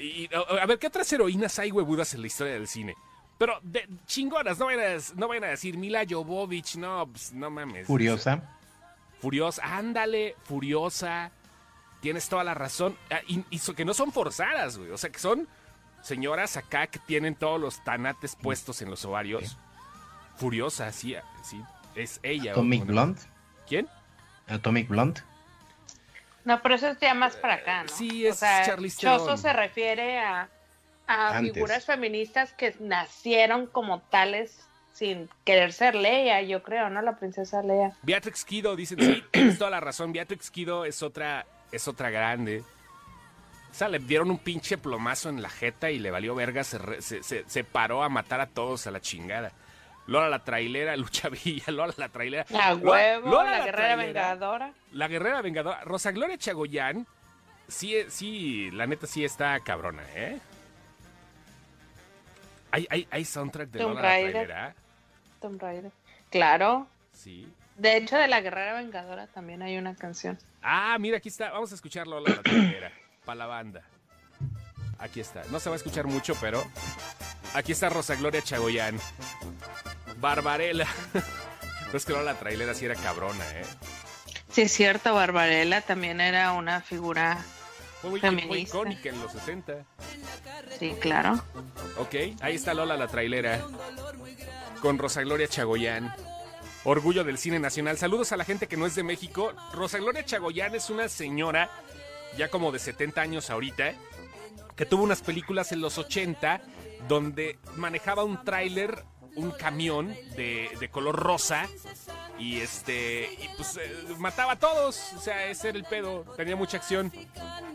Y, 0.00 0.30
a, 0.34 0.62
a 0.62 0.64
ver, 0.64 0.78
¿qué 0.78 0.86
otras 0.86 1.12
heroínas 1.12 1.58
hay 1.58 1.70
huevudas 1.70 2.14
en 2.14 2.22
la 2.22 2.28
historia 2.28 2.54
del 2.54 2.66
cine? 2.66 2.94
Pero 3.36 3.58
de, 3.62 3.86
chingonas, 4.06 4.58
no 4.58 4.64
vayan, 4.64 4.96
a, 4.96 5.02
no 5.16 5.28
vayan 5.28 5.44
a 5.44 5.48
decir 5.48 5.76
Mila 5.76 6.06
Jovovich, 6.08 6.76
no, 6.76 7.08
pues, 7.08 7.30
no 7.34 7.50
mames. 7.50 7.86
Furiosa. 7.86 8.58
Furiosa, 9.20 9.76
ándale, 9.76 10.34
furiosa. 10.44 11.30
Tienes 12.02 12.28
toda 12.28 12.44
la 12.44 12.52
razón. 12.52 12.98
Y, 13.26 13.42
y 13.48 13.58
que 13.74 13.86
no 13.86 13.94
son 13.94 14.12
forzadas, 14.12 14.76
güey. 14.76 14.90
O 14.90 14.98
sea, 14.98 15.08
que 15.08 15.18
son 15.18 15.48
señoras 16.02 16.58
acá 16.58 16.88
que 16.88 16.98
tienen 16.98 17.34
todos 17.34 17.58
los 17.58 17.82
tanates 17.82 18.36
puestos 18.36 18.82
en 18.82 18.90
los 18.90 19.04
ovarios. 19.06 19.56
Furiosa, 20.36 20.92
sí, 20.92 21.16
sí. 21.42 21.62
Es 21.94 22.20
ella. 22.22 22.52
Atomic 22.52 22.84
Blonde. 22.84 23.20
¿Quién? 23.66 23.88
Atomic 24.48 24.88
Blonde. 24.88 25.22
No, 26.44 26.60
pero 26.60 26.74
eso 26.74 26.88
es 26.88 26.98
ya 26.98 27.14
más 27.14 27.36
para 27.36 27.54
acá, 27.54 27.84
¿no? 27.84 27.88
Sí, 27.88 28.26
es 28.26 28.36
o 28.36 28.38
sea, 28.40 28.66
Charlize 28.66 29.00
Choso 29.00 29.36
se 29.36 29.52
refiere 29.52 30.18
a, 30.18 30.48
a 31.06 31.38
figuras 31.38 31.86
feministas 31.86 32.52
que 32.52 32.74
nacieron 32.80 33.66
como 33.66 34.00
tales 34.00 34.66
sin 34.92 35.30
querer 35.44 35.72
ser 35.72 35.94
Leia, 35.94 36.42
yo 36.42 36.62
creo, 36.62 36.90
¿no? 36.90 37.00
La 37.00 37.16
princesa 37.16 37.62
Leia. 37.62 37.96
Beatrix 38.02 38.44
Kido, 38.44 38.74
dicen, 38.74 38.98
sí, 38.98 39.24
tienes 39.30 39.56
toda 39.56 39.70
la 39.70 39.80
razón. 39.80 40.12
Beatrix 40.12 40.50
Kido 40.50 40.84
es 40.84 41.02
otra, 41.02 41.46
es 41.72 41.88
otra 41.88 42.10
grande. 42.10 42.62
O 43.70 43.74
sea, 43.74 43.88
le 43.88 43.98
dieron 43.98 44.30
un 44.30 44.38
pinche 44.38 44.76
plomazo 44.78 45.28
en 45.30 45.40
la 45.40 45.48
jeta 45.48 45.90
y 45.90 45.98
le 45.98 46.10
valió 46.10 46.34
verga, 46.34 46.62
se, 46.62 46.78
re- 46.78 47.00
se, 47.02 47.22
se- 47.22 47.44
se 47.48 47.64
paró 47.64 48.02
a 48.02 48.08
matar 48.10 48.40
a 48.40 48.46
todos 48.46 48.86
a 48.86 48.90
la 48.90 49.00
chingada. 49.00 49.50
Lola 50.06 50.28
la 50.28 50.40
trailera, 50.44 50.94
Lucha 50.98 51.28
Villa, 51.30 51.64
Lola 51.72 51.94
la 51.96 52.08
trailera. 52.10 52.44
A 52.54 52.74
Lola- 52.74 52.82
huevo, 52.90 53.30
Lola 53.30 53.50
la 53.58 53.64
guerrera 53.64 53.94
trailera, 53.96 54.22
vengadora. 54.28 54.72
La 54.92 55.08
guerrera 55.08 55.40
vengadora. 55.42 55.80
Rosa 55.84 56.10
Gloria 56.12 56.36
Chagoyán, 56.36 57.06
sí, 57.68 57.96
sí, 58.08 58.70
la 58.72 58.86
neta 58.86 59.06
sí 59.06 59.24
está 59.24 59.58
cabrona, 59.60 60.02
¿eh? 60.14 60.38
Hay, 62.72 62.86
hay, 62.90 63.06
hay 63.10 63.24
soundtrack 63.24 63.68
de 63.70 63.78
Tomb 63.80 63.90
Lola 63.90 64.02
la 64.02 64.08
Raider. 64.08 64.32
trailera. 64.32 64.74
Tomb 65.40 65.60
Raider. 65.60 65.92
Claro. 66.30 66.86
Sí. 67.12 67.46
De 67.76 67.96
hecho, 67.96 68.16
de 68.16 68.28
la 68.28 68.40
guerrera 68.40 68.74
vengadora 68.74 69.26
también 69.28 69.62
hay 69.62 69.76
una 69.78 69.94
canción. 69.94 70.38
Ah, 70.62 70.96
mira, 71.00 71.16
aquí 71.18 71.28
está. 71.28 71.50
Vamos 71.50 71.72
a 71.72 71.74
escuchar 71.74 72.06
Lola 72.06 72.34
la 72.36 72.42
trailera. 72.42 72.92
Para 73.24 73.36
la 73.36 73.46
banda. 73.46 73.82
Aquí 74.98 75.20
está. 75.20 75.42
No 75.50 75.58
se 75.58 75.68
va 75.68 75.74
a 75.74 75.78
escuchar 75.78 76.06
mucho, 76.06 76.34
pero. 76.40 76.62
Aquí 77.54 77.72
está 77.72 77.88
Rosa 77.88 78.14
Gloria 78.14 78.42
Chagoyán. 78.42 78.98
Barbarella. 80.18 80.86
No 81.92 81.98
es 81.98 82.06
que 82.06 82.14
la 82.14 82.34
trailera 82.38 82.72
sí 82.72 82.86
era 82.86 82.94
cabrona, 82.94 83.44
¿eh? 83.50 83.66
Sí, 84.48 84.62
es 84.62 84.72
cierto, 84.72 85.12
Barbarella 85.12 85.82
también 85.82 86.22
era 86.22 86.52
una 86.52 86.80
figura. 86.80 87.44
Fue 88.00 88.30
muy, 88.30 88.60
icónica 88.60 89.10
en 89.10 89.20
los 89.20 89.32
60. 89.32 89.84
Sí, 90.78 90.94
claro. 90.98 91.44
Ok, 91.98 92.14
ahí 92.40 92.54
está 92.54 92.72
Lola 92.72 92.96
la 92.96 93.08
trailera. 93.08 93.60
Con 94.80 94.96
Rosa 94.96 95.20
Gloria 95.20 95.46
Chagoyán. 95.48 96.14
Orgullo 96.84 97.22
del 97.22 97.38
cine 97.38 97.60
nacional. 97.60 97.96
Saludos 97.96 98.32
a 98.32 98.36
la 98.36 98.44
gente 98.44 98.66
que 98.66 98.76
no 98.76 98.86
es 98.86 98.94
de 98.94 99.04
México. 99.04 99.52
Rosa 99.72 99.98
Gloria 99.98 100.24
Chagoyán 100.24 100.74
es 100.74 100.90
una 100.90 101.08
señora, 101.08 101.70
ya 102.36 102.48
como 102.48 102.72
de 102.72 102.80
70 102.80 103.20
años 103.20 103.50
ahorita, 103.50 103.94
que 104.74 104.86
tuvo 104.86 105.04
unas 105.04 105.22
películas 105.22 105.70
en 105.70 105.80
los 105.80 105.98
80 105.98 106.60
donde 107.06 107.58
manejaba 107.76 108.24
un 108.24 108.42
tráiler, 108.44 109.04
un 109.36 109.52
camión 109.52 110.08
de, 110.36 110.70
de 110.80 110.88
color 110.90 111.16
rosa 111.16 111.68
y 112.38 112.60
este 112.60 113.32
y 113.32 113.48
pues 113.56 113.76
eh, 113.76 113.94
mataba 114.18 114.52
a 114.52 114.58
todos, 114.58 115.12
o 115.14 115.20
sea, 115.20 115.46
ese 115.46 115.68
era 115.68 115.78
el 115.78 115.84
pedo, 115.84 116.24
tenía 116.36 116.56
mucha 116.56 116.78
acción. 116.78 117.12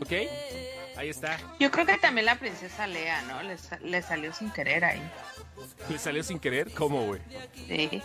¿Ok? 0.02 0.12
Ahí 0.96 1.08
está. 1.08 1.38
Yo 1.58 1.70
creo 1.70 1.86
que 1.86 1.96
también 1.96 2.26
la 2.26 2.38
princesa 2.38 2.86
Lea, 2.86 3.22
¿no? 3.22 3.42
Le, 3.42 3.56
le 3.82 4.02
salió 4.02 4.32
sin 4.34 4.50
querer 4.50 4.84
ahí. 4.84 5.02
¿Le 5.88 5.98
salió 5.98 6.22
sin 6.22 6.38
querer? 6.38 6.72
¿Cómo, 6.74 7.04
güey? 7.06 7.20
Sí. 7.66 8.02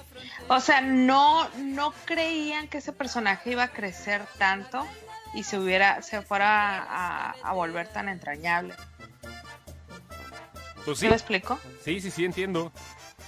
O 0.47 0.59
sea, 0.59 0.81
no, 0.81 1.47
no 1.57 1.93
creían 2.05 2.67
que 2.67 2.77
ese 2.79 2.93
personaje 2.93 3.51
iba 3.51 3.63
a 3.63 3.67
crecer 3.69 4.21
tanto 4.37 4.85
y 5.33 5.43
se 5.43 5.57
hubiera, 5.59 6.01
se 6.01 6.21
fuera 6.21 6.77
a, 6.83 7.31
a 7.43 7.53
volver 7.53 7.87
tan 7.87 8.07
entrañable. 8.09 8.73
Pues 10.85 10.99
¿Sí 10.99 11.07
me 11.07 11.13
explico? 11.13 11.59
sí, 11.83 11.99
sí, 12.01 12.11
sí, 12.11 12.25
entiendo. 12.25 12.71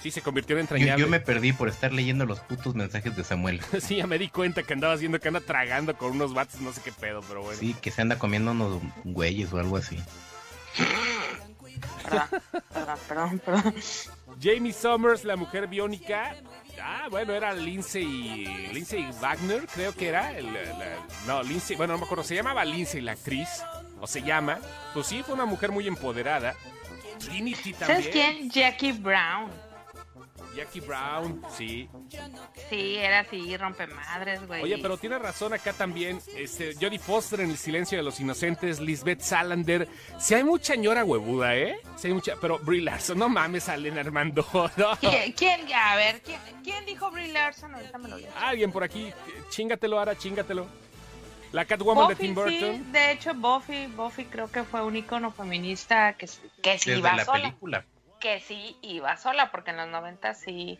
Sí, 0.02 0.10
se 0.10 0.20
convirtió 0.20 0.56
en 0.56 0.60
Yo, 0.60 0.74
entrañable. 0.74 1.02
yo 1.02 1.08
me 1.08 1.20
perdí 1.20 1.52
por 1.52 1.68
estar 1.68 1.92
leyendo 1.92 2.26
los 2.26 2.38
putos 2.40 2.74
mensajes 2.74 3.16
de 3.16 3.24
Samuel. 3.24 3.60
Sí, 3.80 3.96
ya 3.96 4.06
me 4.06 4.18
di 4.18 4.28
cuenta 4.28 4.62
que 4.62 4.72
andaba 4.74 4.92
haciendo 4.94 5.18
que 5.18 5.28
anda 5.28 5.40
tragando 5.40 5.96
con 5.96 6.12
unos 6.12 6.34
vatos, 6.34 6.60
no 6.60 6.72
sé 6.72 6.80
qué 6.82 6.92
pedo, 6.92 7.22
pero 7.26 7.42
bueno. 7.42 7.58
Sí, 7.58 7.74
que 7.80 7.90
se 7.90 8.02
anda 8.02 8.18
comiendo 8.18 8.50
unos 8.52 8.80
güeyes 9.04 9.52
o 9.52 9.58
algo 9.58 9.76
así. 9.78 9.98
Perdón, 12.04 12.28
perdón, 12.72 12.98
perdón, 13.08 13.38
perdón. 13.44 13.74
Jamie 14.40 14.72
Summers, 14.72 15.24
la 15.24 15.36
mujer 15.36 15.66
biónica. 15.66 16.34
Ah, 16.82 17.06
bueno, 17.10 17.32
era 17.32 17.54
Lindsay, 17.54 18.68
Lindsay 18.72 19.06
Wagner, 19.20 19.66
creo 19.66 19.94
que 19.94 20.08
era. 20.08 20.36
el- 20.36 20.52
la- 20.52 20.96
no, 21.26 21.42
Lindsay, 21.42 21.74
bueno, 21.76 21.94
no 21.94 22.00
me 22.00 22.04
acuerdo, 22.04 22.22
se 22.22 22.34
llamaba 22.34 22.64
Lindsay 22.64 23.00
la 23.00 23.12
actriz, 23.12 23.48
o 24.00 24.06
se 24.06 24.20
llama. 24.22 24.58
Pues 24.92 25.06
sí, 25.06 25.22
fue 25.22 25.34
una 25.34 25.46
mujer 25.46 25.72
muy 25.72 25.86
empoderada. 25.88 26.54
Trinity 27.18 27.72
también. 27.72 28.02
¿Sabes 28.02 28.08
quién? 28.08 28.50
Jackie 28.50 28.92
Brown. 28.92 29.50
Jackie 30.56 30.80
Brown, 30.80 31.42
sí. 31.56 31.88
Sí, 32.70 32.96
era 32.96 33.20
así, 33.20 33.56
rompemadres, 33.56 34.46
güey. 34.46 34.62
Oye, 34.62 34.78
pero 34.80 34.96
tiene 34.96 35.18
razón 35.18 35.52
acá 35.52 35.72
también. 35.72 36.18
Este, 36.34 36.74
Jodie 36.74 36.98
Foster 36.98 37.40
en 37.40 37.50
El 37.50 37.58
Silencio 37.58 37.98
de 37.98 38.02
los 38.04 38.18
Inocentes, 38.20 38.80
Lisbeth 38.80 39.20
Salander. 39.20 39.86
Si 40.18 40.34
hay 40.34 40.42
mucha 40.44 40.74
ñora 40.76 41.04
huevuda, 41.04 41.54
¿eh? 41.56 41.78
Si 41.96 42.08
hay 42.08 42.14
mucha. 42.14 42.34
Pero 42.40 42.58
Brie 42.58 42.80
Larson, 42.82 43.18
no 43.18 43.28
mames, 43.28 43.64
salen 43.64 43.98
Armando. 43.98 44.46
No. 44.76 44.96
¿Quién, 45.00 45.32
quién- 45.32 45.72
a 45.74 45.96
ver, 45.96 46.20
¿quién, 46.22 46.40
quién 46.64 46.84
dijo 46.86 47.10
Brie 47.10 47.28
Larson? 47.32 47.74
Ahorita 47.74 47.98
me 47.98 48.08
lo 48.08 48.16
digo. 48.16 48.28
Alguien 48.40 48.72
por 48.72 48.82
aquí, 48.82 49.12
chingatelo, 49.50 50.00
Ara, 50.00 50.16
chingatelo. 50.16 50.66
La 51.52 51.64
Catwoman 51.64 52.08
de 52.08 52.16
Tim 52.16 52.34
Burton. 52.34 52.52
sí, 52.76 52.84
de 52.92 53.12
hecho, 53.12 53.32
Buffy, 53.34 53.86
Buffy 53.86 54.24
creo 54.24 54.50
que 54.50 54.64
fue 54.64 54.82
un 54.84 54.96
icono 54.96 55.30
feminista 55.30 56.12
que, 56.14 56.26
que 56.60 56.78
sí 56.78 56.90
Desde 56.90 56.98
iba 56.98 57.12
la 57.14 57.24
sola. 57.24 57.42
película. 57.44 57.84
Que 58.20 58.40
sí 58.40 58.76
iba 58.82 59.16
sola, 59.16 59.50
porque 59.50 59.70
en 59.70 59.76
los 59.76 59.88
90 59.88 60.34
sí, 60.34 60.78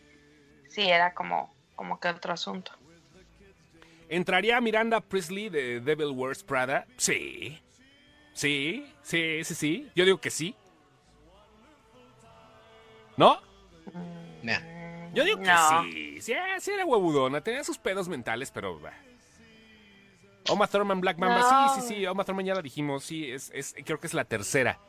sí 0.69 0.89
era 0.89 1.13
como, 1.13 1.53
como 1.75 1.99
que 1.99 2.07
otro 2.09 2.33
asunto. 2.33 2.71
¿Entraría 4.09 4.59
Miranda 4.61 5.01
Priestley 5.01 5.49
de 5.49 5.79
Devil 5.81 6.11
Wears 6.11 6.43
Prada? 6.43 6.85
Sí. 6.97 7.61
Sí, 8.33 8.85
sí, 9.01 9.43
sí, 9.43 9.55
sí. 9.55 9.91
Yo 9.95 10.05
digo 10.05 10.19
que 10.19 10.29
sí. 10.29 10.55
¿No? 13.17 13.41
Yo 15.13 15.23
digo 15.23 15.39
que 15.39 15.45
No. 15.45 15.83
sí. 15.83 16.21
Sí, 16.21 16.33
sí 16.59 16.71
era 16.71 16.85
huevudona. 16.85 17.41
Tenía 17.41 17.63
sus 17.63 17.77
pedos 17.77 18.07
mentales, 18.07 18.51
pero... 18.51 18.79
bah. 18.79 18.93
Oma 20.49 20.67
Thurman, 20.67 21.01
Black 21.01 21.17
Mamba. 21.17 21.39
No. 21.39 21.75
Sí, 21.75 21.81
sí, 21.81 21.95
sí. 21.95 22.05
Oma 22.05 22.23
Thurman 22.23 22.45
ya 22.45 22.55
la 22.55 22.61
dijimos. 22.61 23.03
Sí, 23.03 23.29
es, 23.29 23.51
es, 23.53 23.75
creo 23.83 23.99
que 23.99 24.07
es 24.07 24.13
la 24.13 24.23
tercera. 24.25 24.79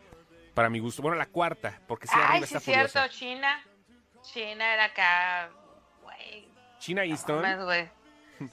Para 0.55 0.71
mi 0.71 0.79
gusto. 0.79 1.03
Bueno, 1.03 1.17
la 1.17 1.27
cuarta. 1.27 1.81
Porque 1.87 2.07
sí, 2.07 2.15
Ay, 2.17 2.39
sí 2.41 2.45
está 2.45 2.59
es 2.59 2.65
cierto, 2.65 2.89
furiosa. 2.89 3.09
China. 3.09 3.65
China 4.23 4.75
era 4.75 4.85
acá, 4.87 5.51
güey. 6.03 6.49
China 6.79 7.05
Easton. 7.05 7.43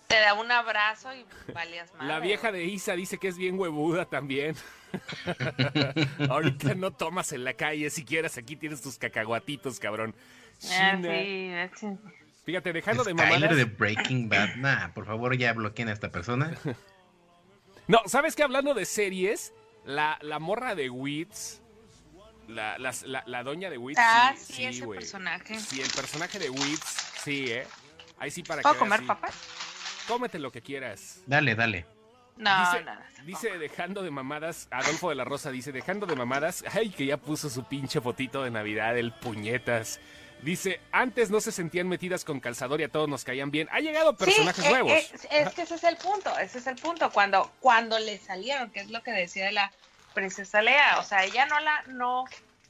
Te 0.08 0.20
da 0.20 0.34
un 0.34 0.52
abrazo 0.52 1.14
y 1.14 1.26
valías 1.54 1.94
más. 1.94 2.08
La 2.08 2.20
vieja 2.20 2.52
de 2.52 2.64
Isa 2.66 2.94
dice 2.96 3.18
que 3.18 3.28
es 3.28 3.38
bien 3.38 3.60
huevuda 3.60 4.06
también. 4.06 4.56
Ahorita 6.30 6.74
no 6.76 6.92
tomas 6.92 7.32
en 7.34 7.44
la 7.44 7.54
calle 7.54 7.90
si 7.90 8.06
quieres, 8.06 8.38
aquí 8.38 8.56
tienes 8.56 8.82
tus 8.82 8.98
cacahuatitos, 8.98 9.80
cabrón. 9.80 10.16
Ah, 10.72 10.98
China. 10.98 11.70
sí, 11.76 11.88
sí. 11.88 11.88
Fíjate, 12.46 12.74
dejando 12.74 13.04
de 13.04 13.14
mamadas. 13.14 13.56
de 13.56 13.66
Breaking 13.66 14.30
Bad. 14.30 14.56
Nah, 14.58 14.90
por 14.94 15.06
favor, 15.06 15.36
ya 15.36 15.52
bloqueen 15.54 15.90
a 15.90 15.94
esta 15.94 16.12
persona. 16.12 16.56
No, 17.88 18.00
¿sabes 18.08 18.36
qué? 18.36 18.42
Hablando 18.42 18.74
de 18.74 18.84
series, 18.84 19.54
la, 19.86 20.18
la 20.24 20.40
morra 20.40 20.74
de 20.74 20.90
Wits, 20.90 21.62
la, 22.48 22.78
las- 22.78 23.04
la, 23.04 23.24
la 23.28 23.44
doña 23.44 23.70
de 23.70 23.78
Wits. 23.78 24.00
Ah, 24.02 24.34
sí, 24.38 24.66
ese 24.66 24.86
personaje. 24.88 25.60
Sí, 25.60 25.82
el 25.82 25.90
personaje 25.92 26.40
de 26.40 26.50
Wits, 26.50 26.96
sí, 27.24 27.46
¿eh? 27.52 27.68
Ahí 28.18 28.32
sí 28.32 28.44
para 28.44 28.62
que 28.62 28.64
¿Puedo 28.64 28.80
comer 28.80 29.00
sí. 29.02 29.06
papas? 29.06 29.34
Cómete 30.08 30.40
lo 30.40 30.52
que 30.52 30.62
quieras. 30.62 31.22
Dale, 31.26 31.56
dale. 31.56 31.86
No, 32.38 32.52
dice, 33.24 33.58
dejando 33.58 34.04
de 34.04 34.12
mamadas, 34.12 34.68
Adolfo 34.70 35.08
de 35.08 35.16
la 35.16 35.24
Rosa 35.24 35.52
dice, 35.52 35.72
dejando 35.72 36.06
de 36.06 36.18
mamadas, 36.18 36.66
ay, 36.74 36.90
que 36.90 37.06
ya 37.06 37.16
puso 37.16 37.50
su 37.50 37.64
pinche 37.64 38.02
fotito 38.02 38.44
de 38.44 38.52
Navidad, 38.52 38.98
el 38.98 39.14
puñetas. 39.14 40.02
Dice, 40.42 40.82
antes 40.92 41.32
no 41.32 41.40
se 41.40 41.54
sentían 41.54 41.88
metidas 41.88 42.26
con 42.26 42.42
calzador 42.42 42.82
y 42.82 42.84
a 42.84 42.90
todos 42.90 43.08
nos 43.08 43.24
caían 43.24 43.52
bien. 43.52 43.70
Ha 43.72 43.80
llegado 43.80 44.18
personajes 44.18 44.66
Sí, 44.66 44.68
eh, 44.68 44.70
nuevos. 44.70 44.92
eh, 44.92 45.08
es 45.30 45.54
que 45.54 45.62
ese 45.62 45.76
es 45.76 45.84
el 45.86 45.96
punto, 45.96 46.38
ese 46.38 46.58
es 46.60 46.68
el 46.68 46.76
punto. 46.76 47.10
Cuando, 47.10 47.52
cuando 47.62 47.98
le 48.00 48.18
salieron, 48.18 48.70
que 48.70 48.82
es 48.82 48.90
lo 48.92 49.02
que 49.02 49.12
decía 49.12 49.50
la 49.54 49.72
princesa 50.16 50.64
Lea, 50.64 50.98
o 50.98 51.04
sea, 51.04 51.24
ella 51.24 51.46
no 51.46 51.60
la, 51.60 51.84
no, 51.90 52.26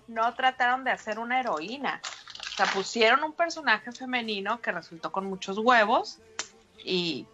no 0.09 0.33
trataron 0.33 0.83
de 0.83 0.91
hacer 0.91 1.17
una 1.19 1.39
heroína. 1.39 2.01
O 2.41 2.57
sea, 2.57 2.65
pusieron 2.65 3.23
un 3.23 3.31
personaje 3.33 3.91
femenino 3.93 4.59
que 4.59 4.71
resultó 4.73 5.11
con 5.13 5.25
muchos 5.25 5.57
huevos 5.57 6.19
y 6.83 7.25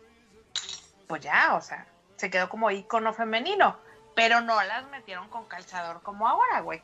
pues 1.07 1.21
ya, 1.21 1.55
o 1.55 1.61
sea, 1.61 1.87
se 2.17 2.29
quedó 2.29 2.47
como 2.49 2.69
ícono 2.69 3.13
femenino, 3.13 3.77
pero 4.15 4.41
no 4.41 4.61
las 4.63 4.87
metieron 4.89 5.27
con 5.29 5.45
calzador 5.45 6.01
como 6.03 6.27
ahora, 6.27 6.61
güey. 6.61 6.81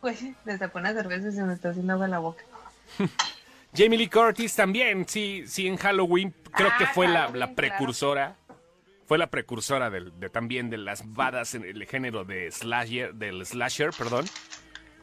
Pues 0.00 0.20
desde 0.44 0.70
una 0.74 0.92
cerveza 0.92 1.30
se 1.30 1.42
me 1.42 1.54
está 1.54 1.70
haciendo 1.70 1.92
agua 1.92 2.08
la 2.08 2.18
boca. 2.18 2.44
Jamie 3.76 3.98
Lee 3.98 4.08
Curtis 4.08 4.54
también, 4.56 5.06
sí, 5.08 5.44
sí, 5.46 5.66
en 5.66 5.76
Halloween, 5.76 6.34
creo 6.52 6.70
que 6.78 6.84
Ah, 6.84 6.90
fue 6.94 7.06
la, 7.06 7.28
la 7.28 7.54
precursora. 7.54 8.34
Fue 9.08 9.16
la 9.16 9.30
precursora 9.30 9.88
del, 9.88 10.12
de, 10.20 10.28
también 10.28 10.68
de 10.68 10.76
las 10.76 11.14
badas 11.14 11.54
en 11.54 11.64
el 11.64 11.86
género 11.86 12.26
de 12.26 12.52
slasher, 12.52 13.14
del 13.14 13.44
slasher, 13.46 13.90
perdón. 13.96 14.28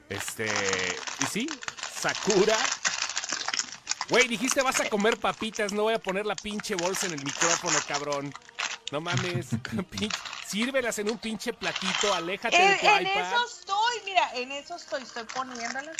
Este, 0.09 0.45
y 1.21 1.25
sí, 1.25 1.49
Sakura. 1.91 2.55
Güey, 4.09 4.27
dijiste 4.27 4.61
vas 4.61 4.79
a 4.79 4.89
comer 4.89 5.17
papitas, 5.17 5.73
no 5.73 5.81
voy 5.81 5.95
a 5.95 5.99
poner 5.99 6.27
la 6.27 6.35
pinche 6.35 6.75
bolsa 6.75 7.07
en 7.07 7.13
el 7.13 7.23
micrófono, 7.23 7.75
cabrón. 7.87 8.31
No 8.91 9.01
mames, 9.01 9.47
sírvelas 10.47 10.99
en 10.99 11.09
un 11.09 11.17
pinche 11.17 11.51
platito, 11.53 12.13
aléjate 12.13 12.55
de 12.55 12.63
En, 12.63 12.79
tu 12.79 12.85
en 12.85 13.01
iPad. 13.07 13.33
eso 13.33 13.45
estoy, 13.59 13.95
mira, 14.05 14.29
en 14.35 14.51
eso 14.51 14.75
estoy, 14.75 15.01
estoy 15.01 15.23
poniéndolas. 15.33 15.97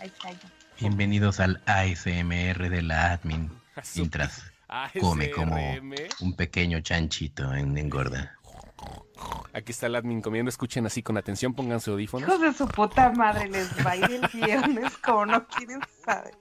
Ahí 0.00 0.08
está 0.08 0.32
ya. 0.32 0.50
Bienvenidos 0.80 1.38
al 1.38 1.62
ASMR 1.66 2.68
de 2.68 2.82
la 2.82 3.12
admin. 3.12 3.48
Mientras 3.94 4.42
come 5.00 5.30
como 5.30 5.56
un 6.20 6.34
pequeño 6.34 6.80
chanchito 6.80 7.52
en 7.54 7.76
engorda. 7.76 8.38
Aquí 9.52 9.72
está 9.72 9.86
el 9.86 9.94
admin 9.94 10.20
comiendo, 10.20 10.48
escuchen 10.48 10.84
así 10.86 11.02
con 11.02 11.16
atención, 11.16 11.54
pónganse 11.54 11.90
audífonos. 11.90 12.28
Hijos 12.28 12.40
de 12.40 12.52
su 12.52 12.66
puta 12.66 13.12
madre, 13.12 13.48
les 13.48 13.86
va 13.86 13.92
a 13.92 13.96
ir 13.96 14.10
el 14.10 14.28
viernes 14.32 14.96
como 15.04 15.26
no 15.26 15.46
quieren 15.46 15.80
saber. 16.04 16.34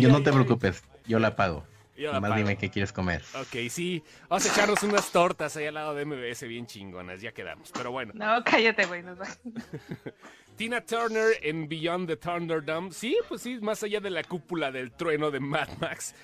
Yo 0.00 0.10
no 0.10 0.22
te 0.22 0.32
preocupes, 0.32 0.84
yo 1.06 1.18
la 1.18 1.34
pago. 1.34 1.64
Yo 1.96 2.12
la 2.12 2.20
pago. 2.20 2.34
dime 2.34 2.58
qué 2.58 2.70
quieres 2.70 2.92
comer. 2.92 3.22
Ok, 3.40 3.70
sí. 3.70 4.02
Vamos 4.28 4.44
a 4.44 4.52
echarnos 4.52 4.82
unas 4.82 5.10
tortas 5.10 5.56
ahí 5.56 5.66
al 5.66 5.74
lado 5.74 5.94
de 5.94 6.04
MBS 6.04 6.42
bien 6.46 6.66
chingonas, 6.66 7.20
ya 7.20 7.32
quedamos. 7.32 7.70
Pero 7.72 7.92
bueno. 7.92 8.12
No, 8.14 8.42
cállate, 8.44 8.84
güey. 8.86 9.02
Nos 9.02 9.18
va. 9.18 9.26
Tina 10.56 10.80
Turner 10.80 11.38
en 11.42 11.68
Beyond 11.68 12.08
the 12.08 12.16
Thunderdome. 12.16 12.92
Sí, 12.92 13.16
pues 13.28 13.42
sí, 13.42 13.58
más 13.60 13.82
allá 13.82 14.00
de 14.00 14.10
la 14.10 14.24
cúpula 14.24 14.70
del 14.70 14.92
trueno 14.92 15.30
de 15.30 15.40
Mad 15.40 15.68
Max. 15.80 16.14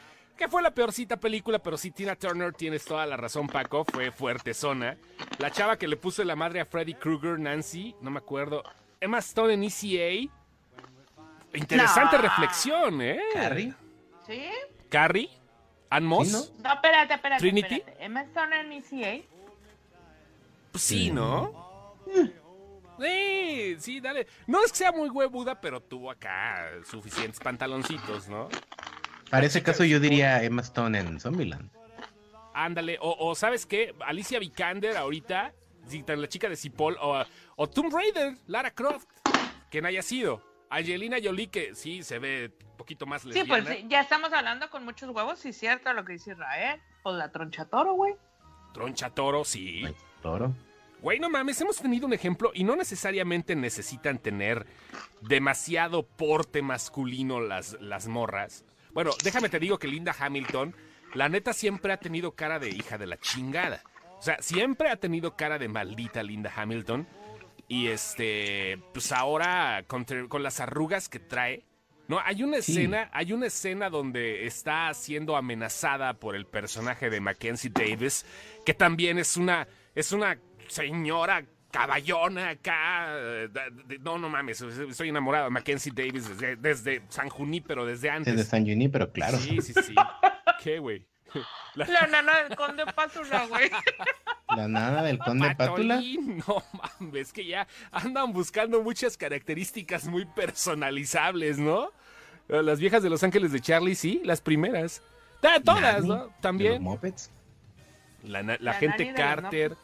Que 0.40 0.48
fue 0.48 0.62
la 0.62 0.70
peorcita 0.72 1.18
película, 1.20 1.58
pero 1.58 1.76
sí, 1.76 1.90
Tina 1.90 2.16
Turner, 2.16 2.54
tienes 2.54 2.82
toda 2.86 3.04
la 3.04 3.18
razón, 3.18 3.46
Paco. 3.46 3.84
Fue 3.84 4.10
fuerte 4.10 4.54
zona. 4.54 4.96
La 5.38 5.50
chava 5.50 5.76
que 5.76 5.86
le 5.86 5.98
puso 5.98 6.24
la 6.24 6.34
madre 6.34 6.60
a 6.60 6.64
Freddy 6.64 6.94
Krueger, 6.94 7.38
Nancy, 7.38 7.94
no 8.00 8.10
me 8.10 8.16
acuerdo. 8.20 8.62
Emma 9.00 9.18
Stone 9.18 9.52
en 9.52 9.64
ECA. 9.64 10.32
Interesante 11.52 12.16
No. 12.16 12.22
reflexión, 12.22 13.02
¿eh? 13.02 13.20
¿Carrie? 13.34 13.74
¿Sí? 14.26 14.42
Carrie. 14.88 15.28
Ann 15.90 16.06
Moss. 16.06 16.28
Sí, 16.28 16.32
¿no? 16.32 16.68
No, 16.70 16.74
espérate, 16.74 17.14
espérate. 17.14 17.40
¿Trinity? 17.40 17.74
espérate. 17.74 18.02
Emma 18.04 18.22
Stone 18.22 18.60
en 18.62 18.72
ECA. 18.72 19.26
Pues 20.72 20.82
sí, 20.82 20.98
Sí. 21.04 21.10
¿no? 21.10 21.96
Sí, 22.98 23.76
sí, 23.78 24.00
dale. 24.00 24.26
No 24.46 24.64
es 24.64 24.72
que 24.72 24.78
sea 24.78 24.92
muy 24.92 25.10
huevuda, 25.10 25.60
pero 25.60 25.82
tuvo 25.82 26.10
acá 26.10 26.66
suficientes 26.90 27.38
pantaloncitos, 27.40 28.26
¿no? 28.28 28.48
Para 29.30 29.46
ese 29.46 29.62
caso 29.62 29.84
yo 29.84 30.00
diría 30.00 30.42
Emma 30.42 30.62
Stone 30.62 30.98
en 30.98 31.20
Zombieland. 31.20 31.70
Ándale, 32.52 32.98
o, 33.00 33.16
o 33.18 33.34
¿sabes 33.34 33.64
qué? 33.64 33.94
Alicia 34.00 34.38
Vikander 34.38 34.96
ahorita, 34.96 35.52
la 36.06 36.28
chica 36.28 36.48
de 36.48 36.56
Cipoll, 36.56 36.96
o, 37.00 37.24
o 37.56 37.68
Tomb 37.68 37.92
Raider, 37.94 38.36
Lara 38.46 38.70
Croft, 38.72 39.08
quien 39.70 39.86
haya 39.86 40.02
sido. 40.02 40.42
Angelina 40.68 41.16
Jolie, 41.22 41.48
que 41.48 41.74
sí 41.74 42.02
se 42.02 42.18
ve 42.18 42.52
un 42.70 42.76
poquito 42.76 43.06
más 43.06 43.22
Sí, 43.22 43.28
lesbiana. 43.28 43.64
pues 43.64 43.78
sí, 43.78 43.86
ya 43.88 44.00
estamos 44.00 44.32
hablando 44.32 44.68
con 44.70 44.84
muchos 44.84 45.08
huevos, 45.10 45.38
sí, 45.38 45.52
cierto 45.52 45.92
lo 45.92 46.04
que 46.04 46.12
dice 46.14 46.32
Israel. 46.32 46.80
O 47.02 47.12
la 47.12 47.30
troncha 47.32 47.64
toro, 47.64 47.94
güey. 47.94 48.14
Troncha 48.72 49.10
Toro, 49.10 49.44
sí. 49.44 49.84
Toro. 50.22 50.54
Güey, 51.02 51.18
no 51.18 51.28
mames, 51.28 51.60
hemos 51.60 51.78
tenido 51.78 52.06
un 52.06 52.12
ejemplo 52.12 52.52
y 52.54 52.62
no 52.62 52.76
necesariamente 52.76 53.56
necesitan 53.56 54.18
tener 54.18 54.64
demasiado 55.22 56.04
porte 56.06 56.62
masculino 56.62 57.40
las, 57.40 57.76
las 57.80 58.06
morras. 58.06 58.64
Bueno, 58.92 59.10
déjame 59.22 59.48
te 59.48 59.58
digo 59.58 59.78
que 59.78 59.88
Linda 59.88 60.14
Hamilton, 60.18 60.74
la 61.14 61.28
neta 61.28 61.52
siempre 61.52 61.92
ha 61.92 61.96
tenido 61.98 62.32
cara 62.32 62.58
de 62.58 62.70
hija 62.70 62.98
de 62.98 63.06
la 63.06 63.18
chingada. 63.18 63.82
O 64.18 64.22
sea, 64.22 64.36
siempre 64.42 64.90
ha 64.90 64.96
tenido 64.96 65.36
cara 65.36 65.58
de 65.58 65.68
maldita 65.68 66.22
Linda 66.22 66.52
Hamilton. 66.54 67.06
Y 67.68 67.86
este, 67.86 68.78
pues 68.92 69.12
ahora 69.12 69.84
con, 69.86 70.04
las 70.42 70.60
arrugas 70.60 71.08
que 71.08 71.20
trae. 71.20 71.64
No, 72.08 72.18
hay 72.18 72.42
una 72.42 72.60
Sí. 72.60 72.72
escena, 72.72 73.08
hay 73.12 73.32
una 73.32 73.46
escena 73.46 73.88
donde 73.88 74.44
está 74.46 74.92
siendo 74.94 75.36
amenazada 75.36 76.14
por 76.14 76.34
el 76.34 76.46
personaje 76.46 77.08
de 77.10 77.20
Mackenzie 77.20 77.70
Davis, 77.70 78.26
que 78.66 78.74
también 78.74 79.18
es 79.18 79.36
una, 79.36 79.68
es 79.94 80.10
una 80.10 80.36
señora 80.66 81.44
caballona 81.70 82.50
acá. 82.50 83.06
eh, 83.18 83.48
no, 84.00 84.18
no 84.18 84.28
mames, 84.28 84.60
estoy 84.60 85.08
enamorado 85.08 85.44
de 85.44 85.50
Mackenzie 85.50 85.92
Davis 85.94 86.28
desde, 86.28 86.56
desde 86.56 87.02
San 87.08 87.28
Junípero, 87.28 87.84
desde 87.86 88.10
antes. 88.10 88.34
Desde 88.36 88.48
San 88.50 88.64
Juni, 88.66 88.88
pero 88.88 89.10
claro. 89.12 89.38
Sí, 89.38 89.60
sí, 89.62 89.72
sí. 89.74 89.94
¿Qué, 90.62 90.78
güey? 90.78 91.06
La- 91.74 91.86
La 91.86 92.06
nana 92.08 92.42
del 92.42 92.56
conde 92.56 92.84
Pátula, 92.86 93.46
güey. 93.46 93.70
La 94.56 94.66
nana 94.66 95.02
del 95.02 95.18
conde 95.18 95.54
Pátula. 95.54 96.00
No 96.46 96.62
mames, 97.00 97.32
que 97.32 97.46
ya 97.46 97.66
andan 97.92 98.32
buscando 98.32 98.82
muchas 98.82 99.16
características 99.16 100.06
muy 100.08 100.24
personalizables, 100.26 101.58
¿no? 101.58 101.90
Eh, 102.48 102.62
Las 102.64 102.80
viejas 102.80 103.02
de 103.04 103.10
Los 103.10 103.22
Ángeles 103.22 103.52
de 103.52 103.60
Charlie, 103.60 103.94
sí, 103.94 104.20
las 104.24 104.40
primeras. 104.40 105.02
Todas, 105.64 105.80
Nani, 106.04 106.08
¿no? 106.08 106.14
de 106.16 106.20
los 106.24 106.40
También. 106.40 106.82
Muppets. 106.82 107.30
La, 108.24 108.42
la 108.42 108.56
La 108.60 108.74
gente 108.74 109.04
los 109.06 109.14
Carter. 109.14 109.76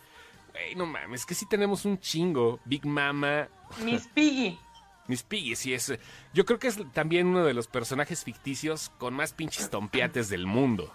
Güey, 0.56 0.74
no 0.74 0.86
mames, 0.86 1.26
que 1.26 1.34
sí 1.34 1.44
tenemos 1.44 1.84
un 1.84 1.98
chingo. 1.98 2.60
Big 2.64 2.86
Mama, 2.86 3.46
Miss 3.84 4.08
Piggy. 4.08 4.58
Miss 5.06 5.22
Piggy, 5.22 5.54
sí 5.54 5.74
es. 5.74 5.92
Yo 6.32 6.46
creo 6.46 6.58
que 6.58 6.68
es 6.68 6.78
también 6.94 7.26
uno 7.26 7.44
de 7.44 7.52
los 7.52 7.66
personajes 7.66 8.24
ficticios 8.24 8.90
con 8.98 9.12
más 9.12 9.34
pinches 9.34 9.68
tompiates 9.68 10.30
del 10.30 10.46
mundo. 10.46 10.90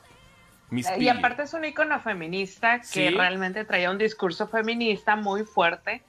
Miss 0.72 0.88
Y 0.90 1.00
Piggy. 1.00 1.10
aparte 1.10 1.44
es 1.44 1.54
un 1.54 1.66
icono 1.66 2.00
feminista 2.00 2.80
que 2.80 2.86
Sí. 2.88 3.10
realmente 3.10 3.66
traía 3.66 3.92
un 3.92 3.98
discurso 3.98 4.48
feminista 4.48 5.16
muy 5.18 5.44
fuerte 5.44 6.02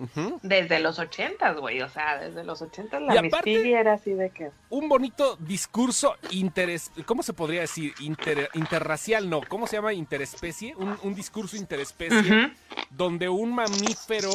desde 0.42 0.78
los 0.78 0.98
ochentas, 1.00 1.56
güey. 1.56 1.82
O 1.82 1.88
sea, 1.88 2.18
desde 2.18 2.44
los 2.44 2.62
ochentas 2.62 3.02
Y 3.02 3.06
la 3.12 3.22
Miss 3.22 3.32
aparte- 3.34 3.44
Piggy 3.52 3.74
era 3.74 3.94
así 3.94 4.12
de 4.12 4.30
que... 4.30 4.50
un 4.70 4.88
bonito 4.88 5.36
discurso 5.36 6.14
interes... 6.30 6.92
¿Cómo 7.06 7.22
se 7.24 7.32
podría 7.32 7.62
decir? 7.62 7.92
Inter- 8.00 8.48
interracial, 8.54 9.28
no. 9.28 9.40
¿Cómo 9.48 9.66
se 9.66 9.76
llama? 9.76 9.92
Interespecie. 9.92 10.74
Un, 10.76 10.96
un 11.02 11.14
discurso 11.14 11.56
interespecie 11.56 12.52
donde 12.90 13.28
un 13.28 13.52
mamífero 13.54 14.30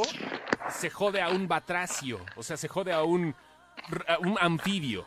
se 0.70 0.90
jode 0.90 1.22
a 1.22 1.30
un 1.30 1.48
batracio. 1.48 2.20
O 2.36 2.44
sea, 2.44 2.58
se 2.58 2.68
jode 2.68 2.92
a 2.92 3.02
un, 3.04 3.34
a 4.08 4.18
un 4.20 4.36
anfibio. 4.42 5.06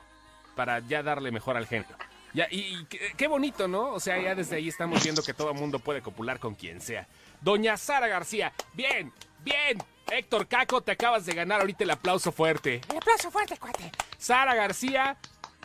Para 0.56 0.80
ya 0.80 1.02
darle 1.02 1.30
mejor 1.30 1.56
al 1.56 1.66
género. 1.66 1.94
Ya, 2.32 2.46
y, 2.50 2.76
y 2.76 2.84
qué, 2.86 3.12
qué 3.16 3.26
bonito, 3.26 3.66
¿no? 3.68 3.92
O 3.92 4.00
sea, 4.00 4.20
ya 4.20 4.34
desde 4.34 4.56
ahí 4.56 4.68
estamos 4.68 5.02
viendo 5.02 5.22
que 5.22 5.34
todo 5.34 5.50
el 5.50 5.58
mundo 5.58 5.78
puede 5.78 6.00
copular 6.02 6.38
con 6.38 6.54
quien 6.54 6.80
sea. 6.80 7.06
Doña 7.40 7.76
Sara 7.76 8.06
García, 8.06 8.52
bien, 8.74 9.12
bien. 9.42 9.78
Héctor 10.10 10.48
Caco, 10.48 10.80
te 10.80 10.92
acabas 10.92 11.24
de 11.24 11.34
ganar 11.34 11.60
ahorita 11.60 11.84
el 11.84 11.90
aplauso 11.90 12.32
fuerte. 12.32 12.80
El 12.90 12.96
aplauso 12.96 13.30
fuerte, 13.30 13.56
cuate. 13.56 13.92
Sara 14.18 14.54
García, 14.54 15.16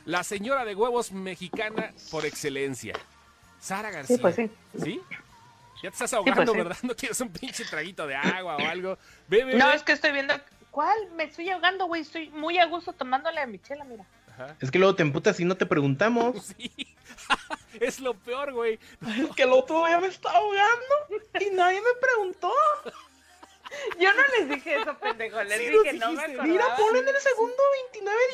la 0.05 0.23
señora 0.23 0.65
de 0.65 0.75
huevos 0.75 1.11
mexicana 1.11 1.93
por 2.11 2.25
excelencia. 2.25 2.93
Sara 3.59 3.89
García. 3.89 4.17
Sí, 4.17 4.21
pues 4.21 4.35
sí. 4.35 4.51
¿Sí? 4.83 5.01
Ya 5.81 5.89
te 5.89 5.95
estás 5.95 6.13
ahogando, 6.13 6.51
sí. 6.51 6.57
¿verdad? 6.57 6.77
¿No 6.83 6.95
quieres 6.95 7.19
un 7.21 7.29
pinche 7.29 7.65
traguito 7.65 8.05
de 8.05 8.15
agua 8.15 8.57
o 8.57 8.67
algo? 8.67 8.97
Bebe. 9.27 9.55
No, 9.55 9.71
es 9.71 9.83
que 9.83 9.93
estoy 9.93 10.11
viendo... 10.11 10.33
¿Cuál? 10.69 10.95
Me 11.15 11.23
estoy 11.23 11.49
ahogando, 11.49 11.85
güey. 11.85 12.01
Estoy 12.01 12.29
muy 12.29 12.57
a 12.59 12.65
gusto 12.65 12.93
tomándole 12.93 13.39
a 13.39 13.47
Michela, 13.47 13.83
mira. 13.85 14.05
Es 14.59 14.71
que 14.71 14.79
luego 14.79 14.95
te 14.95 15.03
emputas 15.03 15.39
y 15.39 15.45
no 15.45 15.55
te 15.55 15.65
preguntamos. 15.65 16.35
Sí. 16.57 16.71
es 17.79 17.99
lo 17.99 18.13
peor, 18.13 18.53
güey. 18.53 18.79
Es 19.07 19.35
que 19.35 19.43
el 19.43 19.51
otro 19.51 19.85
día 19.85 19.99
me 19.99 20.07
estaba 20.07 20.37
ahogando 20.37 20.95
y 21.39 21.55
nadie 21.55 21.79
me 21.81 21.99
preguntó. 21.99 22.51
Yo 23.99 24.09
no 24.13 24.21
les 24.37 24.49
dije 24.49 24.75
eso, 24.79 24.97
pendejo. 24.99 25.43
Les 25.43 25.57
Sí 25.57 25.65
dije, 25.65 25.93
no 25.93 26.11
me 26.13 26.21
acordaba. 26.21 26.43
Mira, 26.43 26.75
ponlo 26.77 26.99
en 26.99 27.07
el 27.07 27.15
segundo 27.15 27.55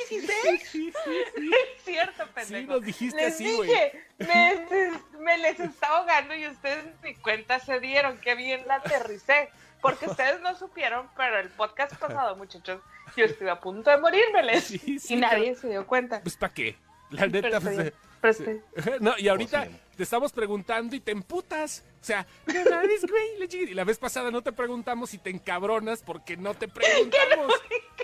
29-16. 0.10 0.60
Sí, 0.66 0.94
sí, 1.04 1.22
Es 1.36 1.84
cierto, 1.84 2.28
pendejo. 2.34 2.62
Sí, 2.62 2.68
nos 2.68 2.86
dijiste 2.86 3.22
les 3.22 3.34
así, 3.34 3.56
güey. 3.56 3.70
dije, 3.70 4.06
me, 4.20 4.68
me 4.70 5.11
les 5.42 5.60
está 5.60 5.88
ahogando 5.88 6.36
y 6.36 6.48
ustedes 6.48 6.86
ni 7.04 7.16
cuenta 7.16 7.60
se 7.60 7.80
dieron. 7.80 8.18
Qué 8.20 8.36
bien 8.36 8.66
la 8.68 8.76
aterricé. 8.76 9.50
Porque 9.82 10.06
ustedes 10.06 10.40
no 10.42 10.56
supieron, 10.56 11.10
pero 11.18 11.40
el 11.40 11.50
podcast 11.50 11.96
pasado, 11.96 12.36
muchachos, 12.36 12.80
yo 13.18 13.26
estuve 13.26 13.50
a 13.50 13.60
punto 13.60 13.90
de 13.90 13.98
morírmeles. 13.98 14.66
Sí, 14.66 15.00
sí, 15.00 15.16
y 15.16 15.18
nadie 15.18 15.56
se 15.56 15.70
dio 15.70 15.88
cuenta. 15.88 16.22
Pues, 16.22 16.38
¿para 16.38 16.54
qué? 16.54 16.78
La 17.10 17.26
neta, 17.26 17.60
Pero 17.60 17.92
pues, 18.22 18.40
eh, 18.42 18.62
No, 19.02 19.16
y 19.18 19.28
ahorita 19.28 19.62
Posible. 19.62 19.82
te 19.98 20.04
estamos 20.04 20.32
preguntando 20.32 20.96
y 20.96 21.00
te 21.00 21.12
emputas. 21.12 21.84
O 22.00 22.04
sea, 22.04 22.26
Y 22.48 23.74
la 23.74 23.84
vez 23.84 23.98
pasada 23.98 24.30
no 24.30 24.42
te 24.42 24.52
preguntamos 24.52 25.14
y 25.14 25.18
te 25.18 25.32
encabronas 25.32 26.04
porque 26.04 26.38
no 26.38 26.54
te 26.54 26.68
preguntamos. 26.68 27.54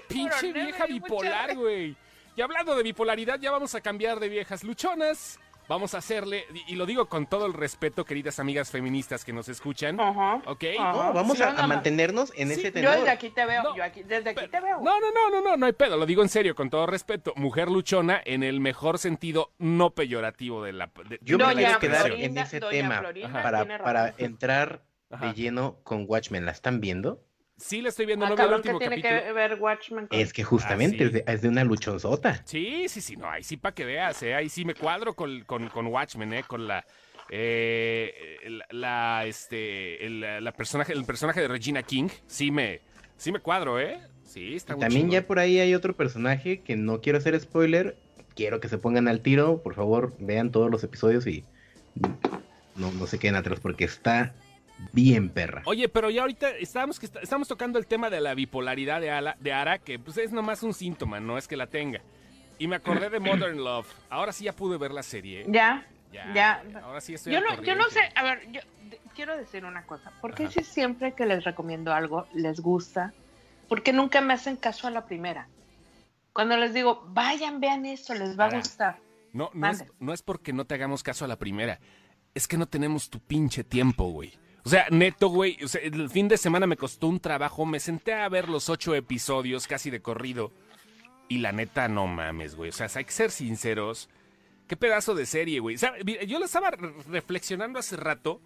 Pinche 0.08 0.52
vieja 0.52 0.88
bipolar, 0.88 1.56
güey. 1.56 1.96
Y 2.36 2.42
hablando 2.42 2.76
de 2.76 2.84
bipolaridad, 2.84 3.40
ya 3.40 3.52
vamos 3.52 3.74
a 3.76 3.82
cambiar 3.82 4.20
de 4.20 4.30
viejas 4.30 4.64
luchonas. 4.64 5.40
Vamos 5.68 5.94
a 5.94 5.98
hacerle, 5.98 6.46
y 6.68 6.74
y 6.74 6.76
lo 6.78 6.86
digo 6.86 7.08
con 7.08 7.26
todo 7.28 7.46
el 7.46 7.54
respeto, 7.54 8.06
queridas 8.06 8.40
amigas 8.40 8.72
feministas 8.72 9.26
que 9.26 9.34
nos 9.34 9.50
escuchan. 9.50 10.00
Ajá. 10.00 10.42
¿Ok? 10.46 10.64
Ajá. 10.80 10.92
No, 10.94 11.14
vamos 11.14 11.38
Sí, 11.38 11.44
a, 11.44 11.52
no, 11.52 11.60
a 11.60 11.62
no. 11.64 11.68
mantenernos 11.68 12.32
en 12.36 12.48
Sí, 12.48 12.54
ese 12.54 12.64
Yo 12.64 12.72
tenor. 12.74 12.96
desde 12.96 13.10
aquí 13.10 13.30
te 13.32 13.46
veo. 13.46 13.64
No, 13.64 13.76
yo 13.76 13.84
aquí, 13.84 14.04
desde 14.04 14.30
aquí 14.30 14.40
Pero- 14.40 14.52
te 14.52 14.62
veo. 14.62 14.80
No, 14.82 15.00
no, 15.00 15.12
no, 15.12 15.30
no, 15.30 15.42
no, 15.42 15.58
no 15.58 15.66
hay 15.66 15.74
pedo, 15.74 15.98
lo 15.98 16.06
digo 16.06 16.22
en 16.22 16.30
serio, 16.30 16.56
con 16.56 16.70
todo 16.70 16.86
respeto. 16.88 17.34
Mujer 17.36 17.70
luchona 17.70 18.22
en 18.24 18.44
el 18.44 18.62
mejor 18.62 18.98
sentido 18.98 19.52
no 19.58 19.90
peyorativo 19.92 20.64
de 20.64 20.72
la. 20.74 20.90
de- 21.10 21.20
Yo 21.22 21.38
me 21.38 21.44
quiero 21.46 21.56
Doña 21.56 21.80
quedar 21.80 22.12
en 22.12 22.38
ese 22.38 22.60
Doña 22.62 22.72
tema 22.72 23.04
para, 23.44 23.66
para 23.84 24.14
entrar 24.18 24.84
Ajá. 25.10 25.28
de 25.28 25.34
lleno 25.34 25.80
con 25.84 26.06
Watchmen. 26.08 26.46
¿La 26.46 26.52
están 26.54 26.80
viendo? 26.80 27.24
Sí, 27.58 27.82
le 27.82 27.90
estoy 27.90 28.06
viendo, 28.06 28.26
Ah, 28.26 28.30
no 28.30 28.34
el 28.36 28.38
cabrón, 28.38 28.62
¿qué 28.62 28.70
último 28.70 28.80
tiene 28.80 29.02
capítulo. 29.02 29.24
que 29.24 29.32
ver 29.34 29.58
Watchmen 29.60 30.08
con 30.08 30.20
Es 30.20 30.32
que 30.32 30.44
justamente 30.44 30.98
Ah, 30.98 31.00
sí. 31.00 31.04
es, 31.18 31.26
de, 31.26 31.34
es 31.34 31.42
de 31.42 31.50
una 31.50 31.64
luchonzota. 31.64 32.42
Sí, 32.46 32.88
sí, 32.88 33.02
sí, 33.02 33.16
no, 33.18 33.30
ahí 33.30 33.44
sí 33.44 33.58
para 33.58 33.74
que 33.74 33.84
veas, 33.86 34.22
¿eh? 34.24 34.36
ahí 34.36 34.48
sí 34.50 34.64
me 34.64 34.76
cuadro 34.76 35.16
con, 35.16 35.42
con, 35.46 35.68
con 35.70 35.88
Watchmen, 35.88 36.34
¿eh? 36.34 36.44
con 36.48 36.68
la, 36.68 36.86
eh, 37.30 38.38
la, 38.48 38.66
la, 38.70 39.26
este, 39.26 40.06
el, 40.06 40.44
la 40.44 40.52
personaje, 40.52 40.94
el 40.94 41.04
personaje 41.06 41.42
de 41.42 41.48
Regina 41.48 41.82
King, 41.84 42.10
sí 42.28 42.52
me, 42.52 42.82
sí 43.18 43.32
me 43.32 43.40
cuadro, 43.40 43.80
¿eh? 43.80 44.00
Sí, 44.24 44.56
está 44.56 44.74
muy 44.74 44.82
También 44.82 45.04
chingón. 45.04 45.14
ya 45.22 45.28
por 45.28 45.40
ahí 45.40 45.60
hay 45.60 45.74
otro 45.74 45.96
personaje 45.96 46.62
que 46.62 46.76
no 46.76 47.02
quiero 47.02 47.18
hacer 47.18 47.40
spoiler. 47.40 47.98
Quiero 48.36 48.60
que 48.60 48.68
se 48.68 48.78
pongan 48.78 49.08
al 49.08 49.22
tiro. 49.22 49.64
Por 49.64 49.74
favor, 49.74 50.14
vean 50.20 50.52
todos 50.52 50.70
los 50.70 50.84
episodios 50.84 51.26
y 51.26 51.44
no, 52.76 52.92
no 52.92 53.08
se 53.08 53.18
queden 53.18 53.36
atrás 53.36 53.60
porque 53.62 53.86
está 53.86 54.36
bien 54.94 55.30
perra. 55.30 55.62
Oye, 55.66 55.90
pero 55.90 56.10
ya 56.10 56.22
ahorita 56.22 56.50
estábamos, 56.52 57.00
que 57.00 57.06
está- 57.08 57.20
estamos 57.22 57.48
tocando 57.48 57.80
el 57.80 57.88
tema 57.88 58.10
de 58.10 58.22
la 58.22 58.34
bipolaridad 58.36 59.02
de, 59.02 59.12
Ala- 59.12 59.38
de 59.40 59.54
Ara, 59.54 59.80
que 59.80 60.00
pues 60.00 60.18
es 60.18 60.32
nomás 60.32 60.64
un 60.64 60.74
síntoma, 60.74 61.20
no 61.20 61.38
es 61.38 61.48
que 61.48 61.58
la 61.58 61.68
tenga. 61.68 62.02
Y 62.60 62.68
me 62.68 62.76
acordé 62.78 63.10
de 63.10 63.20
Modern 63.20 63.58
Love. 63.64 63.88
Ahora 64.10 64.32
sí 64.32 64.46
ya 64.46 64.54
pude 64.54 64.78
ver 64.78 64.92
la 64.92 65.04
serie. 65.04 65.46
Ya, 65.48 65.86
Ya, 66.12 66.34
ya. 66.34 66.64
Ahora 66.84 67.02
sí 67.02 67.14
estoy 67.14 67.34
Yo 67.34 67.42
no, 67.42 67.62
yo 67.62 67.76
no 67.76 67.84
sé, 67.90 68.00
a 68.16 68.24
ver, 68.24 68.42
yo 68.52 68.62
de- 68.90 69.00
quiero 69.14 69.36
decir 69.38 69.66
una 69.66 69.84
cosa. 69.86 70.12
¿Por 70.22 70.34
qué 70.34 70.44
Ajá. 70.46 70.54
si 70.54 70.64
siempre 70.64 71.14
que 71.14 71.26
les 71.26 71.44
recomiendo 71.44 71.94
algo 71.94 72.28
les 72.34 72.60
gusta? 72.60 73.14
¿Por 73.68 73.84
qué 73.84 73.92
nunca 73.94 74.22
me 74.22 74.34
hacen 74.34 74.56
caso 74.56 74.88
a 74.88 74.92
la 74.92 75.06
primera? 75.06 75.48
Cuando 76.34 76.56
les 76.56 76.74
digo, 76.74 77.04
vayan, 77.10 77.60
vean 77.60 77.86
esto, 77.86 78.14
les 78.14 78.40
va 78.40 78.46
a 78.46 78.56
gustar. 78.56 78.98
No, 79.34 79.50
no 79.54 79.70
es, 79.70 79.84
no 80.00 80.14
es 80.14 80.22
porque 80.22 80.54
no 80.54 80.66
te 80.66 80.76
hagamos 80.76 81.04
caso 81.04 81.26
a 81.26 81.28
la 81.28 81.38
primera. 81.38 81.80
Es 82.34 82.48
que 82.48 82.58
no 82.58 82.68
tenemos 82.68 83.10
tu 83.10 83.20
pinche 83.20 83.64
tiempo, 83.64 84.06
güey. 84.12 84.34
O 84.64 84.70
sea, 84.70 84.88
neto, 84.92 85.30
güey. 85.30 85.58
O 85.64 85.68
sea, 85.68 85.82
el 85.82 86.10
fin 86.10 86.28
de 86.28 86.38
semana 86.38 86.68
me 86.68 86.78
costó 86.78 87.08
un 87.08 87.20
trabajo. 87.20 87.66
Me 87.66 87.80
senté 87.80 88.14
a 88.14 88.28
ver 88.30 88.50
los 88.50 88.70
ocho 88.70 88.94
episodios 88.96 89.68
casi 89.68 89.90
de 89.90 90.02
corrido. 90.02 90.52
Y 91.30 91.40
la 91.40 91.52
neta, 91.52 91.88
no 91.88 92.08
mames, 92.08 92.56
güey. 92.56 92.70
O 92.70 92.74
sea, 92.74 92.90
hay 92.94 93.06
que 93.06 93.12
ser 93.12 93.32
sinceros. 93.32 94.10
Qué 94.68 94.76
pedazo 94.76 95.16
de 95.16 95.26
serie, 95.26 95.60
güey. 95.60 95.78
¿Sabe? 95.78 96.04
Mira, 96.04 96.24
Yo 96.24 96.40
lo 96.40 96.46
estaba 96.46 96.72
re- 96.72 96.94
reflexionando 97.08 97.80
hace 97.80 97.96
rato. 97.96 98.42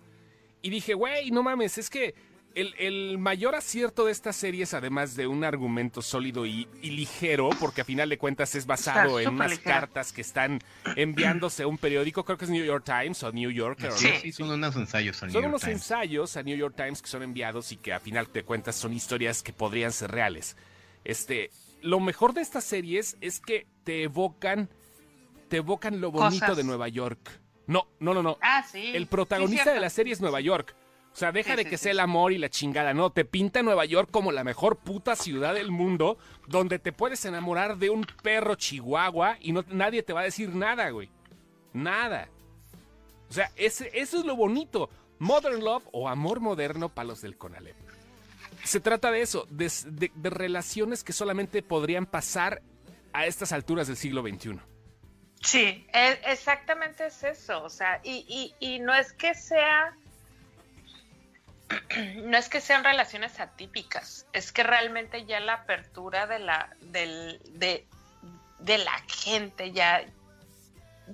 Y 0.62 0.70
dije, 0.70 0.94
güey, 0.94 1.32
no 1.32 1.42
mames, 1.42 1.80
es 1.80 1.90
que 1.90 2.14
el, 2.56 2.74
el 2.78 3.18
mayor 3.18 3.56
acierto 3.56 4.06
de 4.06 4.12
esta 4.12 4.34
serie 4.34 4.64
es 4.64 4.74
además 4.74 5.16
de 5.16 5.28
un 5.28 5.44
argumento 5.44 6.02
sólido 6.02 6.46
y, 6.46 6.68
y 6.82 6.92
ligero, 6.92 7.50
porque 7.60 7.82
a 7.82 7.86
final 7.86 8.10
de 8.10 8.18
cuentas 8.18 8.56
es 8.56 8.66
basado 8.66 9.20
en 9.20 9.30
unas 9.30 9.52
ligero. 9.52 9.72
cartas 9.72 10.12
que 10.14 10.22
están 10.22 10.60
enviándose 10.96 11.64
a 11.64 11.68
un 11.68 11.78
periódico, 11.78 12.24
creo 12.26 12.38
que 12.38 12.46
es 12.46 12.52
New 12.52 12.64
York 12.66 12.84
Times 12.86 13.24
o 13.24 13.32
New 13.32 13.50
Yorker. 13.52 13.90
o 13.92 13.98
Sí, 13.98 14.10
no. 14.14 14.20
sí, 14.22 14.32
son 14.32 14.50
unos 14.52 14.76
ensayos 14.76 15.18
Son 15.18 15.28
New 15.30 15.34
York 15.36 15.48
unos 15.48 15.62
Times. 15.62 15.76
ensayos 15.78 16.38
a 16.38 16.44
New 16.44 16.58
York 16.58 16.76
Times 16.76 17.02
que 17.02 17.08
son 17.08 17.24
enviados 17.24 17.72
y 17.72 17.78
que 17.78 17.94
a 17.94 18.00
final 18.00 18.28
de 18.34 18.44
cuentas 18.44 18.76
son 18.76 18.94
historias 18.94 19.44
que 19.44 19.54
podrían 19.54 19.92
ser 19.92 20.12
reales. 20.12 20.58
Este, 21.04 21.50
lo 21.82 22.00
mejor 22.00 22.34
de 22.34 22.42
estas 22.42 22.64
series 22.64 23.18
es 23.22 23.40
que 23.40 23.66
te 23.84 24.04
evocan, 24.04 24.70
te 25.50 25.58
evocan 25.58 26.00
lo 26.02 26.12
bonito 26.12 26.42
Cosas. 26.42 26.58
de 26.58 26.64
Nueva 26.64 26.88
York. 26.90 27.20
No, 27.68 27.88
no, 28.00 28.14
no, 28.14 28.22
no. 28.22 28.38
Ah, 28.42 28.66
sí. 28.70 28.92
El 28.94 29.08
protagonista 29.08 29.66
Sí, 29.66 29.70
de 29.72 29.80
la 29.80 29.90
serie 29.90 30.14
es 30.14 30.20
Nueva 30.22 30.42
York. 30.42 30.76
O 31.14 31.16
sea, 31.16 31.32
deja 31.34 31.56
de 31.58 31.66
que 31.66 31.78
sea 31.78 31.92
el 31.92 32.00
amor 32.00 32.32
y 32.32 32.38
la 32.38 32.50
chingada. 32.50 32.94
No, 32.94 33.10
te 33.10 33.26
pinta 33.26 33.62
Nueva 33.62 33.84
York 33.86 34.10
como 34.12 34.32
la 34.32 34.44
mejor 34.46 34.78
puta 34.78 35.16
ciudad 35.16 35.54
del 35.54 35.70
mundo, 35.70 36.18
donde 36.48 36.80
te 36.80 36.94
puedes 36.94 37.26
enamorar 37.26 37.78
de 37.78 37.90
un 37.90 38.06
perro 38.24 38.56
chihuahua 38.56 39.38
y 39.42 39.52
no, 39.52 39.66
nadie 39.68 40.04
te 40.04 40.14
va 40.14 40.22
a 40.22 40.24
decir 40.24 40.56
nada, 40.56 40.90
güey. 40.90 41.10
Nada. 41.74 42.30
O 43.30 43.34
sea, 43.34 43.52
ese- 43.58 43.92
eso 43.94 44.20
es 44.20 44.26
lo 44.26 44.36
bonito. 44.36 44.90
Modern 45.20 45.64
Love 45.64 45.84
o 45.92 46.08
amor 46.10 46.40
moderno 46.40 46.90
para 46.90 47.10
los 47.10 47.22
del 47.22 47.38
Conalep. 47.38 47.76
Se 48.64 48.80
trata 48.80 49.12
de 49.12 49.22
eso, 49.22 49.46
de, 49.50 49.72
de- 49.88 50.12
de 50.16 50.30
relaciones 50.30 51.04
que 51.04 51.14
solamente 51.14 51.62
podrían 51.62 52.06
pasar 52.06 52.62
a 53.14 53.26
estas 53.26 53.52
alturas 53.52 53.88
del 53.88 53.98
siglo 53.98 54.22
XXI. 54.22 54.60
Sí, 55.44 55.86
e- 55.94 56.20
exactamente 56.26 57.08
es 57.08 57.24
eso, 57.24 57.64
o 57.64 57.70
sea, 57.70 58.00
y, 58.04 58.26
y, 58.60 58.76
y 58.76 58.80
no 58.80 58.94
es 58.94 59.12
que 59.14 59.34
sea, 59.34 59.96
no 62.24 62.38
es 62.38 62.50
que 62.50 62.62
sean 62.62 62.84
relaciones 62.84 63.40
atípicas, 63.40 64.26
es 64.34 64.52
que 64.52 64.64
realmente 64.64 65.26
ya 65.26 65.40
la 65.40 65.54
apertura 65.54 66.28
de 66.28 66.40
la, 66.40 66.70
del, 66.82 67.42
de, 67.60 67.88
de 68.60 68.78
la 68.78 68.98
gente 69.08 69.72
ya, 69.72 70.04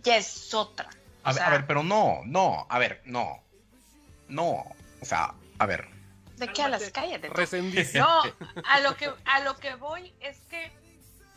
ya 0.04 0.18
es 0.18 0.54
otra. 0.54 0.90
A 1.24 1.34
ver, 1.34 1.36
sea, 1.36 1.48
a 1.48 1.52
ver, 1.52 1.68
pero 1.68 1.84
no, 1.84 2.22
no, 2.26 2.66
a 2.70 2.80
ver, 2.80 3.02
no. 3.06 3.44
No, 4.28 4.64
o 5.02 5.06
sea, 5.06 5.34
a 5.60 5.66
ver. 5.66 5.88
¿De 6.38 6.48
qué 6.50 6.62
hablas? 6.62 6.90
Cállate. 6.92 7.30
tú. 7.30 7.34
Resendiste. 7.34 8.00
No, 8.00 8.22
a 8.66 8.80
lo 8.82 8.96
que 8.96 9.12
a 9.26 9.40
lo 9.42 9.58
que 9.58 9.76
voy 9.76 10.14
es 10.20 10.38
que 10.50 10.66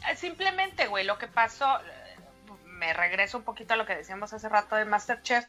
eh, 0.09 0.17
simplemente, 0.17 0.87
güey, 0.87 1.05
lo 1.05 1.19
que 1.19 1.27
pasó, 1.27 1.79
eh, 1.81 2.17
me 2.67 2.93
regreso 2.93 3.39
un 3.39 3.45
poquito 3.45 3.75
a 3.75 3.77
lo 3.77 3.87
que 3.87 3.95
decíamos 3.95 4.33
hace 4.33 4.49
rato 4.49 4.77
de 4.77 4.85
Masterchef. 4.85 5.47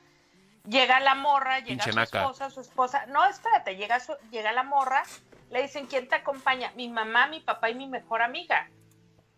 Llega 0.67 0.99
la 0.99 1.15
morra, 1.15 1.59
llega 1.59 1.67
Pinche 1.83 1.91
su 1.91 1.95
naca. 1.97 2.21
esposa, 2.21 2.49
su 2.49 2.61
esposa. 2.61 3.05
No, 3.07 3.25
espérate, 3.25 3.75
llega 3.75 3.99
su, 3.99 4.13
llega 4.29 4.51
la 4.51 4.63
morra, 4.63 5.03
le 5.49 5.61
dicen 5.63 5.87
quién 5.87 6.07
te 6.07 6.15
acompaña, 6.15 6.71
mi 6.75 6.87
mamá, 6.89 7.27
mi 7.27 7.39
papá 7.39 7.69
y 7.69 7.75
mi 7.75 7.87
mejor 7.87 8.21
amiga. 8.21 8.69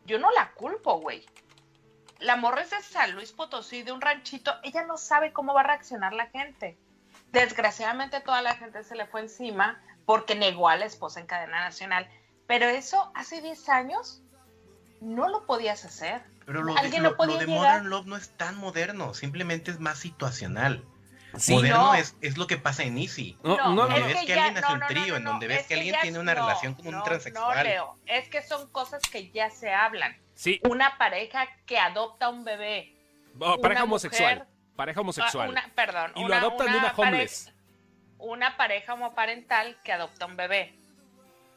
Yo 0.06 0.20
no 0.20 0.30
la 0.32 0.52
culpo, 0.52 1.00
güey. 1.00 1.26
La 2.20 2.36
morra 2.36 2.62
es 2.62 2.70
de 2.72 2.82
San 2.82 3.14
Luis 3.14 3.32
Potosí, 3.32 3.84
de 3.84 3.92
un 3.94 4.02
ranchito, 4.02 4.54
ella 4.64 4.84
no 4.86 4.98
sabe 4.98 5.32
cómo 5.34 5.54
va 5.54 5.62
a 5.62 5.66
reaccionar 5.66 6.14
la 6.14 6.28
gente. 6.28 6.78
Desgraciadamente 7.32 8.20
toda 8.22 8.42
la 8.42 8.56
gente 8.56 8.84
se 8.84 8.96
le 8.96 9.08
fue 9.08 9.22
encima 9.22 9.82
porque 10.06 10.36
negó 10.36 10.70
a 10.70 10.76
la 10.76 10.86
esposa 10.86 11.20
en 11.20 11.26
cadena 11.26 11.62
nacional. 11.62 12.08
Pero 12.48 12.66
eso 12.68 13.12
hace 13.16 13.42
10 13.42 13.70
años 13.70 14.22
no 15.02 15.30
lo 15.30 15.46
podías 15.46 15.86
hacer. 15.86 16.22
Pero 16.46 16.62
lo 16.62 16.76
de, 16.76 16.98
lo- 17.00 17.12
no 17.12 17.16
podía 17.16 17.36
lo 17.36 17.40
de. 17.40 17.48
Modern 17.48 17.90
Love 17.90 18.06
no 18.08 18.18
es 18.18 18.30
tan 18.38 18.58
moderno, 18.58 19.14
simplemente 19.14 19.72
es 19.72 19.80
más 19.80 19.98
situacional. 20.00 20.86
Sí, 21.38 21.54
moderno 21.54 21.78
no. 21.78 21.96
es, 21.96 22.16
es 22.22 22.38
lo 22.38 22.46
que 22.48 22.58
pasa 22.58 22.84
en 22.84 22.98
Easy. 22.98 23.38
No, 23.44 23.58
no, 23.58 23.70
no, 23.74 23.82
Donde 23.84 24.00
no. 24.02 24.06
ves 24.08 24.18
que 24.22 24.26
ya- 24.28 24.46
alguien 24.46 24.64
hace 24.64 24.76
no, 24.76 24.82
un 24.82 24.88
trío, 24.88 25.08
no, 25.08 25.16
en 25.18 25.24
donde 25.24 25.48
ves 25.48 25.60
es 25.62 25.68
que 25.68 25.74
alguien 25.74 25.96
tiene 26.02 26.20
una 26.20 26.34
no, 26.36 26.42
relación 26.42 26.74
con 26.76 26.88
un 26.88 26.94
no, 26.96 27.04
transexual. 27.04 27.58
No, 27.58 27.64
Leo, 27.64 28.00
es 28.06 28.30
que 28.30 28.42
son 28.44 28.70
cosas 28.72 29.02
que 29.12 29.32
ya 29.32 29.50
se 29.50 29.74
hablan. 29.74 30.16
Sí, 30.36 30.60
Una 30.70 30.98
pareja 30.98 31.48
que 31.66 31.78
adopta 31.80 32.30
un 32.30 32.44
bebé. 32.44 32.96
oh, 33.40 33.60
pareja 33.62 33.82
una 33.82 33.92
homosexual. 33.92 34.36
mujer- 34.40 34.48
Pareja 34.76 35.00
ah, 35.00 35.02
homosexual. 35.02 35.50
Una, 35.50 35.72
perdón. 35.76 36.12
Y 36.16 36.26
lo 36.26 36.34
adoptan 36.36 36.72
de 36.72 36.78
una 36.80 36.94
homeless. 36.98 37.54
una 38.18 38.58
pareja 38.58 38.94
homoparental 38.96 39.78
que 39.84 39.92
adopta 39.94 40.26
un 40.26 40.36
bebé. 40.36 40.76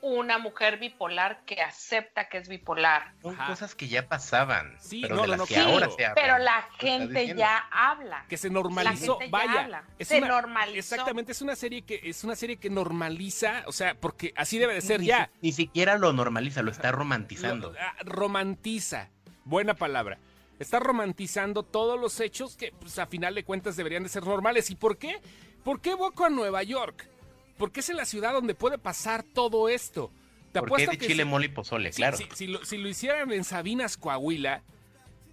Una 0.09 0.38
mujer 0.38 0.78
bipolar 0.78 1.40
que 1.44 1.61
acepta 1.61 2.28
que 2.28 2.38
es 2.38 2.48
bipolar. 2.48 3.12
Son 3.22 3.34
Ajá. 3.34 3.48
cosas 3.48 3.74
que 3.74 3.88
ya 3.88 4.07
pasaban, 4.07 4.76
Sí, 4.78 5.00
pero 5.02 5.16
no, 5.16 5.22
de 5.22 5.28
las 5.28 5.38
no, 5.38 5.46
que 5.46 5.57
ahora 5.59 5.88
se 5.90 6.07
hablan. 6.07 6.14
Pero 6.24 6.38
la 6.38 6.62
gente 6.78 7.34
ya 7.34 7.59
habla. 7.72 8.24
que 8.28 8.36
se 8.36 8.48
normalizó. 8.48 9.14
La 9.14 9.18
gente 9.18 9.24
ya 9.26 9.30
Vaya, 9.30 9.61
habla. 9.62 9.84
es 9.98 10.07
Se 10.07 10.18
una- 10.18 10.28
normalizó. 10.28 10.78
Exactamente, 10.78 11.32
es 11.32 11.42
una 11.42 11.57
serie 11.57 11.82
que 11.82 12.00
es 12.04 12.22
una 12.22 12.36
serie 12.36 12.57
que 12.57 12.70
normaliza, 12.70 13.64
o 13.66 13.72
sea, 13.72 13.96
porque 13.96 14.32
así 14.36 14.59
debe 14.59 14.74
de 14.74 14.80
ser 14.80 15.00
Ni, 15.00 15.07
ya. 15.07 15.28
ni 15.42 15.50
siquiera 15.50 15.98
lo 15.98 16.12
normaliza, 16.12 16.62
lo 16.62 16.70
está 16.70 16.92
romantizando. 16.92 17.72
Lo- 17.72 17.78
ah, 17.80 17.94
romantiza. 18.04 19.11
Buena 19.44 19.74
palabra. 19.74 20.18
Está 20.61 20.78
romantizando 20.78 21.64
todos 21.64 21.98
los 22.00 22.20
hechos 22.20 22.57
que, 22.57 22.72
pues, 22.72 22.98
a 23.00 23.07
final 23.07 23.34
de 23.34 23.42
cuentas 23.44 23.74
deberían 23.76 24.04
de 24.04 24.09
ser 24.09 24.24
normales. 24.24 24.70
¿Y 24.70 24.76
por 24.76 24.98
qué? 24.98 25.20
¿Por 25.64 25.80
qué 25.80 25.90
evoco 25.90 26.24
a 26.24 26.30
Nueva 26.30 26.62
York? 26.62 27.09
Porque 27.59 27.80
es 27.80 27.88
en 27.90 27.96
la 27.96 28.04
ciudad 28.04 28.32
donde 28.32 28.54
puede 28.54 28.78
pasar 28.78 29.22
todo 29.22 29.68
esto. 29.68 30.11
Te 30.52 30.61
Porque 30.61 30.84
es 30.84 30.90
de 30.90 30.98
que 30.98 31.07
chile, 31.07 31.22
si- 31.24 31.28
mole 31.28 31.46
y 31.46 31.48
pozole, 31.50 31.92
si- 31.92 31.96
claro. 31.96 32.16
si, 32.16 32.26
si 32.34 32.46
lo, 32.46 32.64
si 32.64 32.78
lo 32.78 32.88
hicieran 32.88 33.32
en 33.32 33.44
Sabinas, 33.44 33.96
Coahuila, 33.96 34.62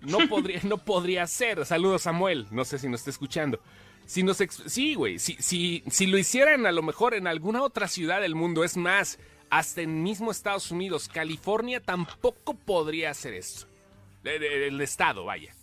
no 0.01 0.27
podría, 0.27 0.59
no 0.63 0.77
podría 0.77 1.25
ser. 1.27 1.65
Saludos, 1.65 2.03
Samuel. 2.03 2.47
No 2.51 2.65
sé 2.65 2.77
si 2.79 2.87
nos 2.89 3.01
está 3.01 3.09
escuchando. 3.11 3.59
Si 4.05 4.21
nos 4.23 4.37
sí, 4.65 4.95
güey. 4.95 5.19
Si, 5.19 5.35
si, 5.39 5.83
si 5.89 6.07
lo 6.07 6.17
hicieran 6.17 6.65
a 6.65 6.71
lo 6.73 6.81
mejor 6.81 7.13
en 7.13 7.25
alguna 7.27 7.61
otra 7.63 7.87
ciudad 7.87 8.19
del 8.21 8.35
mundo, 8.35 8.63
es 8.65 8.75
más, 8.75 9.17
hasta 9.49 9.81
en 9.81 10.03
mismo 10.03 10.29
Estados 10.31 10.71
Unidos, 10.71 11.07
California 11.07 11.79
tampoco 11.79 12.53
podría 12.53 13.11
hacer 13.11 13.33
esto. 13.33 13.67
De- 14.23 14.67
El 14.67 14.81
estado, 14.81 15.23
vaya. 15.25 15.55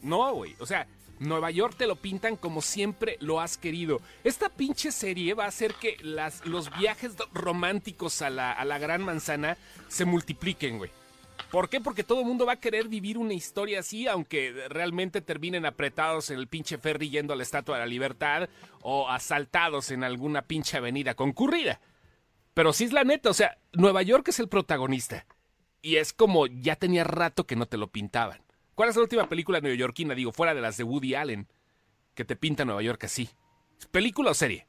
No, 0.00 0.32
güey. 0.34 0.56
O 0.58 0.64
sea, 0.66 0.86
Nueva 1.22 1.50
York 1.50 1.74
te 1.76 1.86
lo 1.86 1.96
pintan 1.96 2.36
como 2.36 2.62
siempre 2.62 3.16
lo 3.20 3.40
has 3.40 3.56
querido. 3.56 4.00
Esta 4.24 4.48
pinche 4.48 4.90
serie 4.90 5.34
va 5.34 5.44
a 5.44 5.48
hacer 5.48 5.74
que 5.74 5.96
las, 6.02 6.44
los 6.46 6.76
viajes 6.76 7.14
románticos 7.32 8.22
a 8.22 8.30
la, 8.30 8.52
a 8.52 8.64
la 8.64 8.78
gran 8.78 9.02
manzana 9.02 9.56
se 9.88 10.04
multipliquen, 10.04 10.78
güey. 10.78 10.90
¿Por 11.50 11.68
qué? 11.68 11.80
Porque 11.80 12.02
todo 12.02 12.20
el 12.20 12.26
mundo 12.26 12.46
va 12.46 12.54
a 12.54 12.60
querer 12.60 12.88
vivir 12.88 13.18
una 13.18 13.34
historia 13.34 13.80
así, 13.80 14.08
aunque 14.08 14.52
realmente 14.68 15.20
terminen 15.20 15.66
apretados 15.66 16.30
en 16.30 16.38
el 16.38 16.48
pinche 16.48 16.78
ferry 16.78 17.10
yendo 17.10 17.32
a 17.32 17.36
la 17.36 17.42
Estatua 17.42 17.76
de 17.76 17.82
la 17.82 17.86
Libertad 17.86 18.48
o 18.80 19.08
asaltados 19.08 19.90
en 19.90 20.02
alguna 20.02 20.42
pinche 20.42 20.78
avenida 20.78 21.14
concurrida. 21.14 21.80
Pero 22.54 22.72
sí 22.72 22.84
es 22.84 22.92
la 22.92 23.04
neta, 23.04 23.30
o 23.30 23.34
sea, 23.34 23.58
Nueva 23.72 24.02
York 24.02 24.28
es 24.28 24.40
el 24.40 24.48
protagonista. 24.48 25.26
Y 25.82 25.96
es 25.96 26.12
como 26.12 26.46
ya 26.46 26.76
tenía 26.76 27.04
rato 27.04 27.44
que 27.44 27.56
no 27.56 27.66
te 27.66 27.76
lo 27.76 27.88
pintaban. 27.88 28.40
¿Cuál 28.74 28.88
es 28.88 28.96
la 28.96 29.02
última 29.02 29.28
película 29.28 29.60
neoyorquina, 29.60 30.14
digo, 30.14 30.32
fuera 30.32 30.54
de 30.54 30.60
las 30.60 30.76
de 30.76 30.84
Woody 30.84 31.14
Allen, 31.14 31.46
que 32.14 32.24
te 32.24 32.36
pinta 32.36 32.64
Nueva 32.64 32.82
York 32.82 33.04
así? 33.04 33.28
¿Película 33.90 34.30
o 34.30 34.34
serie? 34.34 34.66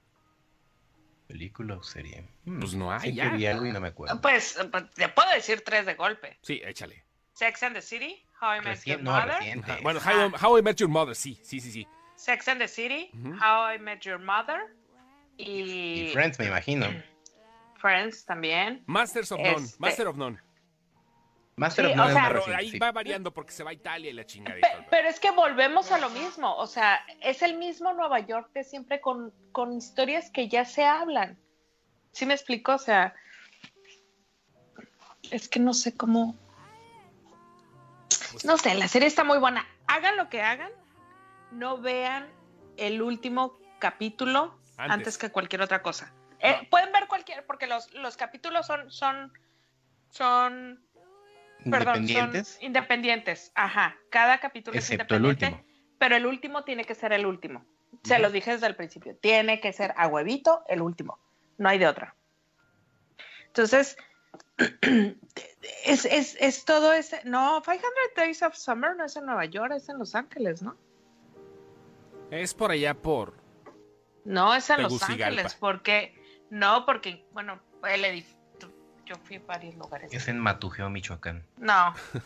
¿Película 1.28 1.78
o 1.78 1.84
serie? 1.84 2.28
Hmm, 2.46 2.60
Pues 2.60 2.74
no 2.76 2.92
hay, 2.92 3.12
que 3.12 3.16
ya. 3.40 3.52
algo 3.52 3.66
y 3.66 3.72
no 3.72 3.80
me 3.80 3.88
acuerdo. 3.90 4.20
Pues, 4.22 4.58
te 4.96 5.10
puedo 5.10 5.30
decir 5.32 5.62
tres 5.66 5.86
de 5.86 5.96
golpe. 5.96 6.38
Sí, 6.42 6.62
échale. 6.64 7.06
Sex 7.34 7.64
and 7.64 7.76
the 7.76 7.82
City, 7.82 8.24
How 8.42 8.58
I 8.58 8.62
Met 8.62 8.84
Your 8.86 9.02
no, 9.02 9.12
Mother. 9.12 9.32
Ajá, 9.64 9.80
Bueno, 9.82 10.00
How, 10.00 10.28
I- 10.30 10.34
How 10.46 10.58
I 10.60 10.62
Met 10.62 10.78
Your 10.78 10.90
Mother, 10.90 11.16
sí, 11.16 11.40
sí, 11.44 11.60
sí, 11.60 11.72
sí. 11.72 11.88
Sex 12.16 12.48
and 12.48 12.60
the 12.62 12.68
City. 12.68 13.10
How 13.42 13.74
I 13.74 13.80
Met 13.80 14.02
Your 14.02 14.20
Mother. 14.20 14.76
Y, 15.38 16.10
Y 16.10 16.10
Friends, 16.14 16.38
me 16.38 16.46
imagino. 16.46 16.86
Friends 17.80 18.24
también. 18.26 18.84
Masters 18.86 19.32
of 19.32 19.40
None, 19.40 19.56
Este- 19.64 19.80
Master 19.80 20.08
of 20.08 20.16
None. 20.18 20.40
Master 21.56 21.86
Sí, 21.86 21.92
of 21.92 21.94
o 21.94 21.98
None 21.98 22.14
sea- 22.14 22.18
es 22.18 22.24
más 22.24 22.28
Pero 22.30 22.40
reciente, 22.40 22.62
ahí 22.62 22.72
sí. 22.72 22.80
va 22.80 22.92
variando 22.92 23.34
porque 23.34 23.52
se 23.52 23.64
va 23.64 23.70
a 23.70 23.74
Italia 23.74 24.10
y 24.10 24.14
la 24.14 24.26
todo. 24.26 24.86
pero 24.90 25.08
es 25.08 25.20
que 25.20 25.32
volvemos 25.32 25.92
a 25.92 26.00
lo 26.00 26.10
mismo, 26.10 26.56
o 26.56 26.66
sea, 26.68 27.00
es 27.22 27.42
el 27.44 27.58
mismo 27.58 27.94
Nueva 27.94 28.20
York 28.22 28.50
de 28.54 28.64
siempre 28.64 29.00
con, 29.02 29.32
con 29.52 29.74
historias 29.74 30.32
que 30.32 30.48
ya 30.50 30.66
se 30.66 30.84
hablan. 30.86 31.38
¿Sí 32.12 32.26
me 32.26 32.34
explico? 32.34 32.74
O 32.74 32.78
sea, 32.80 33.14
es 35.32 35.48
que 35.50 35.60
no 35.60 35.74
sé 35.74 35.96
cómo... 35.96 36.36
No 38.44 38.58
sé, 38.58 38.74
la 38.76 38.88
serie 38.88 39.08
está 39.08 39.24
muy 39.24 39.38
buena. 39.38 39.66
Hagan 39.88 40.18
lo 40.18 40.30
que 40.30 40.42
hagan, 40.42 40.72
no 41.52 41.78
vean 41.78 42.28
el 42.78 43.02
último 43.02 43.60
capítulo 43.80 44.58
Antes. 44.78 44.94
antes, 44.94 45.18
que 45.18 45.32
cualquier 45.32 45.62
otra 45.62 45.82
cosa. 45.84 46.12
Eh, 46.40 46.68
pueden 46.70 46.92
ver 46.92 47.08
cualquier, 47.08 47.46
porque 47.46 47.68
los, 47.68 47.94
los 47.94 48.18
capítulos 48.18 48.66
son, 48.66 48.92
son, 48.92 49.32
son 50.10 50.84
Perdón, 51.72 51.98
Independientes, 52.02 52.48
son 52.50 52.64
independientes. 52.64 53.52
Ajá. 53.56 53.96
Cada 54.10 54.40
capítulo 54.40 54.78
excepto 54.78 55.16
es 55.16 55.20
el 55.20 55.26
independiente. 55.26 55.62
último. 55.64 55.96
Pero 56.00 56.16
el 56.16 56.26
último 56.26 56.64
tiene 56.64 56.84
que 56.86 56.96
ser 56.96 57.14
el 57.14 57.26
último. 57.26 57.66
Se 58.04 58.14
Ujú. 58.16 58.24
lo 58.24 58.30
dije 58.32 58.52
desde 58.52 58.68
el 58.68 58.76
principio. 58.76 59.16
Tiene 59.18 59.60
que 59.62 59.72
ser 59.72 59.94
a 59.98 60.08
huevito 60.08 60.64
el 60.68 60.82
último. 60.82 61.20
No 61.58 61.70
hay 61.70 61.78
de 61.78 61.88
otra. 61.88 62.16
Entonces, 63.48 63.96
es, 65.86 66.06
es, 66.06 66.36
es 66.40 66.66
todo 66.66 66.94
ese. 66.94 67.22
No, 67.24 67.62
500 67.62 67.90
Days 68.16 68.42
of 68.44 68.56
Summer 68.56 68.96
no 68.96 69.06
es 69.06 69.16
en 69.16 69.26
Nueva 69.26 69.46
York, 69.46 69.74
es 69.76 69.90
en 69.90 70.00
Los 70.00 70.16
Ángeles, 70.16 70.62
¿no? 70.62 70.76
Es 72.32 72.54
por 72.54 72.72
allá 72.72 72.94
por. 72.96 73.38
No, 74.26 74.54
es 74.56 74.70
en 74.70 74.82
Los. 74.84 75.04
Ángeles. 75.04 75.56
Porque, 75.56 76.16
no, 76.50 76.86
porque, 76.86 77.26
bueno, 77.32 77.62
el 77.88 78.06
edificio. 78.06 78.40
Yo 79.06 79.16
fui 79.18 79.38
a 79.38 79.42
varios 79.46 79.76
lugares. 79.76 80.12
Es 80.14 80.28
en 80.28 80.40
Matujeo, 80.40 80.90
Michoacán. 80.90 81.46
No. 81.58 81.94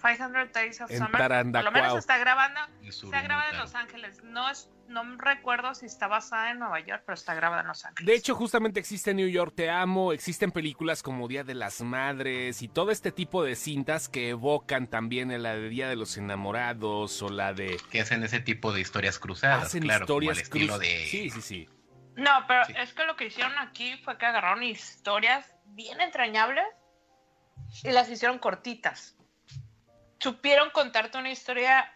500 0.00 0.52
Days 0.52 0.80
of 0.80 0.90
En 0.92 0.98
Summer. 0.98 1.50
Por 1.52 1.64
lo 1.64 1.72
menos 1.72 1.98
está 1.98 2.18
grabando. 2.18 2.60
Es 2.84 3.02
Está 3.02 3.20
grabada 3.20 3.50
en. 3.50 3.58
Los 3.58 3.74
Ángeles. 3.74 4.22
No 4.22 4.48
es, 4.48 4.70
no 4.86 5.02
recuerdo 5.16 5.74
si 5.74 5.86
está 5.86 6.06
basada 6.06 6.52
en 6.52 6.60
Nueva 6.60 6.78
York, 6.78 7.02
pero 7.04 7.14
está 7.14 7.34
grabada 7.34 7.62
en 7.62 7.66
Los 7.68 7.84
Ángeles. 7.84 8.06
De 8.06 8.14
hecho, 8.14 8.36
justamente 8.36 8.78
existe 8.78 9.12
New 9.12 9.26
York 9.28 9.54
Te 9.56 9.70
Amo, 9.70 10.12
existen 10.12 10.52
películas 10.52 11.02
como 11.02 11.26
Día 11.26 11.42
de 11.42 11.54
las 11.54 11.80
Madres 11.82 12.62
y 12.62 12.68
todo 12.68 12.92
este 12.92 13.10
tipo 13.10 13.42
de 13.42 13.56
cintas 13.56 14.08
que 14.08 14.28
evocan 14.28 14.86
también 14.86 15.42
la 15.42 15.54
de 15.56 15.68
Día 15.68 15.88
de 15.88 15.96
los 15.96 16.16
Enamorados 16.16 17.20
o 17.22 17.28
la 17.30 17.52
de. 17.52 17.76
Que 17.90 18.00
hacen 18.00 18.22
ese 18.22 18.38
tipo 18.38 18.72
de 18.72 18.80
historias 18.80 19.18
cruzadas, 19.18 19.64
Hacen 19.64 19.82
claro, 19.82 20.04
historias 20.04 20.36
al 20.36 20.42
estilo 20.44 20.74
cruz- 20.74 20.80
de... 20.80 21.06
Sí, 21.06 21.30
sí, 21.30 21.42
sí. 21.42 21.68
no, 22.14 22.30
pero 22.46 22.64
Sí. 22.66 22.74
es 22.76 22.94
que 22.94 23.04
lo 23.04 23.16
que 23.16 23.26
hicieron 23.26 23.58
aquí 23.58 23.96
fue 24.04 24.16
que 24.16 24.26
agarraron 24.26 24.62
historias 24.62 25.44
bien 25.68 26.00
entrañables 26.00 26.66
y 27.84 27.90
las 27.90 28.08
hicieron 28.10 28.38
cortitas. 28.38 29.16
Supieron 30.18 30.70
contarte 30.70 31.18
una 31.18 31.30
historia 31.30 31.92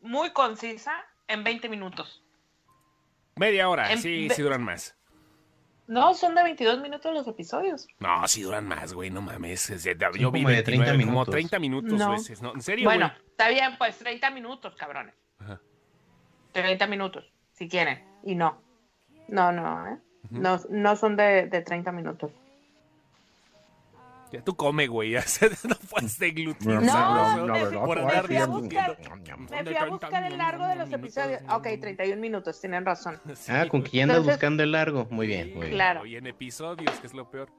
muy 0.00 0.32
concisa 0.32 0.92
en 1.28 1.44
20 1.44 1.68
minutos. 1.68 2.24
Media 3.36 3.68
hora, 3.68 3.92
En 3.92 3.98
sí, 4.00 4.26
ve- 4.28 4.34
sí 4.34 4.42
duran 4.42 4.62
más. 4.62 4.96
No, 5.86 6.12
son 6.12 6.34
de 6.34 6.42
22 6.42 6.80
minutos 6.80 7.14
los 7.14 7.26
episodios. 7.28 7.86
No, 7.98 8.26
sí 8.28 8.42
duran 8.42 8.66
más, 8.66 8.92
güey, 8.92 9.08
no 9.10 9.22
mames. 9.22 9.68
yo 10.18 10.30
vi 10.30 10.42
como 10.42 10.48
de 10.50 10.62
30 10.62 10.84
29, 10.92 10.98
como 11.04 11.12
minutos. 11.12 11.32
30 11.32 11.58
minutos 11.58 11.92
No. 11.98 12.10
veces, 12.10 12.42
¿no? 12.42 12.52
¿En 12.52 12.60
serio, 12.60 12.84
Bueno, 12.88 13.08
güey? 13.08 13.26
está 13.30 13.48
bien, 13.48 13.78
pues 13.78 13.96
30 13.98 14.30
minutos, 14.30 14.74
cabrones. 14.76 15.14
Ajá. 15.38 15.60
30 16.52 16.86
minutos, 16.88 17.32
si 17.52 17.68
quieren. 17.68 18.04
Y 18.24 18.34
no. 18.34 18.60
No, 19.28 19.50
no, 19.52 19.86
¿eh? 19.86 19.98
No, 20.30 20.58
no 20.68 20.96
son 20.96 21.16
de, 21.16 21.46
de 21.46 21.62
30 21.62 21.90
minutos. 21.92 22.32
Ya 24.32 24.42
tú 24.42 24.54
come, 24.56 24.86
güey. 24.86 25.12
ya 25.12 25.22
no 25.68 25.74
puedes 25.90 26.18
de 26.18 26.30
gluten. 26.32 26.84
No, 26.84 26.92
sabroso, 26.92 27.46
me 27.46 27.66
fui- 27.66 27.76
por 27.78 27.96
me 27.96 28.02
andar 28.02 28.26
fui 28.26 28.36
a 28.36 28.46
buscar- 28.46 28.98
Me 29.50 29.64
fui 29.64 29.76
a 29.76 29.84
buscar 29.86 30.24
el 30.24 30.38
largo 30.38 30.66
de 30.66 30.76
los 30.76 30.92
episodios. 30.92 31.40
Ok, 31.50 31.66
31 31.80 32.20
minutos, 32.20 32.60
tienen 32.60 32.84
razón. 32.84 33.20
Sí, 33.34 33.52
Ah, 33.52 33.66
con 33.68 33.84
ya 33.84 34.02
andas 34.04 34.24
buscando 34.24 34.62
el 34.62 34.72
largo. 34.72 35.06
Muy 35.10 35.26
bien, 35.26 35.50
muy 35.54 35.60
bien. 35.66 35.72
Claro. 35.72 36.04
Y 36.06 36.16
en 36.16 36.26
episodios, 36.26 36.98
que 37.00 37.06
es 37.06 37.14
lo 37.14 37.30
peor. 37.30 37.50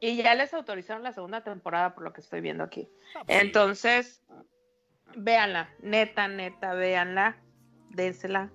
Y 0.00 0.16
ya 0.16 0.34
les 0.34 0.54
autorizaron 0.54 1.02
la 1.02 1.12
segunda 1.12 1.42
temporada 1.44 1.94
por 1.94 2.04
lo 2.04 2.12
que 2.14 2.22
estoy 2.22 2.40
viendo 2.40 2.64
aquí. 2.64 2.88
Ah, 3.14 3.22
pues. 3.26 3.42
Entonces, 3.42 4.22
véanla, 5.16 5.68
neta, 5.82 6.28
neta, 6.28 6.72
véanla, 6.74 7.36
dénsela. 7.90 8.50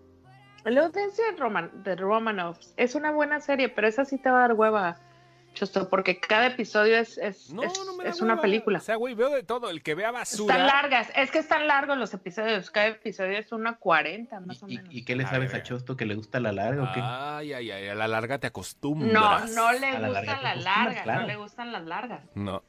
Luego 0.64 0.90
dense 0.90 1.22
de, 1.22 1.38
Roman, 1.38 1.84
de 1.84 1.96
Romanovs. 1.96 2.74
Es 2.78 2.96
una 2.96 3.12
buena 3.12 3.40
serie, 3.40 3.70
pero 3.70 3.88
esa 3.88 4.04
sí 4.06 4.18
te 4.18 4.32
va 4.32 4.38
a 4.38 4.48
dar 4.48 4.54
hueva, 4.54 4.98
Chosto, 5.56 5.90
porque 5.90 6.20
cada 6.20 6.46
episodio 6.48 6.98
es, 6.98 7.18
es, 7.18 7.50
No, 7.52 7.64
es, 7.64 7.74
no 7.84 7.96
me 7.98 8.04
da 8.04 8.10
es 8.12 8.22
una 8.22 8.40
película. 8.40 8.78
O 8.78 8.82
sea, 8.82 8.96
güey, 8.98 9.16
veo 9.16 9.30
de 9.32 9.42
todo. 9.42 9.72
El 9.72 9.82
que 9.82 9.96
vea 9.96 10.12
basura. 10.12 10.54
Están 10.54 10.68
largas, 10.68 11.12
es 11.16 11.32
que 11.32 11.40
están 11.40 11.66
largos 11.66 11.98
los 11.98 12.14
episodios. 12.14 12.70
Cada 12.70 12.88
episodio 12.88 13.38
es 13.40 13.52
una 13.52 13.78
40, 13.78 14.40
más 14.42 14.62
o 14.62 14.68
¿Y, 14.70 14.76
menos. 14.78 14.94
y, 14.94 15.00
y 15.00 15.06
qué 15.06 15.16
le 15.16 15.24
A 15.24 15.30
sabes 15.30 15.54
a 15.56 15.64
Chosto 15.64 15.98
que 15.98 16.06
le 16.06 16.14
gusta 16.14 16.40
la 16.40 16.52
larga 16.52 16.84
o 16.84 16.94
qué? 16.94 17.00
Ay, 17.02 17.54
ay, 17.54 17.72
ay, 17.72 17.88
a 17.88 17.96
la 17.96 18.08
larga 18.08 18.38
te 18.38 18.46
acostumbras. 18.48 19.12
No, 19.12 19.72
no 19.72 19.72
le 19.80 19.88
A 19.88 20.00
la 20.00 20.10
larga 20.56 21.04
claro. 21.04 21.22
no 21.22 21.28
le 21.28 21.36
gustan 21.38 21.72
las 21.72 21.84
largas. 21.86 22.22
No. 22.36 22.62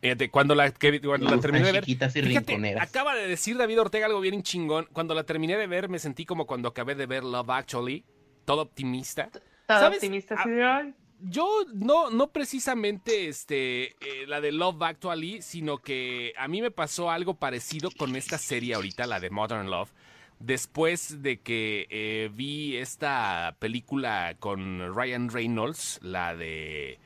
Fíjate, 0.00 0.30
cuando 0.30 0.54
la, 0.54 0.70
que- 0.70 1.00
cuando 1.00 1.28
la 1.28 1.40
terminé 1.40 1.66
de 1.66 1.72
ver. 1.72 1.84
chiquitas 1.84 2.14
y 2.14 2.22
Fíjate, 2.22 2.52
rinconeras. 2.52 2.88
acaba 2.88 3.14
de 3.16 3.26
decir 3.26 3.56
David 3.58 3.80
Ortega 3.80 4.06
algo 4.06 4.20
bien 4.20 4.42
chingón. 4.44 4.86
Cuando 4.92 5.12
la 5.14 5.24
terminé 5.24 5.56
de 5.56 5.66
ver, 5.66 5.88
me 5.88 5.98
sentí 5.98 6.24
como 6.24 6.46
cuando 6.46 6.68
acabé 6.68 6.94
de 6.94 7.06
ver 7.06 7.24
Love 7.24 7.50
Actually. 7.50 8.04
Todo 8.44 8.62
optimista. 8.62 9.28
Todo 9.66 9.80
¿Sabes? 9.80 9.98
optimista, 9.98 10.36
Ah, 10.38 10.44
"Ay, 10.46 10.94
Yo 11.20 11.64
no, 11.74 12.10
no 12.10 12.30
precisamente 12.30 13.28
este, 13.28 13.86
eh, 14.00 14.26
la 14.26 14.40
de 14.40 14.52
Love 14.52 14.82
Actually, 14.82 15.42
sino 15.42 15.78
que 15.78 16.32
a 16.36 16.46
mí 16.48 16.62
me 16.62 16.70
pasó 16.70 17.10
algo 17.10 17.34
parecido 17.34 17.90
con 17.90 18.14
esta 18.16 18.38
serie 18.38 18.74
ahorita, 18.74 19.06
la 19.06 19.18
de 19.20 19.30
Modern 19.30 19.68
Love. 19.70 19.90
Después 20.38 21.20
de 21.22 21.40
que 21.40 21.88
eh, 21.90 22.30
vi 22.32 22.76
esta 22.76 23.56
película 23.58 24.36
con 24.38 24.94
Ryan 24.94 25.28
Reynolds, 25.30 25.98
la 26.02 26.36
de 26.36 27.00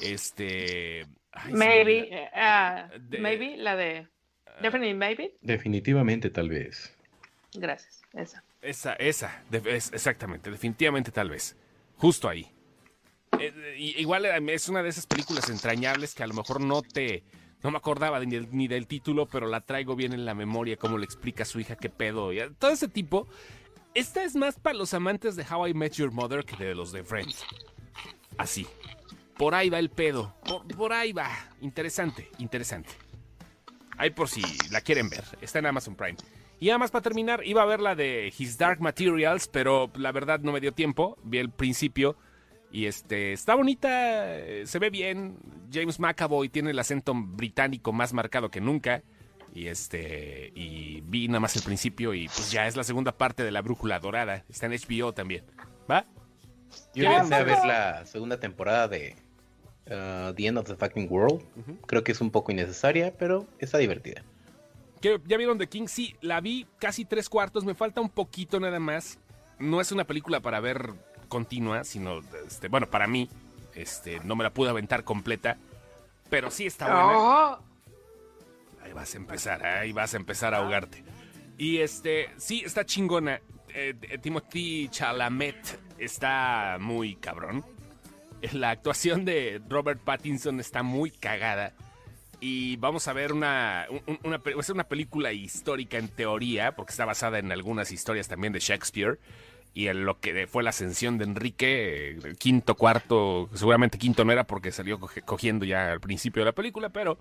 este. 0.00 1.06
ay, 1.32 1.52
Maybe, 1.52 1.98
eh, 2.10 2.30
ah, 2.34 2.88
De- 2.98 3.18
maybe, 3.18 3.56
la 3.58 3.76
de 3.76 4.08
Definitely 4.62 4.94
Maybe. 4.94 5.34
Definitivamente, 5.42 6.30
tal 6.30 6.48
vez. 6.48 6.96
Gracias, 7.54 8.00
esa. 8.14 8.42
Esa, 8.62 8.92
esa, 8.94 9.42
de- 9.50 9.76
es- 9.76 9.92
exactamente, 9.92 10.50
definitivamente 10.50 11.10
tal 11.10 11.28
vez. 11.30 11.56
Justo 11.96 12.28
ahí. 12.28 12.50
Eh, 13.40 13.74
igual 13.98 14.26
eh, 14.26 14.54
es 14.54 14.68
una 14.68 14.82
de 14.82 14.90
esas 14.90 15.06
películas 15.06 15.48
entrañables 15.48 16.14
que 16.14 16.22
a 16.22 16.26
lo 16.26 16.34
mejor 16.34 16.60
no 16.60 16.82
te... 16.82 17.24
No 17.62 17.70
me 17.70 17.76
acordaba 17.76 18.18
ni 18.20 18.30
del, 18.30 18.48
ni 18.52 18.68
del 18.68 18.86
título, 18.86 19.26
pero 19.26 19.46
la 19.46 19.60
traigo 19.60 19.94
bien 19.94 20.14
en 20.14 20.24
la 20.24 20.34
memoria, 20.34 20.78
cómo 20.78 20.96
le 20.96 21.04
explica 21.04 21.42
a 21.42 21.46
su 21.46 21.60
hija 21.60 21.76
qué 21.76 21.90
pedo. 21.90 22.32
y 22.32 22.40
todo 22.58 22.70
ese 22.70 22.88
tipo. 22.88 23.28
Esta 23.92 24.24
es 24.24 24.34
más 24.34 24.58
para 24.58 24.78
los 24.78 24.94
amantes 24.94 25.36
de 25.36 25.44
How 25.44 25.66
I 25.66 25.74
Met 25.74 25.92
Your 25.94 26.10
Mother 26.10 26.44
que 26.44 26.56
de 26.56 26.74
los 26.74 26.90
de 26.90 27.04
Friends. 27.04 27.44
Así. 28.38 28.66
Por 29.36 29.54
ahí 29.54 29.68
va 29.68 29.78
el 29.78 29.90
pedo. 29.90 30.34
Por, 30.46 30.66
por 30.74 30.92
ahí 30.94 31.12
va. 31.12 31.28
Interesante, 31.60 32.30
interesante. 32.38 32.90
Ahí 33.98 34.08
por 34.08 34.28
si 34.28 34.42
la 34.70 34.80
quieren 34.80 35.10
ver. 35.10 35.24
Está 35.42 35.58
en 35.58 35.66
Amazon 35.66 35.96
Prime. 35.96 36.16
Y 36.60 36.66
nada 36.66 36.78
más 36.78 36.90
para 36.90 37.02
terminar, 37.02 37.42
iba 37.44 37.62
a 37.62 37.66
ver 37.66 37.80
la 37.80 37.94
de 37.94 38.32
His 38.38 38.56
Dark 38.56 38.80
Materials, 38.80 39.48
pero 39.48 39.90
la 39.96 40.12
verdad 40.12 40.40
no 40.40 40.52
me 40.52 40.60
dio 40.60 40.72
tiempo. 40.72 41.18
Vi 41.22 41.38
el 41.38 41.50
principio 41.50 42.16
y 42.72 42.86
este 42.86 43.32
está 43.32 43.54
bonita, 43.54 44.36
se 44.64 44.78
ve 44.78 44.90
bien. 44.90 45.36
James 45.72 45.98
McAvoy 46.00 46.48
tiene 46.48 46.70
el 46.70 46.78
acento 46.78 47.12
británico 47.14 47.92
más 47.92 48.12
marcado 48.12 48.50
que 48.50 48.60
nunca. 48.60 49.02
Y 49.52 49.66
este 49.66 50.52
y 50.54 51.00
vi 51.02 51.26
nada 51.26 51.40
más 51.40 51.56
el 51.56 51.62
principio 51.62 52.14
y 52.14 52.26
pues 52.26 52.52
ya 52.52 52.68
es 52.68 52.76
la 52.76 52.84
segunda 52.84 53.10
parte 53.16 53.42
de 53.42 53.50
la 53.50 53.62
Brújula 53.62 53.98
Dorada. 53.98 54.44
Está 54.48 54.66
en 54.66 54.72
HBO 54.72 55.12
también. 55.12 55.44
¿Va? 55.90 56.06
Yo 56.94 57.02
Ya, 57.02 57.16
empecé 57.16 57.34
a 57.34 57.42
ver 57.42 57.58
la 57.66 58.06
segunda 58.06 58.38
temporada 58.38 58.86
de 58.86 59.16
uh, 59.86 60.32
The 60.34 60.46
End 60.46 60.58
of 60.58 60.66
the 60.68 60.76
Fucking 60.76 61.08
World. 61.10 61.42
Creo 61.86 62.04
que 62.04 62.12
es 62.12 62.20
un 62.20 62.30
poco 62.30 62.52
innecesaria, 62.52 63.12
pero 63.18 63.46
está 63.58 63.78
divertida. 63.78 64.22
¿Qué- 65.00 65.20
¿Ya 65.26 65.36
vieron 65.36 65.58
The 65.58 65.66
King? 65.68 65.86
Sí, 65.88 66.14
la 66.20 66.40
vi 66.40 66.66
casi 66.78 67.04
tres 67.04 67.28
cuartos, 67.28 67.64
me 67.64 67.74
falta 67.74 68.00
un 68.00 68.10
poquito 68.10 68.60
nada 68.60 68.78
más. 68.78 69.18
No 69.58 69.80
es 69.80 69.90
una 69.90 70.04
película 70.04 70.40
para 70.40 70.60
ver 70.60 70.90
continua, 71.30 71.84
sino, 71.84 72.20
este, 72.46 72.68
bueno, 72.68 72.86
para 72.88 73.06
mí, 73.06 73.30
este, 73.74 74.20
no 74.24 74.36
me 74.36 74.44
la 74.44 74.50
pude 74.50 74.68
aventar 74.68 75.02
completa, 75.04 75.56
pero 76.28 76.50
sí 76.50 76.66
está 76.66 76.84
buena. 76.86 77.18
Oh, 77.18 77.58
Ahí 78.82 78.92
vas 78.92 79.14
a 79.14 79.16
empezar, 79.16 79.64
ahí 79.64 79.92
vas 79.92 80.12
a 80.12 80.18
empezar 80.18 80.52
a 80.54 80.58
ahogarte. 80.58 81.02
Y 81.56 81.78
este, 81.78 82.28
sí, 82.36 82.62
está 82.64 82.84
chingona. 82.84 83.40
Eh, 83.72 83.94
eh, 84.02 84.18
Timothy 84.18 84.88
Chalamet 84.90 85.78
está 85.98 86.76
muy 86.80 87.14
cabrón. 87.16 87.64
La 88.52 88.70
actuación 88.70 89.24
de 89.24 89.60
Robert 89.68 90.00
Pattinson 90.02 90.60
está 90.60 90.82
muy 90.82 91.10
cagada. 91.10 91.72
Y 92.40 92.76
vamos 92.76 93.06
a 93.06 93.12
ver 93.12 93.32
una, 93.34 93.86
un- 93.90 94.18
una, 94.24 94.40
una 94.72 94.84
película 94.84 95.30
histórica 95.32 95.98
en 95.98 96.08
teoría, 96.08 96.74
porque 96.74 96.92
está 96.92 97.04
basada 97.04 97.38
en 97.38 97.52
algunas 97.52 97.92
historias 97.92 98.28
también 98.28 98.54
de 98.54 98.60
Shakespeare. 98.60 99.18
Y 99.72 99.88
en 99.88 100.04
lo 100.04 100.18
que 100.20 100.46
fue 100.46 100.62
la 100.62 100.70
ascensión 100.70 101.18
de 101.18 101.24
Enrique, 101.24 102.10
eh, 102.10 102.34
quinto, 102.38 102.74
cuarto, 102.74 103.48
seguramente 103.54 103.98
quinto 103.98 104.24
no 104.24 104.32
era 104.32 104.44
porque 104.44 104.72
salió 104.72 104.98
cogiendo 104.98 105.64
ya 105.64 105.92
al 105.92 106.00
principio 106.00 106.42
de 106.42 106.46
la 106.46 106.52
película, 106.52 106.88
pero 106.88 107.18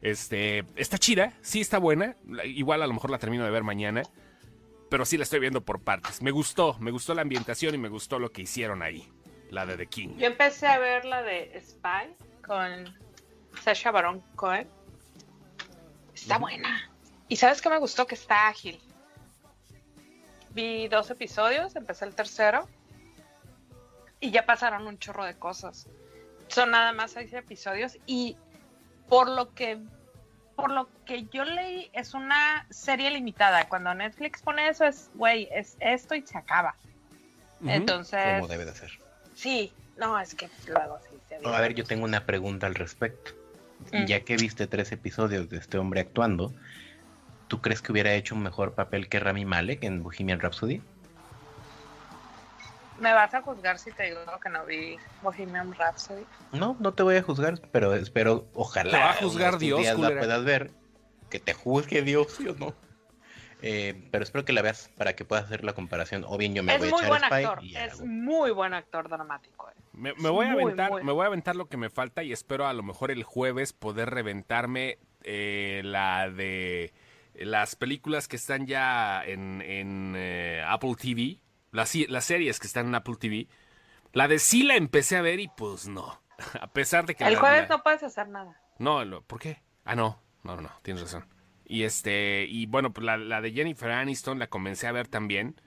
este 0.00 0.64
está 0.76 0.98
chida, 0.98 1.32
sí 1.42 1.60
está 1.60 1.78
buena, 1.78 2.16
igual 2.44 2.82
a 2.82 2.86
lo 2.86 2.94
mejor 2.94 3.10
la 3.10 3.18
termino 3.18 3.44
de 3.44 3.50
ver 3.50 3.64
mañana, 3.64 4.02
pero 4.88 5.04
sí 5.04 5.16
la 5.16 5.24
estoy 5.24 5.40
viendo 5.40 5.60
por 5.60 5.80
partes. 5.80 6.22
Me 6.22 6.30
gustó, 6.30 6.76
me 6.78 6.90
gustó 6.90 7.14
la 7.14 7.22
ambientación 7.22 7.74
y 7.74 7.78
me 7.78 7.88
gustó 7.88 8.18
lo 8.18 8.30
que 8.30 8.42
hicieron 8.42 8.82
ahí, 8.82 9.08
la 9.50 9.66
de 9.66 9.76
The 9.76 9.86
King. 9.86 10.16
Yo 10.18 10.26
empecé 10.26 10.68
a 10.68 10.78
ver 10.78 11.04
la 11.04 11.22
de 11.22 11.60
Spy 11.60 12.14
con 12.46 12.96
Sasha 13.62 13.90
Baron 13.90 14.20
Cohen. 14.36 14.68
Está 16.14 16.38
buena. 16.38 16.90
Y 17.28 17.36
sabes 17.36 17.60
que 17.60 17.68
me 17.68 17.78
gustó 17.78 18.06
que 18.06 18.14
está 18.14 18.48
ágil. 18.48 18.80
Vi 20.58 20.88
dos 20.88 21.08
episodios, 21.08 21.76
empecé 21.76 22.04
el 22.04 22.16
tercero 22.16 22.68
y 24.18 24.32
ya 24.32 24.44
pasaron 24.44 24.88
un 24.88 24.98
chorro 24.98 25.24
de 25.24 25.34
cosas. 25.34 25.86
Son 26.48 26.72
nada 26.72 26.92
más 26.92 27.12
seis 27.12 27.32
episodios 27.32 27.96
y 28.06 28.36
por 29.08 29.28
lo 29.28 29.54
que 29.54 29.78
por 30.56 30.72
lo 30.72 30.88
que 31.04 31.26
yo 31.26 31.44
leí 31.44 31.88
es 31.92 32.12
una 32.12 32.66
serie 32.70 33.08
limitada. 33.12 33.68
Cuando 33.68 33.94
Netflix 33.94 34.42
pone 34.42 34.68
eso 34.68 34.84
es, 34.84 35.10
güey, 35.14 35.48
es 35.52 35.76
esto 35.78 36.16
y 36.16 36.22
se 36.22 36.36
acaba. 36.36 36.74
Entonces. 37.64 38.40
Como 38.40 38.48
debe 38.48 38.64
de 38.64 38.74
ser. 38.74 38.90
Sí, 39.36 39.72
no, 39.96 40.18
es 40.18 40.34
que 40.34 40.50
luego 40.66 40.98
sí 41.08 41.16
se 41.28 41.36
A 41.36 41.60
ver, 41.60 41.74
yo 41.74 41.84
tengo 41.84 42.04
una 42.04 42.26
pregunta 42.26 42.66
al 42.66 42.74
respecto. 42.74 43.30
Mm. 43.92 44.06
Ya 44.06 44.24
que 44.24 44.36
viste 44.36 44.66
tres 44.66 44.90
episodios 44.90 45.48
de 45.50 45.58
este 45.58 45.78
hombre 45.78 46.00
actuando, 46.00 46.52
¿tú 47.48 47.60
crees 47.60 47.82
que 47.82 47.92
hubiera 47.92 48.12
hecho 48.12 48.34
un 48.34 48.42
mejor 48.42 48.74
papel 48.74 49.08
que 49.08 49.18
Rami 49.18 49.44
Malek 49.44 49.82
en 49.84 50.02
Bohemian 50.02 50.38
Rhapsody? 50.38 50.80
¿Me 53.00 53.12
vas 53.12 53.32
a 53.32 53.42
juzgar 53.42 53.78
si 53.78 53.92
te 53.92 54.04
digo 54.04 54.20
que 54.42 54.48
no 54.48 54.64
vi 54.64 54.96
Bohemian 55.22 55.72
Rhapsody? 55.72 56.24
No, 56.52 56.76
no 56.80 56.94
te 56.94 57.02
voy 57.02 57.16
a 57.16 57.22
juzgar, 57.22 57.60
pero 57.72 57.94
espero, 57.94 58.46
ojalá. 58.54 58.90
Te 58.90 58.98
va 58.98 59.10
a 59.10 59.14
juzgar 59.14 59.58
Dios, 59.58 59.98
la 59.98 60.08
puedas 60.08 60.44
ver. 60.44 60.70
Que 61.30 61.38
te 61.38 61.54
juzgue 61.54 62.02
Dios, 62.02 62.32
¿sí 62.32 62.48
o 62.48 62.54
no? 62.54 62.74
Eh, 63.60 64.08
pero 64.10 64.24
espero 64.24 64.44
que 64.44 64.52
la 64.52 64.62
veas 64.62 64.90
para 64.96 65.14
que 65.14 65.24
puedas 65.24 65.44
hacer 65.44 65.64
la 65.64 65.72
comparación. 65.72 66.24
O 66.26 66.38
bien 66.38 66.54
yo 66.54 66.62
me 66.62 66.76
voy 66.78 66.88
a 66.88 66.90
echar 66.90 67.08
buen 67.08 67.24
actor. 67.24 67.60
es 67.62 68.00
muy 68.00 68.50
buen 68.50 68.74
actor 68.74 69.08
dramático. 69.08 69.68
Eh. 69.68 69.74
Me, 69.92 70.12
voy 70.12 70.46
a 70.46 70.52
aventar, 70.52 71.02
me 71.02 71.12
voy 71.12 71.24
a 71.24 71.26
aventar 71.26 71.56
lo 71.56 71.68
que 71.68 71.76
me 71.76 71.90
falta 71.90 72.22
y 72.22 72.32
espero 72.32 72.66
a 72.66 72.72
lo 72.72 72.82
mejor 72.82 73.10
el 73.10 73.24
jueves 73.24 73.72
poder 73.72 74.10
reventarme 74.10 74.98
eh, 75.24 75.82
la 75.84 76.30
de 76.30 76.92
las 77.38 77.76
películas 77.76 78.28
que 78.28 78.36
están 78.36 78.66
ya 78.66 79.24
en, 79.24 79.62
en 79.62 80.16
Apple 80.66 80.94
TV 81.00 81.40
las, 81.72 82.24
series 82.24 82.58
que 82.58 82.66
están 82.66 82.88
en 82.88 82.94
Apple 82.94 83.16
TV. 83.18 83.48
La 84.12 84.28
de 84.28 84.38
sí 84.38 84.62
la 84.62 84.76
empecé 84.76 85.16
a 85.16 85.22
ver 85.22 85.40
y 85.40 85.48
pues 85.48 85.86
no. 85.88 86.22
A 86.60 86.68
pesar 86.68 87.06
de 87.06 87.14
que... 87.14 87.24
El 87.24 87.36
jueves 87.36 87.68
no 87.68 87.82
puedes 87.82 88.02
hacer 88.02 88.28
nada. 88.28 88.60
No, 88.78 89.02
¿por 89.22 89.38
qué? 89.38 89.62
Ah, 89.84 89.94
no. 89.94 90.22
No, 90.44 90.56
no, 90.56 90.62
no, 90.62 90.70
tienes 90.82 91.02
razón. 91.02 91.26
Y 91.64 91.82
este, 91.82 92.46
y 92.48 92.66
bueno, 92.66 92.92
pues 92.92 93.04
la, 93.04 93.40
de 93.40 93.52
Jennifer 93.52 93.90
Aniston 93.90 94.38
la 94.38 94.46
comencé 94.46 94.86
a 94.86 94.92
ver 94.92 95.08
también. 95.08 95.60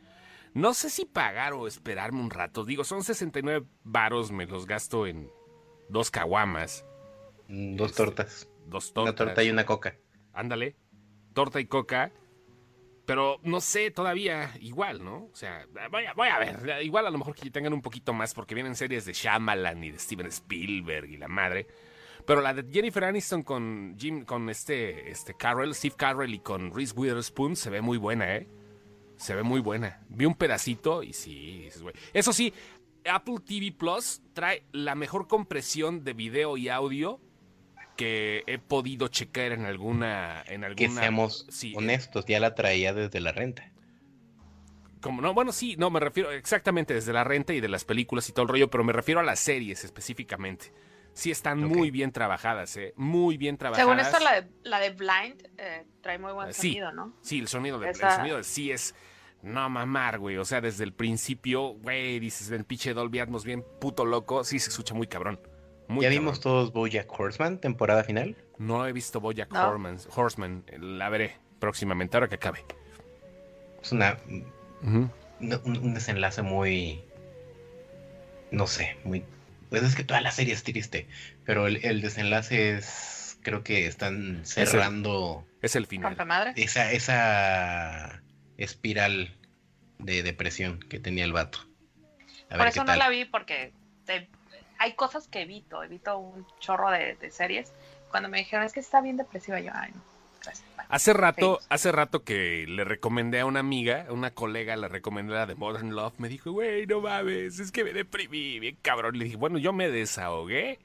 No 0.54 0.74
sé 0.74 0.90
si 0.90 1.06
pagar 1.06 1.54
o 1.54 1.68
esperarme 1.68 2.20
un 2.20 2.32
rato. 2.32 2.66
Digo, 2.66 2.84
son 2.84 3.04
69 3.04 3.68
varos, 3.84 4.32
me 4.32 4.48
los 4.48 4.66
gasto 4.66 5.06
en 5.06 5.30
dos 5.90 6.10
caguamas. 6.10 6.86
Mm, 7.48 7.76
dos 7.76 7.94
tortas. 7.94 8.50
Dos 8.66 8.94
tortas. 8.94 9.14
Una 9.14 9.16
torta 9.16 9.44
y 9.44 9.50
una 9.52 9.66
coca. 9.66 9.98
Ándale. 10.34 10.76
Torta 11.34 11.60
y 11.60 11.66
coca. 11.66 12.12
Pero 13.06 13.40
no 13.44 13.60
sé 13.62 13.92
todavía, 13.92 14.54
igual, 14.62 15.04
¿no? 15.04 15.30
O 15.32 15.36
sea, 15.36 15.66
voy 15.90 16.06
a, 16.06 16.40
ver, 16.40 16.84
igual 16.84 17.08
a 17.08 17.10
lo 17.10 17.18
mejor 17.18 17.36
que 17.36 17.50
tengan 17.50 17.74
un 17.74 17.82
poquito 17.82 18.14
más 18.14 18.34
porque 18.34 18.56
vienen 18.56 18.76
series 18.76 19.06
de 19.06 19.14
Shyamalan 19.14 19.84
y 19.84 19.92
de 19.92 20.00
Steven 20.00 20.28
Spielberg 20.28 21.10
y 21.10 21.18
la 21.18 21.28
madre. 21.28 21.68
Pero 22.26 22.42
la 22.42 22.54
de 22.54 22.72
Jennifer 22.72 23.04
Aniston 23.04 23.44
con 23.44 23.96
Jim, 23.98 24.24
con 24.24 24.50
este, 24.50 25.10
este 25.10 25.34
Carrell, 25.34 25.74
Steve 25.74 25.96
Carrell 25.98 26.34
y 26.34 26.40
con 26.40 26.74
Reese 26.74 26.94
Witherspoon 26.96 27.56
se 27.56 27.70
ve 27.70 27.82
muy 27.82 27.98
buena, 27.98 28.36
¿eh? 28.36 28.48
Se 29.18 29.36
ve 29.36 29.44
muy 29.44 29.60
buena. 29.60 30.02
Vi 30.10 30.26
un 30.26 30.36
pedacito 30.36 31.04
y 31.04 31.14
sí, 31.14 31.68
eso 32.14 32.34
sí, 32.34 32.54
Apple 33.06 33.38
TV 33.46 33.72
Plus 33.72 34.22
trae 34.34 34.64
la 34.72 34.96
mejor 34.96 35.28
compresión 35.28 36.04
de 36.04 36.14
video 36.14 36.58
y 36.58 36.70
audio 36.70 37.20
que 38.02 38.44
he 38.48 38.58
podido 38.58 39.10
checar 39.10 39.52
en 39.52 39.66
alguna... 39.66 40.44
En 40.48 40.64
alguna 40.64 40.76
que 40.76 40.90
seamos 40.90 41.46
honestos, 41.76 42.26
ya 42.26 42.40
la 42.40 42.56
traía 42.56 42.96
desde 42.96 43.20
la 43.20 43.32
renta. 43.32 43.72
Como 45.02 45.22
no, 45.22 45.36
bueno, 45.36 45.52
sí, 45.52 45.76
no, 45.78 45.92
me 45.92 46.00
refiero 46.00 46.32
exactamente 46.32 46.96
desde 46.96 47.14
la 47.14 47.24
renta 47.24 47.54
y 47.54 47.62
de 47.62 47.68
las 47.68 47.86
películas 47.86 48.28
y 48.28 48.32
todo 48.32 48.42
el 48.42 48.50
rollo, 48.50 48.72
pero 48.72 48.84
me 48.84 48.92
refiero 48.92 49.20
a 49.20 49.24
las 49.24 49.40
series 49.40 49.84
específicamente. 49.84 50.74
Sí 51.14 51.30
están 51.30 51.64
muy 51.64 51.92
bien 51.92 52.12
trabajadas, 52.12 52.76
¿eh? 52.78 52.96
Muy 52.96 53.38
bien 53.38 53.58
trabajadas. 53.58 53.86
Según 53.86 54.00
esto, 54.00 54.20
la 54.24 54.42
de, 54.42 54.50
la 54.64 54.80
de 54.80 54.90
Blind 54.90 55.50
eh, 55.60 55.86
trae 56.02 56.18
muy 56.18 56.32
buen 56.34 56.52
sonido, 56.52 56.92
¿no? 56.92 57.16
Sí, 57.22 57.38
el 57.38 57.48
sonido, 57.48 57.78
de, 57.78 57.90
el 57.90 57.96
sonido 57.96 58.44
sí 58.44 58.72
es... 58.72 58.96
No 59.44 59.70
mamar, 59.70 60.18
güey. 60.18 60.38
O 60.38 60.46
sea, 60.46 60.62
desde 60.62 60.84
el 60.84 60.94
principio, 60.94 61.74
güey, 61.74 62.20
dices, 62.20 62.50
el 62.52 62.64
pinche 62.64 62.94
Dolby 62.94 63.20
Atmos 63.20 63.44
bien 63.44 63.64
puto 63.80 64.06
loco. 64.06 64.44
Sí 64.44 64.60
se 64.60 64.70
escucha 64.70 64.94
muy 64.94 65.08
cabrón. 65.08 65.40
¿Ya 66.00 66.10
vimos 66.10 66.40
todos 66.40 66.72
Bojack 66.72 67.12
Horseman, 67.12 67.60
temporada 67.60 68.04
final? 68.04 68.36
No 68.58 68.88
he 68.88 68.94
visto 68.94 69.20
Bojack 69.20 69.52
Horseman. 69.54 70.64
La 70.80 71.10
veré 71.10 71.38
próximamente, 71.60 72.18
ahora 72.18 72.30
que 72.30 72.36
acabe. 72.36 72.64
Es 73.82 73.92
una. 73.92 74.18
un, 74.82 75.94
desenlace 75.94 76.42
muy. 76.42 77.04
No 78.52 78.68
sé, 78.68 78.98
muy. 79.04 79.24
Pues 79.70 79.84
es 79.84 79.96
que 79.96 80.04
toda 80.04 80.22
la 80.22 80.32
serie 80.32 80.54
es 80.54 80.64
triste. 80.64 81.08
Pero 81.46 81.68
el, 81.68 82.02
desenlace 82.02 82.78
es. 82.78 83.40
Creo 83.42 83.64
que 83.64 83.88
están 83.88 84.42
cerrando. 84.46 85.46
Es 85.62 85.76
el, 85.76 85.88
final. 85.88 86.16
Esa, 86.56 86.92
esa 86.92 88.22
espiral 88.58 89.36
de 89.98 90.24
depresión 90.24 90.80
que 90.80 91.00
tenía 91.00 91.26
el 91.26 91.34
vato. 91.34 91.60
Por 92.50 92.68
eso 92.68 92.84
no 92.84 92.96
la 92.96 93.10
vi, 93.10 93.26
porque 93.26 93.74
hay 94.82 94.94
cosas 94.94 95.28
que 95.28 95.42
evito, 95.42 95.84
evito 95.84 96.18
un 96.18 96.46
chorro 96.60 96.90
de, 96.90 97.16
series. 97.30 97.72
Cuando 98.10 98.30
me 98.30 98.40
dijeron, 98.40 98.66
es 98.66 98.74
que 98.74 98.80
está 98.80 99.00
bien 99.00 99.16
depresiva, 99.16 99.60
yo, 99.60 99.72
ay, 99.76 99.92
no. 99.94 100.02
hace 100.90 101.14
rato, 101.14 101.60
hace 101.70 101.92
rato 101.92 102.24
que 102.24 102.66
le 102.68 102.84
recomendé 102.84 103.42
a 103.42 103.46
una 103.46 103.60
amiga, 103.60 104.08
a 104.10 104.12
una 104.12 104.32
colega, 104.32 104.76
le 104.76 104.88
recomendé 104.88 105.34
la 105.34 105.46
de 105.46 105.54
Modern 105.54 105.92
Love, 105.96 106.16
me 106.18 106.30
dijo, 106.30 106.52
güey, 106.52 106.88
no 106.88 107.00
mames, 107.00 107.60
es 107.60 107.72
que 107.72 107.84
me 107.84 107.94
deprimí, 107.94 108.60
bien 108.60 108.76
cabrón. 108.82 109.20
Le 109.20 109.26
dije, 109.26 109.38
bueno, 109.38 109.60
yo 109.60 109.72
me 109.72 109.88
desahogué 109.88 110.80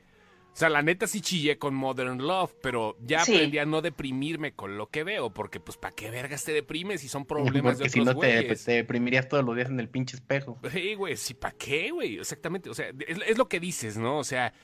sea, 0.58 0.70
la 0.70 0.80
neta 0.80 1.06
sí 1.06 1.20
chillé 1.20 1.58
con 1.58 1.74
Modern 1.74 2.18
Love, 2.18 2.54
pero 2.62 2.96
ya 3.00 3.20
aprendí 3.20 3.58
a 3.58 3.66
no 3.66 3.82
deprimirme 3.82 4.54
con 4.54 4.78
lo 4.78 4.88
que 4.88 5.04
veo, 5.04 5.28
porque 5.28 5.60
pues 5.60 5.76
¿para 5.76 5.94
qué 5.94 6.10
vergas 6.10 6.44
te 6.44 6.52
deprimes 6.52 7.02
si 7.02 7.08
son 7.08 7.26
problemas 7.26 7.76
de 7.76 7.84
otros 7.84 7.92
si 7.92 8.00
no 8.00 8.16
te, 8.16 8.42
te, 8.54 8.72
deprimirías 8.72 9.28
todos 9.28 9.44
los 9.44 9.54
días 9.54 9.68
en 9.68 9.80
el 9.80 9.90
pinche 9.90 10.16
espejo. 10.16 10.58
Sí, 10.72 10.94
güey, 10.94 11.16
sí, 11.16 11.34
¿para 11.34 11.54
qué, 11.56 11.90
güey? 11.90 12.18
Exactamente, 12.18 12.70
o 12.70 12.74
sea, 12.74 12.86
es, 13.06 13.36
lo 13.36 13.48
que 13.48 13.60
dices, 13.60 13.98
¿no? 13.98 14.18
O 14.18 14.24
sea, 14.24 14.54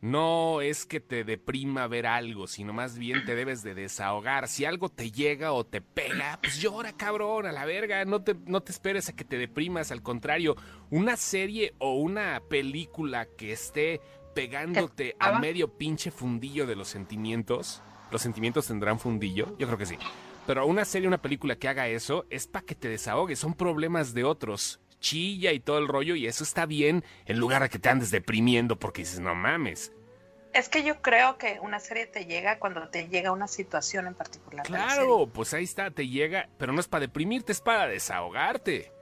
no 0.00 0.62
es 0.62 0.86
que 0.86 1.00
te 1.00 1.22
deprima 1.22 1.86
ver 1.86 2.06
algo, 2.06 2.46
sino 2.46 2.72
más 2.72 2.98
bien 2.98 3.24
te 3.24 3.34
debes 3.34 3.62
de 3.62 3.74
desahogar. 3.74 4.48
Si 4.48 4.64
algo 4.64 4.88
te 4.88 5.12
llega 5.12 5.52
o 5.52 5.64
te 5.64 5.80
pega, 5.80 6.38
pues 6.42 6.60
llora, 6.60 6.92
cabrón, 6.96 7.46
a 7.46 7.52
la 7.52 7.64
verga. 7.66 8.04
No 8.04 8.22
te, 8.22 8.34
no 8.46 8.62
te 8.62 8.72
esperes 8.72 9.08
a 9.08 9.14
que 9.14 9.24
te 9.24 9.38
deprimas. 9.38 9.92
Al 9.92 10.02
contrario, 10.02 10.56
una 10.90 11.16
serie 11.16 11.74
o 11.78 11.94
una 11.94 12.42
película 12.48 13.26
que 13.36 13.52
esté 13.52 14.00
pegándote 14.34 15.16
a 15.18 15.38
medio 15.38 15.68
pinche 15.68 16.10
fundillo 16.10 16.66
de 16.66 16.76
los 16.76 16.88
sentimientos. 16.88 17.82
¿Los 18.10 18.22
sentimientos 18.22 18.66
tendrán 18.66 18.98
fundillo? 18.98 19.56
Yo 19.58 19.66
creo 19.66 19.78
que 19.78 19.86
sí. 19.86 19.98
Pero 20.46 20.66
una 20.66 20.84
serie, 20.84 21.08
una 21.08 21.22
película 21.22 21.56
que 21.56 21.68
haga 21.68 21.88
eso 21.88 22.26
es 22.30 22.46
para 22.46 22.66
que 22.66 22.74
te 22.74 22.88
desahogues. 22.88 23.38
Son 23.38 23.54
problemas 23.54 24.12
de 24.12 24.24
otros. 24.24 24.80
Chilla 25.00 25.52
y 25.52 25.60
todo 25.60 25.78
el 25.78 25.88
rollo 25.88 26.14
y 26.14 26.26
eso 26.26 26.44
está 26.44 26.64
bien 26.64 27.04
en 27.26 27.38
lugar 27.38 27.62
de 27.62 27.68
que 27.68 27.78
te 27.80 27.88
andes 27.88 28.12
deprimiendo 28.12 28.78
porque 28.78 29.02
dices, 29.02 29.18
no 29.18 29.34
mames. 29.34 29.92
Es 30.52 30.68
que 30.68 30.84
yo 30.84 31.00
creo 31.00 31.38
que 31.38 31.58
una 31.60 31.80
serie 31.80 32.06
te 32.06 32.26
llega 32.26 32.58
cuando 32.58 32.88
te 32.88 33.08
llega 33.08 33.32
una 33.32 33.48
situación 33.48 34.06
en 34.06 34.14
particular. 34.14 34.64
Claro, 34.64 35.26
pues 35.26 35.54
ahí 35.54 35.64
está, 35.64 35.90
te 35.90 36.06
llega, 36.06 36.48
pero 36.58 36.72
no 36.72 36.80
es 36.80 36.86
para 36.86 37.00
deprimirte, 37.00 37.52
es 37.52 37.60
para 37.60 37.86
desahogarte. 37.88 38.92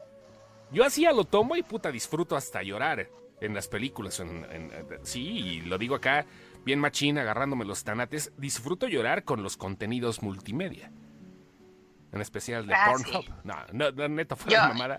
Yo 0.71 0.85
así 0.85 1.05
a 1.05 1.13
lo 1.13 1.25
tomo 1.25 1.57
y 1.57 1.63
puta 1.63 1.91
disfruto 1.91 2.37
hasta 2.37 2.63
llorar 2.63 3.09
en 3.41 3.55
las 3.55 3.69
películas. 3.69 4.21
En, 4.21 4.71
sí, 5.03 5.23
y 5.23 5.61
lo 5.63 5.79
digo 5.79 5.95
acá, 5.95 6.27
bien 6.65 6.79
machín, 6.79 7.19
agarrándome 7.19 7.65
los 7.65 7.85
tanates. 7.85 8.33
Disfruto 8.37 8.89
llorar 8.89 9.25
con 9.25 9.43
los 9.43 9.57
contenidos 9.57 10.23
multimedia. 10.23 10.91
En 12.13 12.21
especial 12.21 12.67
de 12.67 12.75
ah, 12.75 12.87
Pornhub. 12.91 13.25
No, 13.45 13.57
no, 13.73 14.09
neta, 14.09 14.37
fue 14.37 14.53
la 14.53 14.69
mamada. 14.69 14.99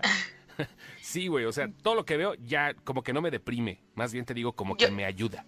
sí, 1.00 1.28
güey, 1.28 1.44
o 1.44 1.52
sea, 1.52 1.70
todo 1.82 1.94
lo 1.94 2.04
que 2.04 2.16
veo 2.16 2.34
ya 2.34 2.74
como 2.74 3.02
que 3.02 3.12
no 3.12 3.20
me 3.20 3.30
deprime. 3.30 3.82
Más 3.94 4.12
bien 4.12 4.24
te 4.24 4.34
digo 4.34 4.52
como 4.52 4.76
que 4.76 4.90
me 4.90 5.04
ayuda. 5.04 5.44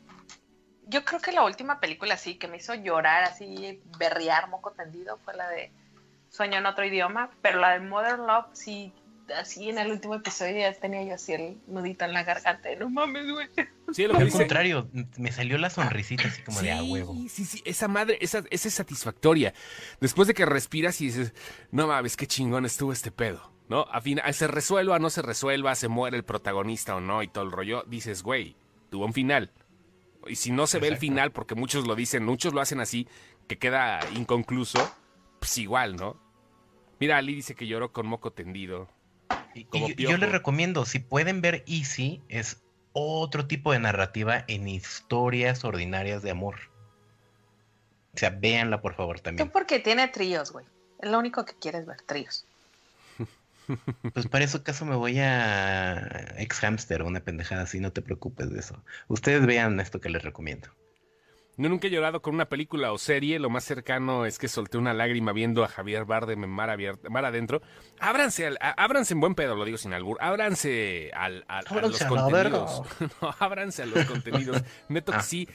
Yo 0.87 1.05
creo 1.05 1.21
que 1.21 1.33
la 1.33 1.45
última 1.45 1.81
película 1.81 2.15
así 2.15 2.37
que 2.37 2.47
me 2.47 2.59
hizo 2.59 2.75
llorar, 2.75 3.25
así, 3.25 3.81
berrear, 3.99 4.51
moco 4.51 4.73
tendido, 4.73 5.19
fue 5.25 5.35
la 5.35 5.49
de 5.49 5.73
Sueño 6.29 6.59
en 6.59 6.67
otro 6.67 6.85
idioma. 6.85 7.31
Pero 7.41 7.59
la 7.59 7.71
de 7.71 7.81
Modern 7.81 8.27
Love 8.27 8.47
sí 8.53 8.93
así 9.37 9.69
en 9.71 9.79
el 9.79 9.91
último 9.91 10.15
episodio 10.15 10.59
ya 10.59 10.73
tenía 10.73 11.03
yo 11.05 11.15
así 11.15 11.33
el 11.33 11.59
nudito 11.67 12.05
en 12.05 12.13
la 12.13 12.23
garganta. 12.25 12.69
No 12.79 12.91
mames, 12.91 13.31
güey. 13.31 13.49
Sí, 13.93 14.07
lo 14.07 14.15
que 14.15 14.23
Al 14.23 14.31
contrario, 14.31 14.89
me 15.17 15.33
salió 15.33 15.59
la 15.59 15.71
sonrisita 15.71 16.29
así 16.29 16.43
como 16.43 16.61
de 16.63 16.73
a 16.73 16.83
huevo. 16.83 17.15
Sí, 17.29 17.45
sí, 17.45 17.63
esa 17.65 17.89
madre, 17.89 18.19
esa, 18.21 18.45
esa 18.51 18.69
es 18.69 18.75
satisfactoria. 18.75 19.55
Después 20.01 20.29
de 20.29 20.35
que 20.35 20.47
respiras 20.47 21.01
y 21.01 21.07
dices, 21.07 21.35
no 21.71 21.87
mames, 21.87 22.17
qué 22.17 22.27
chingón 22.27 22.65
estuvo 22.65 22.93
este 22.93 23.11
pedo. 23.11 23.53
¿No? 23.69 23.87
A 23.91 24.03
fin, 24.03 24.21
se 24.33 24.47
resuelva, 24.47 24.99
no 24.99 25.09
se 25.09 25.23
resuelva, 25.23 25.75
se 25.75 25.89
muere 25.89 26.19
el 26.19 26.25
protagonista 26.25 26.97
o 26.97 27.01
no 27.01 27.23
y 27.23 27.29
todo 27.29 27.45
el 27.45 27.51
rollo, 27.51 27.83
dices, 27.87 28.23
güey, 28.23 28.57
tuvo 28.91 29.07
un 29.07 29.15
final. 29.15 29.53
Y 30.27 30.37
si 30.37 30.51
no 30.51 30.67
se 30.67 30.79
ve 30.79 30.89
el 30.89 30.99
final, 30.99 31.33
porque 31.33 31.55
muchos 31.55 31.87
lo 31.87 31.95
dicen, 31.95 32.25
muchos 32.25 32.53
lo 32.53 32.61
hacen 32.61 32.81
así, 32.81 33.09
que 33.49 33.59
queda 33.59 34.01
inconcluso, 34.15 34.79
pues 35.39 35.57
igual, 35.59 35.97
¿no? 35.97 36.21
Mira, 37.01 37.19
Ali 37.19 37.35
dice 37.35 37.55
que 37.55 37.67
lloró 37.67 37.93
con 37.93 38.07
moco 38.07 38.33
tendido. 38.33 38.89
Y, 39.55 39.95
yo 39.97 40.17
les 40.17 40.33
recomiendo, 40.33 40.85
si 40.85 40.99
pueden 40.99 41.41
ver 41.41 41.65
Easy, 41.67 42.23
es 42.29 42.63
otro 42.93 43.47
tipo 43.47 43.73
de 43.73 43.79
narrativa 43.79 44.45
en 44.49 44.69
historias 44.69 45.65
ordinarias 45.65 46.23
de 46.23 46.31
amor. 46.31 46.57
O 48.15 48.19
sea, 48.19 48.31
véanla 48.31 48.81
por 48.81 48.95
favor 48.95 49.21
también. 49.21 49.49
Tú 49.49 49.53
porque 49.53 49.81
tiene 49.81 50.09
tríos, 50.09 50.53
güey. 50.53 50.67
Es 51.01 51.11
lo 51.11 51.19
único 51.19 51.45
que 51.45 51.55
quieres 51.55 51.87
ver, 51.87 52.01
tríos. 52.03 52.47
Pues 54.13 54.27
para 54.27 54.45
eso 54.45 54.63
caso 54.63 54.85
me 54.85 54.95
voy 54.95 55.19
a 55.21 56.35
ex 56.37 56.59
hamster 56.61 57.01
o 57.01 57.07
una 57.07 57.21
pendejada 57.21 57.63
así, 57.63 57.81
no 57.81 57.93
te 57.93 58.03
preocupes 58.03 58.51
de 58.51 58.61
eso. 58.61 58.85
Ustedes 59.09 59.47
vean 59.47 59.81
esto 59.81 60.03
que 60.03 60.11
les 60.11 60.23
recomiendo. 60.23 60.69
No 61.57 61.69
nunca 61.69 61.87
he 61.87 61.91
llorado 61.91 62.21
con 62.21 62.35
una 62.35 62.49
película 62.49 62.93
o 62.93 62.99
serie. 62.99 63.39
Lo 63.39 63.49
más 63.49 63.65
cercano 63.65 64.27
es 64.27 64.39
que 64.39 64.49
solté 64.49 64.77
una 64.77 64.93
lágrima 64.93 65.33
viendo 65.33 65.63
a 65.63 65.69
Javier 65.69 66.05
Bardem 66.05 66.43
en 66.43 66.51
mar, 66.51 66.69
abierta, 66.69 67.09
mar 67.11 67.25
adentro. 67.25 67.63
Ábranse, 68.01 68.55
ábranse 68.61 69.15
en 69.15 69.21
buen 69.21 69.35
pedo, 69.35 69.55
lo 69.55 69.65
digo 69.65 69.79
sin 69.79 69.93
albur. 69.93 70.19
Ábranse 70.21 71.13
al, 71.15 71.45
a 71.47 71.63
los 71.81 72.03
contenidos. 72.05 72.83
no, 73.23 73.35
ábranse 73.39 73.83
a 73.83 73.87
los 73.87 74.05
contenidos. 74.05 74.63
Neto 74.89 75.13
que 75.13 75.19
ah, 75.19 75.23
sí. 75.23 75.49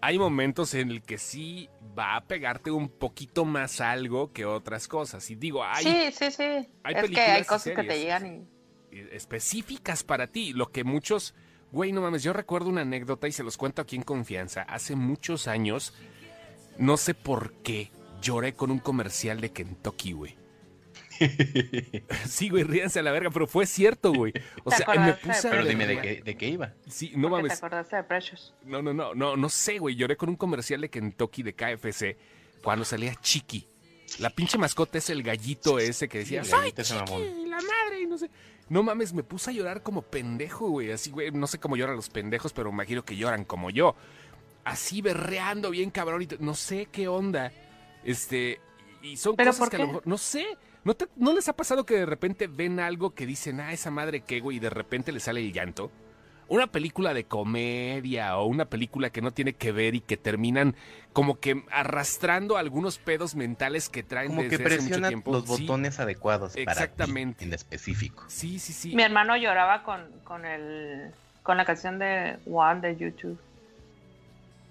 Hay 0.00 0.18
momentos 0.18 0.74
en 0.74 0.90
el 0.90 1.02
que 1.02 1.18
sí 1.18 1.68
va 1.96 2.16
a 2.16 2.24
pegarte 2.24 2.70
un 2.70 2.88
poquito 2.88 3.44
más 3.44 3.80
algo 3.80 4.32
que 4.32 4.46
otras 4.46 4.88
cosas. 4.88 5.30
Y 5.30 5.36
digo, 5.36 5.62
hay. 5.62 5.84
Sí, 5.84 6.12
sí, 6.12 6.30
sí. 6.30 6.68
Hay 6.82 6.94
es 6.94 7.10
que 7.10 7.20
hay 7.20 7.44
cosas 7.44 7.74
que 7.74 7.84
te 7.84 7.98
llegan 7.98 8.48
Específicas 8.90 10.02
para 10.02 10.26
ti. 10.26 10.52
Lo 10.54 10.70
que 10.70 10.82
muchos 10.82 11.34
Güey, 11.72 11.90
no 11.92 12.02
mames, 12.02 12.22
yo 12.22 12.34
recuerdo 12.34 12.68
una 12.68 12.82
anécdota 12.82 13.26
y 13.26 13.32
se 13.32 13.42
los 13.42 13.56
cuento 13.56 13.80
aquí 13.80 13.96
en 13.96 14.02
confianza. 14.02 14.62
Hace 14.62 14.94
muchos 14.94 15.48
años, 15.48 15.94
no 16.78 16.98
sé 16.98 17.14
por 17.14 17.54
qué, 17.62 17.90
lloré 18.20 18.52
con 18.52 18.70
un 18.70 18.78
comercial 18.78 19.40
de 19.40 19.52
Kentucky, 19.52 20.12
güey. 20.12 20.36
sí, 22.28 22.50
güey, 22.50 22.64
ríanse 22.64 22.98
a 22.98 23.02
la 23.02 23.10
verga, 23.10 23.30
pero 23.30 23.46
fue 23.46 23.64
cierto, 23.64 24.12
güey. 24.12 24.34
O 24.64 24.70
sea, 24.70 24.86
me 24.98 25.14
puse 25.14 25.48
Pero 25.48 25.64
dime 25.64 25.86
de 25.86 26.00
qué, 26.00 26.22
de 26.22 26.36
qué 26.36 26.48
iba. 26.48 26.74
Sí, 26.88 27.12
no 27.16 27.30
mames. 27.30 27.52
¿Te 27.52 27.66
acordaste 27.66 27.96
de 27.96 28.04
Precious? 28.04 28.54
No, 28.64 28.82
no, 28.82 28.92
no, 28.92 29.14
no, 29.14 29.36
no 29.36 29.48
sé, 29.48 29.78
güey. 29.78 29.94
Lloré 29.94 30.16
con 30.16 30.28
un 30.28 30.36
comercial 30.36 30.80
de 30.82 30.90
Kentucky 30.90 31.42
de 31.42 31.54
KFC 31.54 32.16
cuando 32.62 32.84
salía 32.84 33.14
Chiqui. 33.14 33.66
La 34.18 34.28
pinche 34.28 34.58
mascota 34.58 34.98
es 34.98 35.08
el 35.08 35.22
gallito 35.22 35.78
ese 35.78 36.08
que 36.08 36.18
decía, 36.18 36.44
¡Soy 36.44 36.72
Chiqui, 36.72 37.46
la 37.46 37.56
madre! 37.56 38.02
Y 38.02 38.06
no 38.06 38.18
sé. 38.18 38.28
No 38.72 38.82
mames, 38.82 39.12
me 39.12 39.22
puse 39.22 39.50
a 39.50 39.52
llorar 39.52 39.82
como 39.82 40.00
pendejo, 40.00 40.70
güey. 40.70 40.92
Así, 40.92 41.10
güey, 41.10 41.30
no 41.30 41.46
sé 41.46 41.60
cómo 41.60 41.76
lloran 41.76 41.94
los 41.94 42.08
pendejos, 42.08 42.54
pero 42.54 42.70
me 42.70 42.76
imagino 42.76 43.04
que 43.04 43.18
lloran 43.18 43.44
como 43.44 43.68
yo. 43.68 43.94
Así 44.64 45.02
berreando 45.02 45.68
bien 45.68 45.90
cabrón 45.90 46.22
y 46.22 46.28
no 46.38 46.54
sé 46.54 46.86
qué 46.90 47.06
onda. 47.06 47.52
Este, 48.02 48.60
y 49.02 49.18
son 49.18 49.36
cosas 49.36 49.68
que 49.68 49.76
a 49.76 49.80
lo 49.80 49.86
mejor, 49.88 50.06
no 50.06 50.16
sé. 50.16 50.56
¿No, 50.84 50.96
¿No 51.16 51.34
les 51.34 51.50
ha 51.50 51.52
pasado 51.52 51.84
que 51.84 51.96
de 51.96 52.06
repente 52.06 52.46
ven 52.46 52.80
algo 52.80 53.14
que 53.14 53.26
dicen, 53.26 53.60
ah, 53.60 53.74
esa 53.74 53.90
madre 53.90 54.22
qué, 54.22 54.40
güey, 54.40 54.56
y 54.56 54.60
de 54.60 54.70
repente 54.70 55.12
le 55.12 55.20
sale 55.20 55.40
el 55.40 55.52
llanto? 55.52 55.90
Una 56.52 56.66
película 56.66 57.14
de 57.14 57.24
comedia 57.24 58.36
o 58.36 58.44
una 58.44 58.66
película 58.66 59.08
que 59.08 59.22
no 59.22 59.30
tiene 59.30 59.54
que 59.54 59.72
ver 59.72 59.94
y 59.94 60.00
que 60.00 60.18
terminan 60.18 60.76
como 61.14 61.40
que 61.40 61.64
arrastrando 61.70 62.58
algunos 62.58 62.98
pedos 62.98 63.34
mentales 63.34 63.88
que 63.88 64.02
traen 64.02 64.28
como 64.28 64.42
desde 64.42 64.58
que 64.58 64.62
presionan 64.62 65.14
mucho 65.16 65.30
los 65.32 65.46
botones 65.46 65.98
adecuados 65.98 66.54
exactamente. 66.56 67.38
para 67.38 67.48
en 67.48 67.54
específico. 67.54 68.24
Sí 68.28 68.58
sí 68.58 68.74
sí. 68.74 68.94
Mi 68.94 69.02
hermano 69.02 69.34
lloraba 69.38 69.82
con, 69.82 70.04
con 70.24 70.44
el 70.44 71.10
con 71.42 71.56
la 71.56 71.64
canción 71.64 71.98
de 71.98 72.36
One 72.46 72.82
de 72.82 72.96
YouTube. 72.98 73.38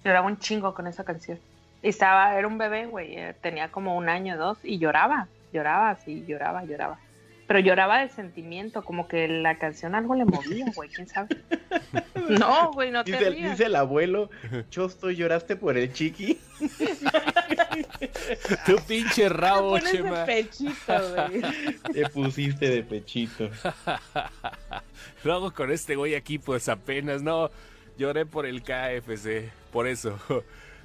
Lloraba 0.05 0.27
un 0.27 0.37
chingo 0.37 0.75
con 0.75 0.85
esa 0.85 1.03
canción. 1.03 1.39
Y 1.81 1.89
estaba 1.89 2.37
era 2.37 2.47
un 2.47 2.59
bebé 2.59 2.85
güey 2.85 3.17
eh, 3.17 3.35
tenía 3.41 3.71
como 3.71 3.97
un 3.97 4.07
año 4.07 4.37
dos 4.37 4.59
y 4.61 4.77
lloraba 4.77 5.27
lloraba 5.51 5.89
así 5.89 6.23
lloraba 6.27 6.63
lloraba 6.63 6.99
pero 7.51 7.59
lloraba 7.59 7.99
de 7.99 8.07
sentimiento, 8.07 8.81
como 8.81 9.09
que 9.09 9.27
la 9.27 9.57
canción 9.57 9.93
algo 9.93 10.15
le 10.15 10.23
movía, 10.23 10.63
güey, 10.73 10.87
quién 10.87 11.05
sabe. 11.05 11.35
No, 12.29 12.71
güey, 12.71 12.91
no 12.91 13.03
te 13.03 13.11
dice, 13.11 13.31
dice 13.31 13.65
el 13.65 13.75
abuelo, 13.75 14.29
Chosto, 14.69 15.11
¿lloraste 15.11 15.57
por 15.57 15.77
el 15.77 15.91
chiqui? 15.91 16.39
tu 18.65 18.77
pinche 18.87 19.27
rabo, 19.27 19.77
Te 19.79 19.91
Chema. 19.91 20.23
De 20.23 20.43
pechito, 20.43 20.93
güey. 21.13 21.41
Te 21.93 22.09
pusiste 22.09 22.69
de 22.69 22.83
pechito. 22.83 23.49
Luego 25.25 25.51
con 25.51 25.71
este 25.71 25.97
güey 25.97 26.15
aquí, 26.15 26.37
pues 26.37 26.69
apenas, 26.69 27.21
no, 27.21 27.51
lloré 27.97 28.25
por 28.25 28.45
el 28.45 28.61
KFC, 28.61 29.51
por 29.73 29.87
eso. 29.87 30.17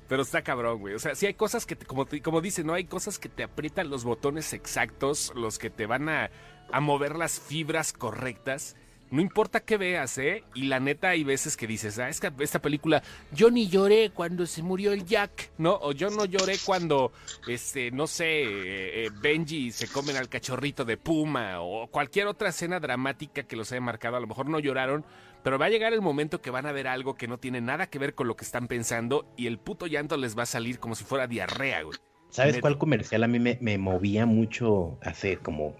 Pero 0.08 0.22
está 0.22 0.42
cabrón, 0.42 0.80
güey. 0.80 0.94
O 0.94 0.98
sea, 0.98 1.14
sí 1.14 1.26
hay 1.26 1.34
cosas 1.34 1.64
que, 1.64 1.76
como, 1.76 2.08
como 2.24 2.40
dice, 2.40 2.64
¿no? 2.64 2.74
Hay 2.74 2.86
cosas 2.86 3.20
que 3.20 3.28
te 3.28 3.44
aprietan 3.44 3.88
los 3.88 4.02
botones 4.02 4.52
exactos, 4.52 5.32
los 5.36 5.58
que 5.58 5.70
te 5.70 5.86
van 5.86 6.08
a 6.08 6.30
a 6.72 6.80
mover 6.80 7.16
las 7.16 7.40
fibras 7.40 7.92
correctas. 7.92 8.76
No 9.08 9.20
importa 9.20 9.60
qué 9.60 9.76
veas, 9.76 10.18
¿eh? 10.18 10.42
Y 10.54 10.64
la 10.64 10.80
neta 10.80 11.10
hay 11.10 11.22
veces 11.22 11.56
que 11.56 11.68
dices, 11.68 11.98
ah, 12.00 12.08
es 12.08 12.18
que 12.18 12.32
esta 12.40 12.60
película, 12.60 13.04
yo 13.30 13.52
ni 13.52 13.68
lloré 13.68 14.10
cuando 14.10 14.46
se 14.46 14.64
murió 14.64 14.92
el 14.92 15.04
Jack, 15.04 15.52
¿no? 15.58 15.78
O 15.80 15.92
yo 15.92 16.10
no 16.10 16.24
lloré 16.24 16.56
cuando, 16.64 17.12
este, 17.46 17.92
no 17.92 18.08
sé, 18.08 18.42
eh, 18.42 19.06
eh, 19.06 19.10
Benji 19.22 19.70
se 19.70 19.86
comen 19.86 20.16
al 20.16 20.28
cachorrito 20.28 20.84
de 20.84 20.96
Puma 20.96 21.60
o 21.60 21.86
cualquier 21.86 22.26
otra 22.26 22.48
escena 22.48 22.80
dramática 22.80 23.44
que 23.44 23.54
los 23.54 23.70
haya 23.70 23.80
marcado. 23.80 24.16
A 24.16 24.20
lo 24.20 24.26
mejor 24.26 24.48
no 24.48 24.58
lloraron, 24.58 25.04
pero 25.44 25.56
va 25.56 25.66
a 25.66 25.70
llegar 25.70 25.92
el 25.92 26.02
momento 26.02 26.42
que 26.42 26.50
van 26.50 26.66
a 26.66 26.72
ver 26.72 26.88
algo 26.88 27.14
que 27.14 27.28
no 27.28 27.38
tiene 27.38 27.60
nada 27.60 27.86
que 27.86 28.00
ver 28.00 28.16
con 28.16 28.26
lo 28.26 28.34
que 28.34 28.44
están 28.44 28.66
pensando 28.66 29.32
y 29.36 29.46
el 29.46 29.58
puto 29.58 29.86
llanto 29.86 30.16
les 30.16 30.36
va 30.36 30.42
a 30.42 30.46
salir 30.46 30.80
como 30.80 30.96
si 30.96 31.04
fuera 31.04 31.28
diarrea, 31.28 31.82
güey. 31.82 31.96
¿Sabes 32.30 32.60
cuál 32.60 32.76
comercial 32.76 33.22
a 33.22 33.28
mí 33.28 33.38
me, 33.38 33.56
me 33.60 33.78
movía 33.78 34.26
mucho 34.26 34.98
hace 35.00 35.36
como 35.38 35.76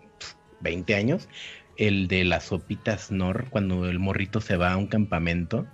20 0.60 0.94
años, 0.94 1.28
el 1.76 2.08
de 2.08 2.24
las 2.24 2.44
sopitas 2.44 3.10
Nor, 3.10 3.48
cuando 3.50 3.88
el 3.88 3.98
morrito 3.98 4.40
se 4.40 4.56
va 4.56 4.72
a 4.72 4.76
un 4.76 4.86
campamento. 4.86 5.66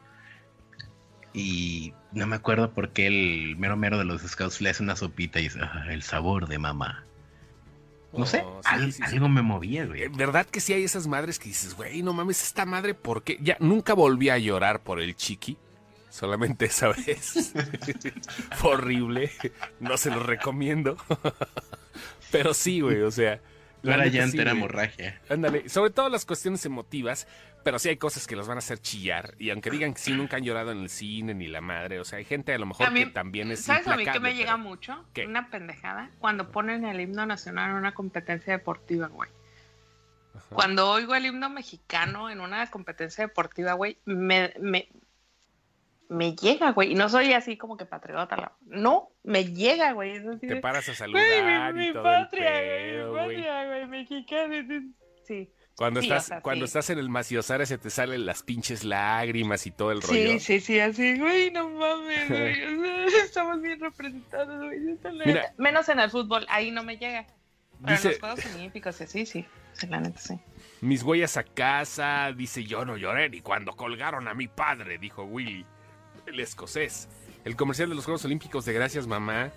Y 1.35 1.95
no 2.13 2.27
me 2.27 2.37
acuerdo 2.37 2.73
por 2.73 2.91
qué 2.91 3.07
el 3.07 3.57
mero 3.57 3.77
mero 3.77 3.99
de 3.99 4.05
los 4.05 4.23
scouts 4.23 4.61
le 4.61 4.71
hace 4.71 4.83
una 4.83 4.97
sopita 4.97 5.41
y 5.41 5.45
dice, 5.45 5.61
ah, 5.63 5.87
el 5.91 6.03
sabor 6.03 6.47
de 6.47 6.59
mamá. 6.59 7.05
No 8.13 8.27
sé, 8.27 8.43
oh, 8.45 8.61
algo 8.67 9.29
me 9.31 9.41
movía, 9.41 9.87
güey. 9.87 10.07
¿Verdad 10.09 10.45
que 10.45 10.61
sí 10.61 10.75
hay 10.75 10.85
esas 10.85 11.07
madres 11.07 11.39
que 11.39 11.49
dices, 11.49 11.75
güey, 11.75 12.03
no 12.03 12.13
mames, 12.13 12.43
esta 12.43 12.67
madre, 12.67 12.93
¿por 12.93 13.23
qué? 13.23 13.39
Ya 13.41 13.57
nunca 13.59 13.95
volví 13.95 14.29
a 14.29 14.37
llorar 14.37 14.83
por 14.83 15.01
el 15.01 15.17
chiqui. 15.17 15.57
Solamente 16.11 16.67
esa 16.67 16.89
vez. 17.07 17.55
Fue 18.57 18.73
horrible. 18.73 19.31
No 19.81 19.97
se 19.97 20.11
lo 20.11 20.23
recomiendo. 20.23 20.99
Pero 22.31 22.53
sí, 22.53 22.81
güey, 22.81 23.01
o 23.01 23.11
sea, 23.11 23.41
la 23.83 23.95
era 23.95 24.07
llanta, 24.07 24.43
era 24.43 24.51
hemorragia. 24.53 25.21
Ándale, 25.29 25.69
sobre 25.69 25.91
todo 25.91 26.09
las 26.09 26.25
cuestiones 26.25 26.65
emotivas, 26.65 27.27
pero 27.63 27.79
sí 27.79 27.89
hay 27.89 27.97
cosas 27.97 28.27
que 28.27 28.37
los 28.37 28.49
van 28.49 28.59
a 28.59 28.61
hacer 28.61 28.79
chillar. 28.79 29.35
Y 29.39 29.51
aunque 29.51 29.71
digan 29.71 29.95
que 29.95 30.01
sí, 30.01 30.13
nunca 30.13 30.37
han 30.37 30.45
llorado 30.45 30.73
en 30.73 30.79
el 30.79 30.89
cine 30.89 31.35
ni 31.35 31.49
la 31.49 31.61
madre, 31.61 32.01
o 32.01 32.05
sea, 32.05 32.19
hay 32.19 32.25
gente 32.25 32.53
a 32.55 32.59
lo 32.59 32.67
mejor 32.67 32.93
que 32.93 33.07
también 33.07 33.51
es 33.51 33.65
¿Sabes 33.65 33.87
a 33.89 33.97
mí 33.97 34.05
que 34.05 34.21
me 34.21 34.35
llega 34.35 34.57
mucho? 34.57 35.05
Una 35.27 35.51
pendejada. 35.51 36.11
Cuando 36.19 36.51
ponen 36.51 36.85
el 36.85 37.01
himno 37.01 37.27
nacional 37.27 37.71
en 37.71 37.77
una 37.77 37.93
competencia 37.93 38.53
deportiva, 38.53 39.09
güey. 39.09 39.31
Cuando 40.49 40.91
oigo 40.91 41.15
el 41.15 41.27
himno 41.27 41.51
mexicano 41.51 42.31
en 42.31 42.41
una 42.41 42.71
competencia 42.71 43.27
deportiva, 43.27 43.73
güey, 43.75 43.99
me, 44.05 44.53
me, 44.61 44.89
me 46.13 46.37
llega, 46.37 46.73
güey. 46.73 46.93
Y 46.93 46.95
no 46.95 47.09
soy 47.09 47.33
así 47.33 47.57
como 47.57 47.77
que 47.77 47.87
patriota. 47.87 48.53
No, 48.67 49.11
me 49.23 49.45
llega, 49.47 49.93
güey. 49.93 50.23
Te 50.39 50.57
paras 50.57 50.89
a 50.89 50.95
saludar 50.95 51.77
y 51.77 51.93
todo 51.93 52.03
patria, 52.03 52.61
el 52.61 52.95
pedo, 52.97 53.13
güey. 53.13 53.43
güey, 53.43 53.87
mexicano. 53.87 54.55
Sí. 55.25 55.51
Cuando 55.75 56.01
estás, 56.01 56.31
cuando 56.43 56.67
estás 56.67 56.91
en 56.91 56.99
el 56.99 57.09
maciosara 57.09 57.65
se 57.65 57.79
te 57.79 57.89
salen 57.89 58.27
las 58.27 58.43
pinches 58.43 58.85
lágrimas 58.85 59.67
y 59.67 59.71
todo 59.71 59.91
el 59.91 60.03
rollo. 60.03 60.33
Sí, 60.33 60.39
sí, 60.39 60.61
sí, 60.61 60.81
así, 60.81 61.19
güey, 61.19 61.51
no 61.51 61.71
mames, 61.71 62.29
güey. 62.29 63.07
Estamos 63.25 63.63
bien 63.63 63.81
representados, 63.81 64.63
güey. 64.63 64.99
Menos 65.57 65.89
en 65.89 65.99
el 65.99 66.11
fútbol, 66.11 66.45
ahí 66.51 66.71
no 66.71 66.85
me 66.85 66.99
llega. 66.99 67.27
Pero 67.83 67.97
en 67.97 68.05
los 68.05 68.21
Juegos 68.21 68.47
Olímpicos, 68.55 68.97
sí, 68.97 69.25
sí. 69.27 69.47
La 69.89 69.99
neta, 69.99 70.19
sí. 70.19 70.39
Mis 70.83 71.03
huellas 71.03 71.39
a 71.39 71.43
casa, 71.43 72.33
dice 72.37 72.65
yo 72.65 72.85
no 72.85 72.99
lloré 72.99 73.31
ni 73.31 73.41
cuando 73.41 73.73
colgaron 73.73 74.29
a 74.29 74.35
mi 74.35 74.49
padre, 74.49 74.99
dijo 74.99 75.25
Willy 75.25 75.65
el 76.27 76.41
escocés. 76.41 77.09
El 77.45 77.57
comercial 77.57 77.89
de 77.89 77.95
los 77.95 78.05
Juegos 78.05 78.25
Olímpicos 78.25 78.65
de 78.65 78.73
Gracias 78.73 79.07
Mamá. 79.07 79.51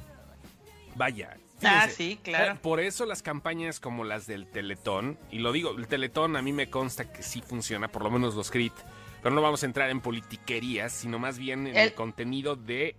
Vaya, 0.96 1.38
ah, 1.64 1.88
sí, 1.90 2.20
claro. 2.24 2.54
Eh, 2.54 2.60
por 2.62 2.80
eso 2.80 3.06
las 3.06 3.22
campañas 3.22 3.80
como 3.80 4.04
las 4.04 4.28
del 4.28 4.48
Teletón, 4.48 5.20
y 5.30 5.40
lo 5.40 5.52
digo, 5.52 5.72
el 5.78 5.88
Teletón 5.88 6.36
a 6.36 6.42
mí 6.42 6.54
me 6.54 6.70
consta 6.70 7.12
que 7.12 7.22
sí 7.22 7.42
funciona, 7.42 7.90
por 7.90 8.04
lo 8.04 8.10
menos 8.10 8.36
los 8.36 8.50
CRIT, 8.50 8.74
pero 9.22 9.36
no 9.36 9.42
vamos 9.42 9.64
a 9.64 9.66
entrar 9.66 9.90
en 9.90 10.02
politiquerías, 10.02 10.94
sino 10.94 11.20
más 11.20 11.38
bien 11.38 11.68
en 11.68 11.76
el, 11.76 11.94
contenido 11.94 12.56
de 12.56 12.96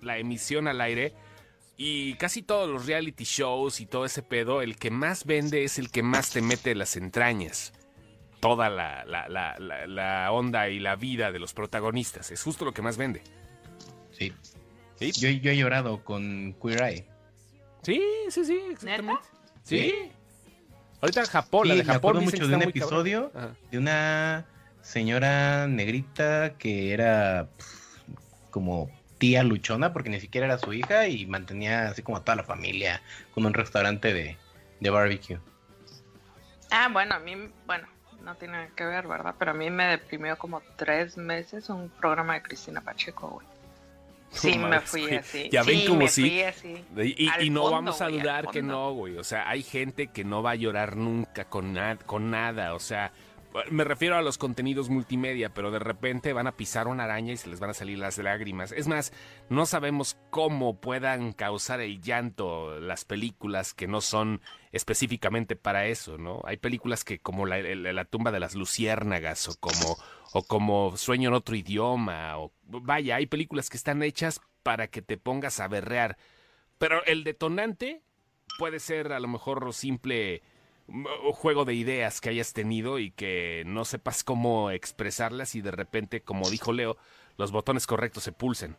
la 0.00 0.18
emisión 0.18 0.68
al 0.68 0.80
aire. 0.80 1.14
Y 1.76 2.14
casi 2.14 2.42
todos 2.42 2.68
los 2.68 2.86
reality 2.86 3.24
shows 3.24 3.80
y 3.80 3.86
todo 3.86 4.04
ese 4.04 4.22
pedo, 4.22 4.62
el 4.62 4.76
que 4.76 4.90
más 4.90 5.24
vende 5.24 5.64
es 5.64 5.78
el 5.78 5.90
que 5.90 6.04
más 6.04 6.30
te 6.30 6.40
mete 6.40 6.74
las 6.76 6.96
entrañas. 6.96 7.72
Toda 8.44 8.68
la, 8.68 9.06
la 9.86 10.30
onda 10.30 10.68
y 10.68 10.78
la 10.78 10.96
vida 10.96 11.32
de 11.32 11.38
los 11.38 11.54
protagonistas. 11.54 12.30
Es 12.30 12.42
justo 12.42 12.66
lo 12.66 12.74
que 12.74 12.82
más 12.82 12.98
vende. 12.98 13.22
Sí. 14.10 14.34
Yo, 15.00 15.30
yo, 15.30 15.50
he 15.50 15.56
llorado 15.56 16.04
con 16.04 16.54
Queer 16.62 16.82
Eye. 16.82 17.06
Sí, 17.80 18.02
sí, 18.28 18.44
sí, 18.44 18.60
exactamente. 18.70 19.22
¿Sí? 19.62 19.94
Ahorita 21.00 21.20
en 21.20 21.26
Japón, 21.26 21.68
la 21.68 21.74
de 21.74 21.84
Japón. 21.84 22.18
Me 22.18 22.24
mucho 22.24 22.46
de 22.46 22.54
un 22.54 22.62
episodio 22.62 23.32
de 23.70 23.78
una 23.78 24.44
señora 24.82 25.66
negrita 25.66 26.58
que 26.58 26.92
era 26.92 27.48
como 28.50 28.90
tía 29.16 29.42
luchona, 29.42 29.94
porque 29.94 30.10
ni 30.10 30.20
siquiera 30.20 30.46
era 30.46 30.58
su 30.58 30.74
hija 30.74 31.08
y 31.08 31.24
mantenía 31.24 31.88
así 31.88 32.02
como 32.02 32.18
a 32.18 32.24
toda 32.24 32.36
la 32.36 32.44
familia 32.44 33.00
con 33.32 33.46
un 33.46 33.54
restaurante 33.54 34.12
de, 34.12 34.36
de 34.80 34.90
barbecue. 34.90 35.38
Ah, 36.70 36.90
bueno, 36.92 37.14
a 37.14 37.20
mí, 37.20 37.34
bueno, 37.66 37.86
no 38.24 38.34
tiene 38.36 38.70
que 38.74 38.84
ver, 38.84 39.06
¿verdad? 39.06 39.34
Pero 39.38 39.52
a 39.52 39.54
mí 39.54 39.70
me 39.70 39.86
deprimió 39.86 40.36
como 40.36 40.62
tres 40.76 41.16
meses 41.16 41.68
un 41.68 41.88
programa 41.88 42.34
de 42.34 42.42
Cristina 42.42 42.80
Pacheco, 42.80 43.28
güey. 43.28 43.46
Sí, 44.30 44.58
me 44.58 44.80
fui 44.80 45.14
así. 45.14 45.48
Ya 45.50 45.62
ven 45.62 45.86
como 45.86 46.08
si. 46.08 46.42
Y, 46.96 47.28
y, 47.40 47.50
no 47.50 47.70
vamos 47.70 48.00
a 48.00 48.08
dudar 48.08 48.48
que 48.48 48.62
no, 48.62 48.92
güey. 48.92 49.16
O 49.16 49.24
sea, 49.24 49.48
hay 49.48 49.62
gente 49.62 50.08
que 50.08 50.24
no 50.24 50.42
va 50.42 50.52
a 50.52 50.56
llorar 50.56 50.96
nunca 50.96 51.44
con, 51.44 51.76
con 52.04 52.30
nada. 52.30 52.74
O 52.74 52.80
sea, 52.80 53.12
me 53.70 53.84
refiero 53.84 54.16
a 54.16 54.22
los 54.22 54.36
contenidos 54.36 54.90
multimedia, 54.90 55.54
pero 55.54 55.70
de 55.70 55.78
repente 55.78 56.32
van 56.32 56.48
a 56.48 56.56
pisar 56.56 56.88
una 56.88 57.04
araña 57.04 57.32
y 57.32 57.36
se 57.36 57.48
les 57.48 57.60
van 57.60 57.70
a 57.70 57.74
salir 57.74 57.98
las 57.98 58.18
lágrimas. 58.18 58.72
Es 58.72 58.88
más, 58.88 59.12
no 59.48 59.64
sabemos 59.64 60.18
cómo 60.30 60.80
puedan 60.80 61.32
causar 61.32 61.80
el 61.80 62.00
llanto 62.00 62.80
las 62.80 63.04
películas 63.04 63.72
que 63.72 63.86
no 63.86 64.00
son 64.00 64.40
específicamente 64.72 65.54
para 65.54 65.86
eso, 65.86 66.18
¿no? 66.18 66.40
Hay 66.44 66.56
películas 66.56 67.04
que 67.04 67.20
como 67.20 67.46
la, 67.46 68.04
tumba 68.06 68.32
de 68.32 68.40
las 68.40 68.56
luciérnagas 68.56 69.48
o 69.48 69.54
como, 69.60 69.96
o 70.32 70.42
como 70.42 70.96
Sueño 70.96 71.28
en 71.28 71.34
otro 71.34 71.54
idioma, 71.54 72.38
o 72.38 72.52
vaya, 72.64 73.16
hay 73.16 73.26
películas 73.26 73.70
que 73.70 73.76
están 73.76 74.02
hechas 74.02 74.40
para 74.64 74.88
que 74.88 75.00
te 75.00 75.16
pongas 75.16 75.60
a 75.60 75.68
berrear. 75.68 76.16
Pero 76.78 77.04
el 77.04 77.22
detonante 77.22 78.02
puede 78.58 78.80
ser 78.80 79.12
a 79.12 79.20
lo 79.20 79.28
mejor 79.28 79.72
simple 79.72 80.42
juego 81.32 81.64
de 81.64 81.74
ideas 81.74 82.20
que 82.20 82.28
hayas 82.28 82.52
tenido 82.52 82.98
y 82.98 83.10
que 83.10 83.62
no 83.66 83.84
sepas 83.84 84.22
cómo 84.22 84.70
expresarlas 84.70 85.54
y 85.54 85.62
de 85.62 85.70
repente, 85.70 86.20
como 86.20 86.50
dijo 86.50 86.72
Leo, 86.72 86.96
los 87.36 87.52
botones 87.52 87.86
correctos 87.86 88.24
se 88.24 88.32
pulsen. 88.32 88.76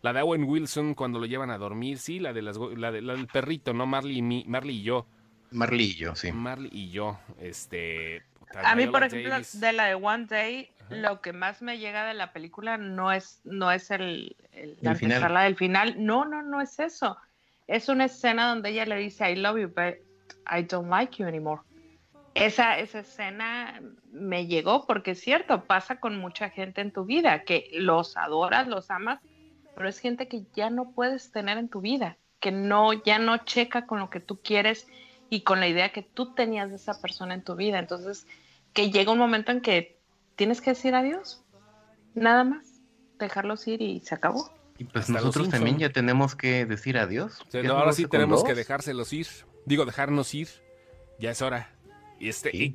La 0.00 0.12
de 0.12 0.22
Owen 0.22 0.44
Wilson 0.44 0.94
cuando 0.94 1.18
lo 1.18 1.26
llevan 1.26 1.50
a 1.50 1.58
dormir, 1.58 1.98
sí, 1.98 2.20
la, 2.20 2.32
de 2.32 2.42
las, 2.42 2.56
la, 2.56 2.92
del 2.92 3.26
perrito, 3.26 3.72
¿no? 3.72 3.86
Marley 3.86 4.18
y, 4.18 4.44
Marley 4.46 4.76
y 4.76 4.82
yo. 4.82 5.06
Marley 5.50 5.86
y 5.86 5.94
yo, 5.96 6.14
sí. 6.14 6.30
Marley 6.30 6.70
y 6.72 6.90
yo, 6.90 7.18
este... 7.40 8.22
A 8.54 8.74
mí, 8.76 8.86
por 8.86 9.02
ejemplo, 9.02 9.34
de 9.52 9.72
la 9.72 9.86
de 9.86 9.94
One 9.94 10.26
Day, 10.26 10.70
lo 10.88 11.20
que 11.20 11.32
más 11.32 11.60
me 11.60 11.78
llega 11.78 12.06
de 12.06 12.14
la 12.14 12.32
película 12.32 12.78
no 12.78 13.12
es, 13.12 13.40
no 13.44 13.70
es 13.70 13.90
el, 13.90 14.36
el, 14.52 14.78
la 14.80 14.94
final. 14.94 15.34
del 15.44 15.56
final. 15.56 15.94
No, 15.98 16.24
no, 16.24 16.42
no 16.42 16.62
es 16.62 16.78
eso. 16.78 17.18
Es 17.66 17.90
una 17.90 18.06
escena 18.06 18.48
donde 18.48 18.70
ella 18.70 18.86
le 18.86 18.96
dice 18.96 19.30
I 19.30 19.36
love 19.36 19.58
you, 19.58 19.68
but 19.68 20.07
I 20.46 20.62
don't 20.62 20.88
like 20.88 21.20
you 21.20 21.28
anymore. 21.28 21.62
Esa, 22.34 22.78
esa 22.78 23.00
escena 23.00 23.80
me 24.12 24.46
llegó 24.46 24.86
porque 24.86 25.12
es 25.12 25.20
cierto, 25.20 25.64
pasa 25.64 25.98
con 25.98 26.18
mucha 26.18 26.50
gente 26.50 26.80
en 26.80 26.92
tu 26.92 27.04
vida, 27.04 27.42
que 27.42 27.70
los 27.72 28.16
adoras, 28.16 28.68
los 28.68 28.90
amas, 28.90 29.20
pero 29.74 29.88
es 29.88 29.98
gente 29.98 30.28
que 30.28 30.44
ya 30.54 30.70
no 30.70 30.92
puedes 30.92 31.32
tener 31.32 31.58
en 31.58 31.68
tu 31.68 31.80
vida, 31.80 32.16
que 32.40 32.52
no, 32.52 32.92
ya 32.92 33.18
no 33.18 33.38
checa 33.38 33.86
con 33.86 33.98
lo 33.98 34.10
que 34.10 34.20
tú 34.20 34.40
quieres 34.42 34.86
y 35.30 35.40
con 35.42 35.60
la 35.60 35.68
idea 35.68 35.90
que 35.90 36.02
tú 36.02 36.34
tenías 36.34 36.70
de 36.70 36.76
esa 36.76 37.00
persona 37.00 37.34
en 37.34 37.42
tu 37.42 37.56
vida. 37.56 37.78
Entonces, 37.78 38.26
que 38.72 38.90
llega 38.90 39.12
un 39.12 39.18
momento 39.18 39.52
en 39.52 39.60
que 39.60 39.98
tienes 40.36 40.60
que 40.60 40.70
decir 40.70 40.94
adiós, 40.94 41.42
nada 42.14 42.44
más, 42.44 42.80
dejarlos 43.18 43.66
ir 43.66 43.82
y 43.82 44.00
se 44.00 44.14
acabó. 44.14 44.50
Y 44.78 44.84
pues 44.84 45.10
nosotros 45.10 45.48
también 45.48 45.78
ya 45.78 45.90
tenemos 45.90 46.36
que 46.36 46.64
decir 46.64 46.98
adiós. 46.98 47.42
ahora 47.68 47.92
sí 47.92 48.06
tenemos 48.06 48.44
que 48.44 48.54
dejárselos 48.54 49.12
ir. 49.12 49.26
Digo, 49.68 49.84
dejarnos 49.84 50.32
ir. 50.34 50.48
Ya 51.18 51.30
es 51.30 51.42
hora. 51.42 51.70
Y 52.18 52.30
este, 52.30 52.72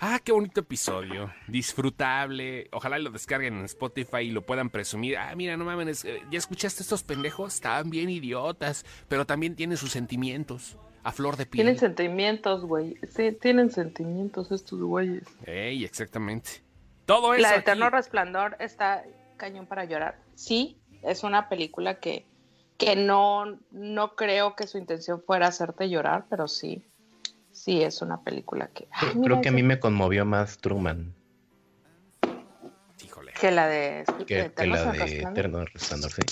ah, 0.00 0.20
qué 0.22 0.32
bonito 0.32 0.60
episodio. 0.60 1.32
Disfrutable. 1.46 2.68
Ojalá 2.72 2.98
lo 2.98 3.10
descarguen 3.10 3.58
en 3.58 3.64
Spotify 3.64 4.18
y 4.22 4.32
lo 4.32 4.42
puedan 4.42 4.68
presumir. 4.68 5.16
Ah, 5.16 5.34
mira, 5.36 5.56
no 5.56 5.64
mames, 5.64 6.04
eh, 6.04 6.20
¿ya 6.30 6.38
escuchaste 6.38 6.82
estos 6.82 7.04
pendejos? 7.04 7.54
Estaban 7.54 7.90
bien 7.90 8.10
idiotas, 8.10 8.84
pero 9.08 9.24
también 9.24 9.54
tienen 9.54 9.78
sus 9.78 9.92
sentimientos. 9.92 10.76
A 11.04 11.12
flor 11.12 11.36
de 11.36 11.46
piel. 11.46 11.64
Tienen 11.64 11.78
sentimientos, 11.78 12.64
güey. 12.64 12.96
Sí, 13.08 13.32
tienen 13.32 13.70
sentimientos 13.70 14.52
estos 14.52 14.80
güeyes. 14.80 15.24
Ey, 15.46 15.84
exactamente. 15.84 16.62
Todo 17.06 17.34
eso. 17.34 17.42
La 17.42 17.56
Eterno 17.56 17.90
Resplandor 17.90 18.56
está 18.60 19.04
cañón 19.36 19.66
para 19.66 19.84
llorar. 19.84 20.20
Sí, 20.34 20.76
es 21.02 21.24
una 21.24 21.48
película 21.48 21.98
que, 21.98 22.26
que 22.84 22.96
no, 22.96 23.58
no 23.70 24.14
creo 24.16 24.56
que 24.56 24.66
su 24.66 24.78
intención 24.78 25.22
fuera 25.22 25.48
hacerte 25.48 25.88
llorar, 25.88 26.26
pero 26.28 26.48
sí 26.48 26.84
sí 27.52 27.82
es 27.82 28.02
una 28.02 28.22
película 28.22 28.70
que... 28.74 28.88
creo 29.22 29.40
que 29.40 29.50
a 29.50 29.52
mí 29.52 29.62
me 29.62 29.78
conmovió 29.78 30.24
más 30.24 30.58
Truman. 30.58 31.14
Híjole. 33.04 33.32
Que 33.38 33.50
la 33.50 33.68
de... 33.68 34.04
Que, 34.26 34.50
la 34.66 34.92
de 34.92 35.20
Eterno 35.20 35.64
Resplandor, 35.66 36.10
sí. 36.10 36.22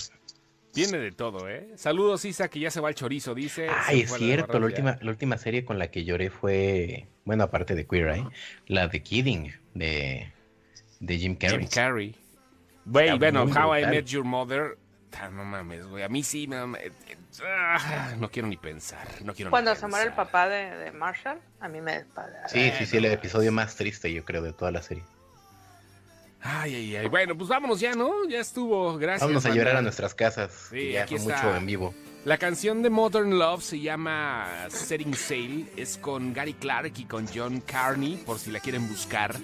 Viene 0.75 0.99
de 0.99 1.13
todo, 1.13 1.49
¿eh? 1.49 1.73
Saludos, 1.77 2.25
Isa, 2.25 2.49
que 2.49 2.61
ya 2.61 2.71
se 2.71 2.81
va 2.81 2.89
el 2.89 2.95
chorizo, 2.95 3.35
dice. 3.35 3.69
Ay, 3.69 4.03
es 4.03 4.13
cierto, 4.13 4.59
la, 4.61 4.67
última, 4.67 4.99
la 5.01 5.11
última 5.11 5.37
serie 5.37 5.65
con 5.65 5.79
la 5.79 5.91
que 5.91 6.05
lloré 6.05 6.31
fue, 6.31 7.09
bueno, 7.25 7.43
aparte 7.45 7.75
de 7.75 7.87
Queer 7.87 8.09
Eye, 8.09 8.27
la 8.69 8.87
de 8.87 9.03
Kidding, 9.03 9.53
de, 9.75 10.33
de 11.01 11.19
Jim 11.19 11.35
Carrey. 11.35 11.59
Jim 11.59 11.69
Carrey. 11.69 12.15
bueno, 12.85 13.43
How 13.45 13.79
I 13.79 13.87
Met 13.87 14.07
Your 14.07 14.25
Mother 14.25 14.79
no 15.33 15.45
mames, 15.45 15.87
güey. 15.87 16.03
A 16.03 16.09
mí 16.09 16.23
sí, 16.23 16.47
me, 16.47 16.57
ah, 17.45 18.15
no 18.19 18.31
quiero 18.31 18.49
ni 18.49 18.57
pensar. 18.57 19.07
No 19.25 19.35
quiero 19.35 19.51
Cuando 19.51 19.75
se 19.75 19.87
muere 19.87 20.07
el 20.07 20.13
papá 20.13 20.49
de, 20.49 20.91
Marshall, 20.93 21.41
a 21.61 21.69
mí 21.69 21.81
me. 21.81 22.05
Sí, 22.49 22.73
sí, 22.79 22.87
sí, 22.87 22.97
el 22.97 23.07
episodio 23.07 23.53
más 23.53 23.77
triste, 23.77 24.13
yo 24.13 24.25
creo, 24.25 24.43
de 24.43 24.53
toda 24.53 24.71
la 24.71 24.83
serie. 24.83 25.05
Ay, 26.43 26.75
ay, 26.75 26.97
ay. 26.97 27.09
Bueno, 27.09 27.37
pues 27.37 27.49
vámonos 27.49 27.81
ya, 27.81 27.95
¿no? 27.95 28.27
Ya 28.29 28.41
estuvo. 28.41 28.97
Gracias. 28.97 29.21
Vámonos 29.21 29.45
a 29.45 29.51
llorar 29.51 29.77
a 29.77 29.83
nuestras 29.83 30.15
casas. 30.15 30.69
Sí, 30.71 30.93
ya 30.93 31.03
aquí 31.03 31.19
mucho 31.19 31.55
en 31.55 31.67
vivo. 31.67 31.95
La 32.25 32.39
canción 32.39 32.83
de 32.83 32.91
Modern 32.91 33.39
Love 33.39 33.63
se 33.63 33.81
llama 33.81 34.47
Setting 34.69 35.15
Sail. 35.15 35.71
Es 35.77 35.99
con 35.99 36.33
Gary 36.33 36.55
Clark 36.55 36.93
y 36.97 37.05
con 37.05 37.27
John 37.27 37.61
Carney, 37.61 38.17
por 38.25 38.39
si 38.39 38.51
la 38.51 38.61
quieren 38.61 38.89
buscar. 38.89 39.37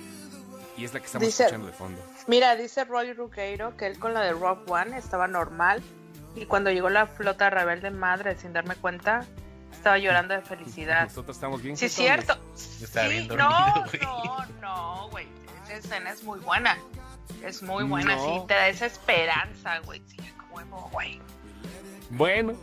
Y 0.76 0.84
es 0.84 0.92
la 0.92 1.00
que 1.00 1.06
estamos 1.06 1.28
escuchando 1.28 1.66
de 1.66 1.72
fondo. 1.72 2.02
Mira, 2.26 2.54
dice 2.56 2.84
Roy 2.84 3.12
Ruqueiro 3.12 3.76
que 3.76 3.86
él 3.86 3.98
con 3.98 4.14
la 4.14 4.20
de 4.20 4.32
Rock 4.32 4.70
One 4.70 4.96
estaba 4.96 5.26
normal 5.26 5.82
y 6.34 6.46
cuando 6.46 6.70
llegó 6.70 6.90
la 6.90 7.06
flota 7.06 7.48
rebelde 7.50 7.90
madre 7.90 8.36
sin 8.36 8.52
darme 8.52 8.76
cuenta 8.76 9.26
estaba 9.72 9.98
llorando 9.98 10.34
de 10.34 10.42
felicidad. 10.42 11.04
Nosotros 11.08 11.36
estamos 11.36 11.62
bien. 11.62 11.76
Sí, 11.76 11.88
cierto. 11.88 12.36
sí, 12.54 12.84
no, 13.28 13.36
no, 13.36 14.46
no, 14.60 15.08
güey. 15.10 15.26
Esa 15.64 15.74
escena 15.74 16.10
es 16.10 16.22
muy 16.22 16.38
buena. 16.40 16.78
Es 17.42 17.62
muy 17.62 17.84
buena, 17.84 18.18
sí. 18.18 18.42
Te 18.46 18.54
da 18.54 18.68
esa 18.68 18.86
esperanza, 18.86 19.78
güey. 19.80 20.02
Sí, 20.06 20.16
como, 20.50 20.88
güey. 20.90 21.20
Bueno, 22.10 22.54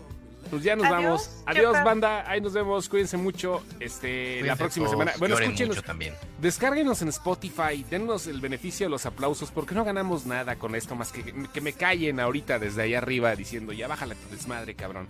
pues 0.54 0.64
ya 0.64 0.76
nos 0.76 0.88
vamos. 0.88 1.30
Adiós, 1.48 1.84
banda. 1.84 2.30
Ahí 2.30 2.40
nos 2.40 2.54
vemos. 2.54 2.88
Cuídense 2.88 3.18
mucho. 3.18 3.64
Este, 3.80 4.42
la 4.44 4.56
próxima 4.56 4.88
semana. 4.88 5.14
Bueno, 5.18 5.38
escúchenos. 5.38 5.84
También. 5.84 6.14
Descárguenos 6.40 7.02
en 7.02 7.08
Spotify. 7.08 7.84
Dennos 7.90 8.28
el 8.28 8.40
beneficio 8.40 8.86
de 8.86 8.92
los 8.92 9.06
aplausos 9.08 9.50
porque 9.50 9.74
no 9.74 9.84
ganamos 9.84 10.28
nada 10.28 10.58
con 10.58 10.76
esto 10.76 10.96
más 10.96 11.12
que 11.12 11.24
que 11.24 11.62
me 11.62 11.74
callen 11.74 12.20
ahorita 12.20 12.60
desde 12.60 12.84
allá 12.84 13.00
arriba 13.00 13.36
diciendo 13.36 13.74
ya 13.74 13.88
bájala 13.88 14.14
tu 14.14 14.30
desmadre, 14.30 14.76
cabrón. 14.76 15.08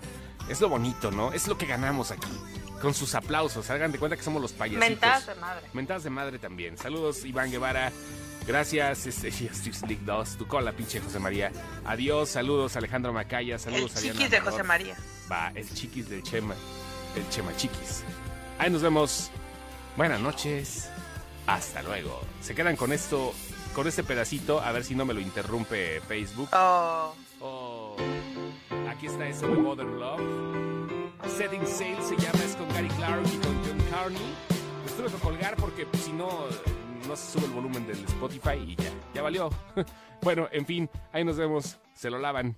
Es 0.47 0.61
lo 0.61 0.69
bonito, 0.69 1.11
¿no? 1.11 1.33
Es 1.33 1.47
lo 1.47 1.57
que 1.57 1.65
ganamos 1.65 2.11
aquí. 2.11 2.27
Con 2.81 2.93
sus 2.93 3.15
aplausos. 3.15 3.69
Hagan 3.69 3.91
de 3.91 3.99
cuenta 3.99 4.15
que 4.15 4.23
somos 4.23 4.41
los 4.41 4.53
payasitos. 4.53 4.89
Mentadas 4.89 5.27
de 5.27 5.35
madre. 5.35 5.67
Mentadas 5.73 6.03
de 6.03 6.09
madre 6.09 6.39
también. 6.39 6.77
Saludos, 6.77 7.25
Iván 7.25 7.51
Guevara. 7.51 7.91
Gracias, 8.45 9.05
este, 9.05 9.31
League 9.87 10.01
2, 10.05 10.37
tu 10.37 10.47
cola, 10.47 10.71
pinche 10.73 10.99
José 10.99 11.19
María. 11.19 11.51
Adiós, 11.85 12.29
saludos, 12.29 12.75
Alejandro 12.75 13.13
Macaya, 13.13 13.57
saludos, 13.57 13.95
El 14.03 14.11
chiquis 14.11 14.31
de 14.31 14.39
José 14.41 14.63
María. 14.63 14.95
Va, 15.31 15.51
el 15.55 15.69
chiquis 15.73 16.09
del 16.09 16.23
Chema, 16.23 16.55
el 17.15 17.27
Chema 17.29 17.55
Chiquis. 17.55 18.03
Ahí 18.59 18.69
nos 18.69 18.81
vemos. 18.81 19.31
Buenas 19.95 20.19
noches. 20.19 20.89
Hasta 21.47 21.83
luego. 21.83 22.21
Se 22.41 22.55
quedan 22.55 22.75
con 22.75 22.91
esto, 22.91 23.33
con 23.73 23.87
este 23.87 24.03
pedacito, 24.03 24.61
a 24.61 24.71
ver 24.71 24.83
si 24.83 24.95
no 24.95 25.05
me 25.05 25.13
lo 25.13 25.19
interrumpe 25.19 26.01
Facebook. 26.01 26.49
Oh. 26.53 27.13
oh. 27.39 27.95
Aquí 28.89 29.07
está 29.07 29.27
eso 29.27 29.47
de 29.47 29.55
Modern 29.55 29.99
Love. 29.99 30.21
Setting 31.37 31.65
Sail 31.65 31.97
se 32.01 32.15
llama, 32.17 32.43
es 32.43 32.55
con 32.55 32.67
Gary 32.69 32.89
Clark 32.89 33.23
y 33.25 33.37
con 33.37 33.63
John 33.63 33.83
Carney. 33.89 34.35
Pues 34.83 34.97
tuve 34.97 35.07
que 35.07 35.23
colgar 35.23 35.55
porque 35.55 35.85
pues, 35.85 36.03
si 36.03 36.13
no, 36.13 36.47
no 37.07 37.15
se 37.15 37.31
sube 37.31 37.45
el 37.45 37.51
volumen 37.51 37.85
del 37.85 38.03
Spotify 38.05 38.57
y 38.65 38.75
ya, 38.75 38.91
ya 39.13 39.21
valió. 39.21 39.49
bueno, 40.21 40.47
en 40.51 40.65
fin, 40.65 40.89
ahí 41.11 41.23
nos 41.23 41.37
vemos. 41.37 41.77
Se 41.93 42.09
lo 42.09 42.17
lavan. 42.17 42.57